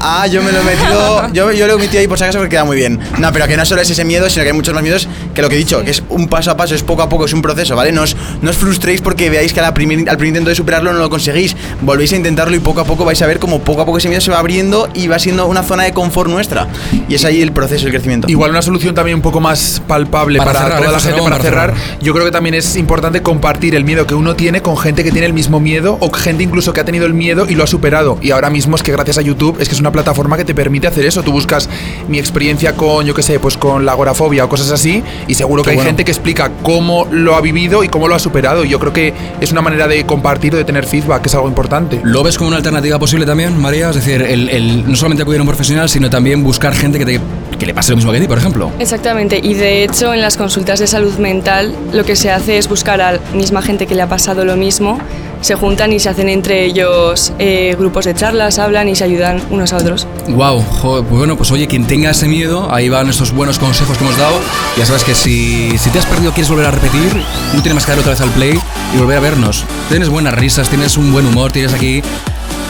Ah, 0.00 0.26
yo 0.26 0.42
me 0.42 0.52
lo 0.52 0.60
he 0.60 0.64
metido. 0.64 1.28
Yo, 1.32 1.52
yo 1.52 1.66
lo 1.66 1.74
he 1.74 1.78
metido 1.78 2.00
ahí 2.00 2.08
por 2.08 2.18
si 2.18 2.24
acaso 2.24 2.38
porque 2.38 2.50
queda 2.50 2.64
muy 2.64 2.76
bien. 2.76 2.98
No, 3.18 3.32
pero 3.32 3.46
que 3.46 3.56
no 3.56 3.64
solo 3.64 3.82
es 3.82 3.90
ese 3.90 4.04
miedo, 4.04 4.28
sino 4.28 4.42
que 4.42 4.48
hay 4.50 4.56
muchos 4.56 4.74
más 4.74 4.82
miedos 4.82 5.08
que 5.34 5.42
lo 5.42 5.48
que 5.48 5.54
he 5.54 5.58
dicho, 5.58 5.82
que 5.84 5.90
es 5.90 6.02
un 6.08 6.28
paso 6.28 6.50
a 6.50 6.56
paso, 6.56 6.74
es 6.74 6.82
poco 6.82 7.02
a 7.02 7.08
poco, 7.08 7.24
es 7.26 7.32
un 7.32 7.42
proceso, 7.42 7.76
¿vale? 7.76 7.92
No 7.92 8.02
os, 8.02 8.16
no 8.42 8.50
os 8.50 8.56
frustréis 8.56 9.00
porque 9.00 9.30
veáis 9.30 9.52
que 9.52 9.60
a 9.60 9.62
la 9.62 9.74
primer- 9.74 10.08
al 10.08 10.16
primer 10.16 10.28
intento 10.28 10.48
de 10.50 10.56
superarlo 10.56 10.92
no 10.92 10.98
lo 10.98 11.08
conseguís. 11.10 11.56
Volvéis 11.82 12.12
a 12.12 12.16
intentarlo 12.16 12.54
y 12.56 12.58
poco 12.60 12.80
a 12.80 12.84
poco 12.84 13.04
vais 13.04 13.20
a 13.22 13.26
ver 13.26 13.38
como 13.38 13.60
poco 13.60 13.82
a 13.82 13.86
poco 13.86 13.98
ese 13.98 14.08
miedo 14.08 14.20
se 14.20 14.30
va 14.30 14.38
abriendo 14.38 14.88
y 14.94 15.06
va 15.08 15.18
siendo 15.18 15.46
una 15.46 15.62
zona 15.62 15.84
de 15.84 15.92
confort 15.92 16.28
nuestra. 16.30 16.66
Y 17.08 17.14
es 17.14 17.24
ahí 17.24 17.40
el 17.42 17.52
proceso, 17.52 17.86
el 17.86 17.92
crecimiento. 17.92 18.28
Igual 18.28 18.50
una 18.50 18.62
solución 18.62 18.94
también 18.94 19.16
un 19.16 19.22
poco 19.22 19.40
más 19.40 19.80
palpable 19.86 20.38
Para 20.38 20.52
para, 20.52 20.64
cerrar, 20.64 20.78
toda 20.78 20.90
eh, 20.90 20.92
la 20.92 21.00
gente, 21.00 21.16
Ramón, 21.16 21.30
para 21.30 21.42
para 21.42 21.50
cerrar. 21.50 21.74
Yo 22.00 22.12
creo 22.12 22.24
que 22.24 22.30
también 22.32 22.54
es 22.54 22.76
importante 22.76 23.22
compartir 23.22 23.74
el 23.74 23.84
miedo 23.84 24.06
que 24.06 24.14
uno 24.14 24.34
tiene 24.36 24.62
con 24.62 24.76
gente 24.76 25.04
que 25.04 25.12
tiene 25.12 25.26
el 25.26 25.32
mismo 25.32 25.60
miedo 25.60 25.96
o 26.00 26.10
gente 26.10 26.42
incluso 26.42 26.72
que 26.72 26.80
ha 26.80 26.84
tenido 26.84 27.06
el 27.06 27.14
miedo 27.14 27.46
y 27.48 27.54
lo 27.54 27.64
ha 27.64 27.66
superado. 27.66 28.18
Y 28.20 28.30
ahora 28.32 28.50
mismo 28.50 28.76
es 28.76 28.82
que 28.82 28.92
gracias 28.92 29.18
a 29.18 29.22
YouTube 29.22 29.56
es 29.60 29.68
que 29.70 29.74
es 29.76 29.80
una 29.80 29.92
plataforma 29.92 30.36
que 30.36 30.44
te 30.44 30.52
permite 30.52 30.88
hacer 30.88 31.06
eso. 31.06 31.22
Tú 31.22 31.30
buscas 31.30 31.68
mi 32.08 32.18
experiencia 32.18 32.74
con, 32.74 33.06
yo 33.06 33.14
qué 33.14 33.22
sé, 33.22 33.38
pues 33.38 33.56
con 33.56 33.86
la 33.86 33.92
agorafobia 33.92 34.44
o 34.44 34.48
cosas 34.48 34.72
así 34.72 35.00
y 35.28 35.34
seguro 35.34 35.62
que 35.62 35.66
Qué 35.66 35.70
hay 35.70 35.76
bueno. 35.76 35.88
gente 35.90 36.04
que 36.04 36.10
explica 36.10 36.50
cómo 36.64 37.06
lo 37.10 37.36
ha 37.36 37.40
vivido 37.40 37.84
y 37.84 37.88
cómo 37.88 38.08
lo 38.08 38.16
ha 38.16 38.18
superado. 38.18 38.64
Y 38.64 38.68
yo 38.68 38.80
creo 38.80 38.92
que 38.92 39.14
es 39.40 39.52
una 39.52 39.62
manera 39.62 39.86
de 39.86 40.04
compartir 40.04 40.54
o 40.54 40.56
de 40.56 40.64
tener 40.64 40.84
feedback, 40.84 41.22
que 41.22 41.28
es 41.28 41.34
algo 41.36 41.46
importante. 41.46 42.00
¿Lo 42.02 42.24
ves 42.24 42.36
como 42.36 42.48
una 42.48 42.56
alternativa 42.56 42.98
posible 42.98 43.24
también, 43.26 43.56
María? 43.60 43.90
Es 43.90 43.94
decir, 43.96 44.22
el, 44.22 44.48
el- 44.48 44.90
no 44.90 44.96
solamente 44.96 45.22
acudir 45.22 45.38
a 45.38 45.42
un 45.44 45.48
profesional, 45.48 45.88
sino 45.88 46.10
también 46.10 46.42
buscar 46.42 46.74
gente 46.74 46.98
que, 46.98 47.04
te- 47.06 47.20
que 47.58 47.66
le 47.66 47.74
pase 47.74 47.90
lo 47.92 47.96
mismo 47.96 48.10
que 48.10 48.18
a 48.18 48.20
ti, 48.20 48.26
por 48.26 48.38
ejemplo. 48.38 48.72
Exactamente, 48.80 49.38
y 49.40 49.54
de 49.54 49.84
hecho 49.84 50.12
en 50.12 50.20
las 50.20 50.36
consultas 50.36 50.80
de 50.80 50.88
salud 50.88 51.14
mental 51.18 51.72
lo 51.92 52.04
que 52.04 52.16
se 52.16 52.30
hace 52.32 52.58
es 52.58 52.68
buscar 52.68 53.00
a 53.00 53.12
la 53.12 53.20
misma 53.34 53.62
gente 53.62 53.86
que 53.86 53.94
le 53.94 54.02
ha 54.02 54.08
pasado 54.08 54.44
lo 54.44 54.56
mismo, 54.56 54.98
se 55.42 55.54
juntan 55.54 55.92
y 55.92 55.98
se 56.00 56.08
hacen 56.08 56.28
entre 56.28 56.64
ellos 56.64 57.32
eh, 57.38 57.74
grupos 57.78 58.04
de 58.04 58.14
charlas, 58.14 58.58
hablan 58.58 58.88
y 58.88 58.96
se 58.96 59.04
ayudan 59.04 59.40
unos 59.60 59.72
a 59.72 59.76
otros. 59.76 60.06
Wow, 60.28 60.62
bueno, 61.10 61.36
pues 61.36 61.50
oye, 61.50 61.66
quien 61.66 61.86
tenga 61.86 62.10
ese 62.10 62.26
miedo, 62.28 62.72
ahí 62.72 62.88
van 62.88 63.08
estos 63.08 63.32
buenos 63.32 63.58
consejos 63.58 63.96
que 63.98 64.04
hemos 64.04 64.16
dado. 64.16 64.38
Ya 64.76 64.86
sabes 64.86 65.04
que 65.04 65.14
si, 65.14 65.76
si 65.78 65.90
te 65.90 65.98
has 65.98 66.06
perdido, 66.06 66.32
quieres 66.32 66.48
volver 66.50 66.66
a 66.66 66.70
repetir, 66.70 67.14
no 67.54 67.62
tienes 67.62 67.74
más 67.74 67.84
que 67.84 67.92
dar 67.92 67.98
otra 68.00 68.12
vez 68.12 68.20
al 68.20 68.30
play 68.30 68.58
y 68.94 68.98
volver 68.98 69.18
a 69.18 69.20
vernos. 69.20 69.64
Tienes 69.88 70.08
buenas 70.08 70.34
risas, 70.34 70.68
tienes 70.68 70.96
un 70.96 71.12
buen 71.12 71.26
humor, 71.26 71.52
tienes 71.52 71.72
aquí 71.74 72.02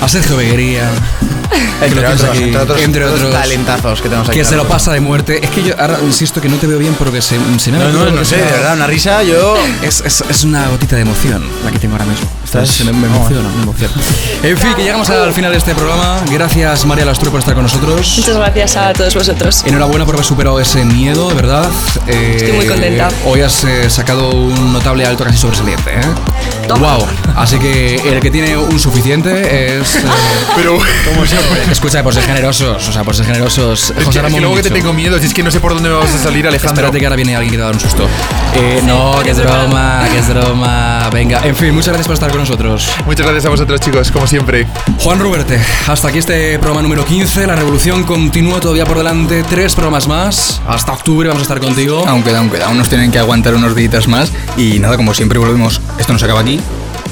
a 0.02 0.08
Sergio 0.08 0.36
Beguería. 0.36 0.88
que 1.80 1.86
Entre 1.86 2.06
otros, 2.06 2.24
aquí, 2.24 2.42
entre 2.44 2.60
otros- 2.60 2.80
entre 2.82 3.04
otros 3.04 3.32
talentazos 3.32 4.00
que 4.00 4.08
tenemos 4.08 4.28
aquí 4.28 4.38
Que 4.38 4.44
se 4.44 4.56
lo 4.56 4.66
pasa 4.68 4.92
de 4.92 5.00
muerte. 5.00 5.44
Es 5.44 5.50
que 5.50 5.62
yo 5.62 5.74
ahora 5.78 5.98
insisto 6.04 6.40
que 6.40 6.48
no 6.48 6.56
te 6.56 6.66
veo 6.66 6.78
bien 6.78 6.94
porque 6.98 7.20
se, 7.22 7.36
se 7.58 7.70
me 7.72 7.78
ha 7.78 7.88
No, 7.88 8.04
no, 8.06 8.10
no 8.10 8.18
que 8.20 8.24
sé, 8.24 8.36
sea. 8.36 8.46
de 8.46 8.52
verdad, 8.52 8.74
una 8.76 8.86
risa, 8.86 9.22
yo... 9.22 9.54
Es, 9.82 10.02
es- 10.04 10.24
es 10.28 10.44
una 10.44 10.68
gotita 10.68 10.96
de 10.96 11.02
emoción 11.02 11.42
la 11.64 11.70
que 11.70 11.78
tengo 11.78 11.94
ahora 11.94 12.06
mismo. 12.06 12.28
Estás- 12.52 12.84
me, 12.84 12.92
me 12.92 13.06
emociona, 13.06 13.48
me 13.48 13.62
emociona. 13.62 13.92
En 14.42 14.56
fin, 14.58 14.74
que 14.74 14.82
llegamos 14.82 15.08
al 15.10 15.32
final 15.32 15.52
de 15.52 15.58
este 15.58 15.74
programa. 15.74 16.20
Gracias, 16.30 16.84
María 16.84 17.04
Lastro, 17.04 17.30
por 17.30 17.38
estar 17.40 17.54
con 17.54 17.62
nosotros. 17.62 18.14
Muchas 18.18 18.36
gracias 18.36 18.76
a 18.76 18.92
todos 18.92 19.14
vosotros. 19.14 19.62
Enhorabuena 19.64 20.04
por 20.04 20.14
haber 20.16 20.26
superado 20.26 20.58
ese 20.58 20.84
miedo, 20.84 21.28
de 21.28 21.34
verdad. 21.34 21.68
Eh, 22.08 22.34
Estoy 22.38 22.52
muy 22.52 22.66
contenta. 22.66 23.08
Hoy 23.24 23.42
has 23.42 23.62
eh, 23.64 23.88
sacado 23.88 24.30
un 24.30 24.72
notable 24.72 25.06
alto 25.06 25.24
casi 25.24 25.38
sobresaliente, 25.38 25.90
¿eh? 25.94 26.00
Wow. 26.68 27.06
Así 27.36 27.58
que 27.58 27.96
el 27.96 28.20
que 28.20 28.30
tiene 28.30 28.56
un 28.56 28.78
suficiente 28.78 29.78
es. 29.80 29.94
eh, 29.96 30.02
Pero, 30.56 30.78
como 31.08 31.26
siempre. 31.26 31.62
Escucha, 31.70 32.02
por 32.02 32.14
ser 32.14 32.24
generosos, 32.24 32.88
o 32.88 32.92
sea, 32.92 33.04
por 33.04 33.14
ser 33.14 33.26
generosos. 33.26 33.90
Es 33.90 33.92
que, 33.92 34.04
José 34.04 34.18
que 34.18 34.22
Ramón 34.22 34.40
luego 34.40 34.56
que 34.56 34.62
te 34.62 34.70
tengo 34.70 34.92
miedo, 34.92 35.18
si 35.18 35.26
es 35.26 35.34
que 35.34 35.42
no 35.42 35.50
sé 35.50 35.60
por 35.60 35.74
dónde 35.74 35.88
me 35.88 35.94
vas 35.96 36.10
a 36.10 36.18
salir, 36.22 36.46
Alejandro. 36.46 36.74
Espérate 36.86 36.98
que 36.98 37.06
ahora 37.06 37.16
viene 37.16 37.34
alguien 37.36 37.50
que 37.52 37.56
te 37.58 37.62
va 37.62 37.68
a 37.68 37.72
dar 37.72 37.76
un 37.76 37.80
susto. 37.80 38.08
Eh, 38.54 38.80
no, 38.84 39.20
que 39.22 39.30
es 39.30 39.38
broma, 39.38 40.04
que 40.12 40.18
es 40.18 40.28
broma. 40.28 41.08
Venga, 41.12 41.40
en 41.44 41.54
fin, 41.56 41.72
muchas 41.74 41.88
gracias 41.88 42.06
por 42.06 42.14
estar 42.14 42.30
con 42.30 42.39
nosotros. 42.40 42.88
Muchas 43.06 43.26
gracias 43.26 43.46
a 43.46 43.50
vosotros, 43.50 43.80
chicos, 43.80 44.10
como 44.10 44.26
siempre. 44.26 44.66
Juan 44.98 45.20
Ruberte, 45.20 45.60
hasta 45.86 46.08
aquí 46.08 46.18
este 46.18 46.58
programa 46.58 46.82
número 46.82 47.04
15. 47.04 47.46
La 47.46 47.54
revolución 47.54 48.04
continúa 48.04 48.60
todavía 48.60 48.84
por 48.84 48.96
delante. 48.96 49.42
Tres 49.44 49.74
programas 49.74 50.08
más. 50.08 50.60
Hasta 50.66 50.92
octubre 50.92 51.28
vamos 51.28 51.42
a 51.42 51.44
estar 51.44 51.60
contigo. 51.60 52.04
Aún 52.06 52.22
queda, 52.22 52.38
aún 52.38 52.50
queda, 52.50 52.66
aún 52.66 52.78
nos 52.78 52.88
tienen 52.88 53.10
que 53.10 53.18
aguantar 53.18 53.54
unos 53.54 53.74
días 53.76 54.08
más. 54.08 54.32
Y 54.56 54.78
nada, 54.78 54.96
como 54.96 55.14
siempre 55.14 55.38
volvemos, 55.38 55.80
esto 55.98 56.12
no 56.12 56.18
se 56.18 56.24
acaba 56.24 56.40
aquí. 56.40 56.60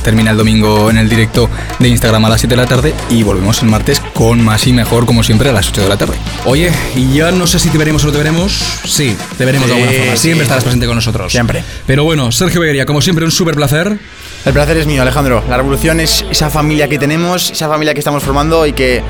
Termina 0.03 0.31
el 0.31 0.37
domingo 0.37 0.91
en 0.91 0.99
el 0.99 1.09
directo 1.09 1.51
de 1.79 1.89
Instagram 1.89 2.25
a 2.25 2.29
las 2.31 2.41
7 2.41 2.55
de 2.55 2.63
la 2.63 2.69
tarde 2.69 2.95
y 3.11 3.23
volvemos 3.23 3.63
el 3.63 3.69
martes 3.69 4.01
con 4.19 4.43
más 4.45 4.67
y 4.67 4.73
mejor, 4.73 5.07
como 5.07 5.23
siempre, 5.23 5.49
a 5.49 5.53
las 5.53 5.69
8 5.69 5.83
de 5.83 5.89
la 5.89 5.97
tarde. 5.97 6.17
Oye, 6.45 6.73
y 6.97 7.15
ya 7.15 7.31
no 7.31 7.47
sé 7.47 7.61
si 7.61 7.69
te 7.69 7.79
veremos 7.79 8.03
o 8.03 8.07
no 8.07 8.13
te 8.13 8.19
veremos. 8.19 8.53
Sí, 8.85 9.17
te 9.39 9.45
veremos 9.45 9.69
de 9.69 9.75
Sí, 9.77 9.81
alguna 9.81 9.97
forma. 9.97 10.17
sí. 10.17 10.23
Siempre 10.23 10.43
estarás 10.43 10.65
presente 10.65 10.87
con 10.87 10.97
nosotros. 10.97 11.31
Siempre. 11.31 11.63
Pero 11.87 12.03
bueno, 12.03 12.33
Sergio 12.33 12.61
Beguería, 12.61 12.85
como 12.85 13.01
siempre, 13.01 13.25
un 13.25 13.31
súper 13.31 13.55
placer. 13.55 13.97
El 14.45 14.53
placer 14.53 14.77
es 14.77 14.87
mío, 14.87 15.03
Alejandro. 15.03 15.45
La 15.49 15.57
revolución 15.57 16.01
es 16.01 16.25
esa 16.31 16.51
familia 16.51 16.89
que 16.89 16.99
tenemos, 16.99 17.51
esa 17.53 17.69
familia 17.69 17.93
que 17.95 18.01
estamos 18.01 18.23
formando 18.25 18.67
y 18.67 18.73
que 18.73 19.03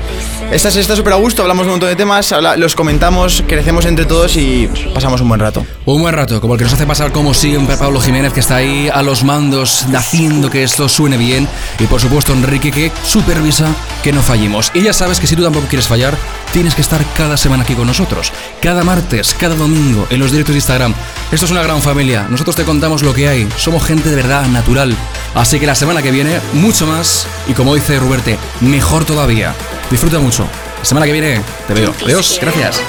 está 0.51 0.69
está 0.69 0.95
súper 0.95 1.13
a 1.13 1.15
gusto. 1.15 1.41
Hablamos 1.41 1.65
un 1.65 1.71
montón 1.71 1.89
de 1.89 1.95
temas, 1.95 2.33
los 2.57 2.75
comentamos, 2.75 3.43
crecemos 3.47 3.85
entre 3.85 4.05
todos 4.05 4.35
y 4.37 4.69
pasamos 4.93 5.21
un 5.21 5.29
buen 5.29 5.39
rato. 5.39 5.65
Un 5.85 6.01
buen 6.01 6.13
rato, 6.13 6.39
como 6.41 6.53
el 6.53 6.57
que 6.59 6.65
nos 6.65 6.73
hace 6.73 6.85
pasar 6.85 7.11
como 7.11 7.33
siempre 7.33 7.77
Pablo 7.77 7.99
Jiménez, 8.01 8.33
que 8.33 8.41
está 8.41 8.57
ahí 8.57 8.89
a 8.93 9.01
los 9.01 9.23
mandos, 9.23 9.85
haciendo 9.95 10.49
que 10.51 10.63
esto 10.63 10.87
suene 10.89 11.17
bien. 11.17 11.47
Y 11.79 11.85
por 11.85 11.99
supuesto 12.01 12.33
Enrique, 12.33 12.71
que 12.71 12.91
supervisa 13.05 13.67
que 14.03 14.11
no 14.11 14.21
fallemos. 14.21 14.71
Y 14.73 14.81
ya 14.81 14.93
sabes 14.99 15.21
que 15.21 15.27
si 15.27 15.35
tú 15.37 15.43
tampoco 15.43 15.65
quieres 15.67 15.87
fallar, 15.87 16.17
tienes 16.51 16.75
que 16.75 16.81
estar 16.81 17.01
cada 17.15 17.37
semana 17.37 17.63
aquí 17.63 17.73
con 17.73 17.87
nosotros. 17.87 18.33
Cada 18.61 18.83
martes, 18.83 19.33
cada 19.33 19.55
domingo, 19.55 20.05
en 20.09 20.19
los 20.19 20.29
directos 20.29 20.53
de 20.53 20.57
Instagram. 20.57 20.93
Esto 21.31 21.45
es 21.45 21.51
una 21.51 21.63
gran 21.63 21.81
familia. 21.81 22.27
Nosotros 22.29 22.57
te 22.57 22.65
contamos 22.65 23.01
lo 23.01 23.13
que 23.13 23.29
hay. 23.29 23.47
Somos 23.55 23.85
gente 23.85 24.09
de 24.09 24.17
verdad 24.17 24.45
natural. 24.47 24.93
Así 25.35 25.57
que 25.57 25.65
la 25.65 25.75
semana 25.75 26.01
que 26.01 26.11
viene, 26.11 26.41
mucho 26.51 26.85
más. 26.85 27.27
Y 27.47 27.53
como 27.53 27.75
dice 27.75 27.97
Ruberte, 27.97 28.37
mejor 28.59 29.05
todavía. 29.05 29.55
Disfruta 29.89 30.19
mucho. 30.19 30.45
La 30.79 30.83
semana 30.85 31.05
que 31.05 31.13
viene 31.13 31.41
te 31.65 31.73
veo. 31.73 31.93
Adiós. 32.03 32.37
Gracias. 32.41 32.81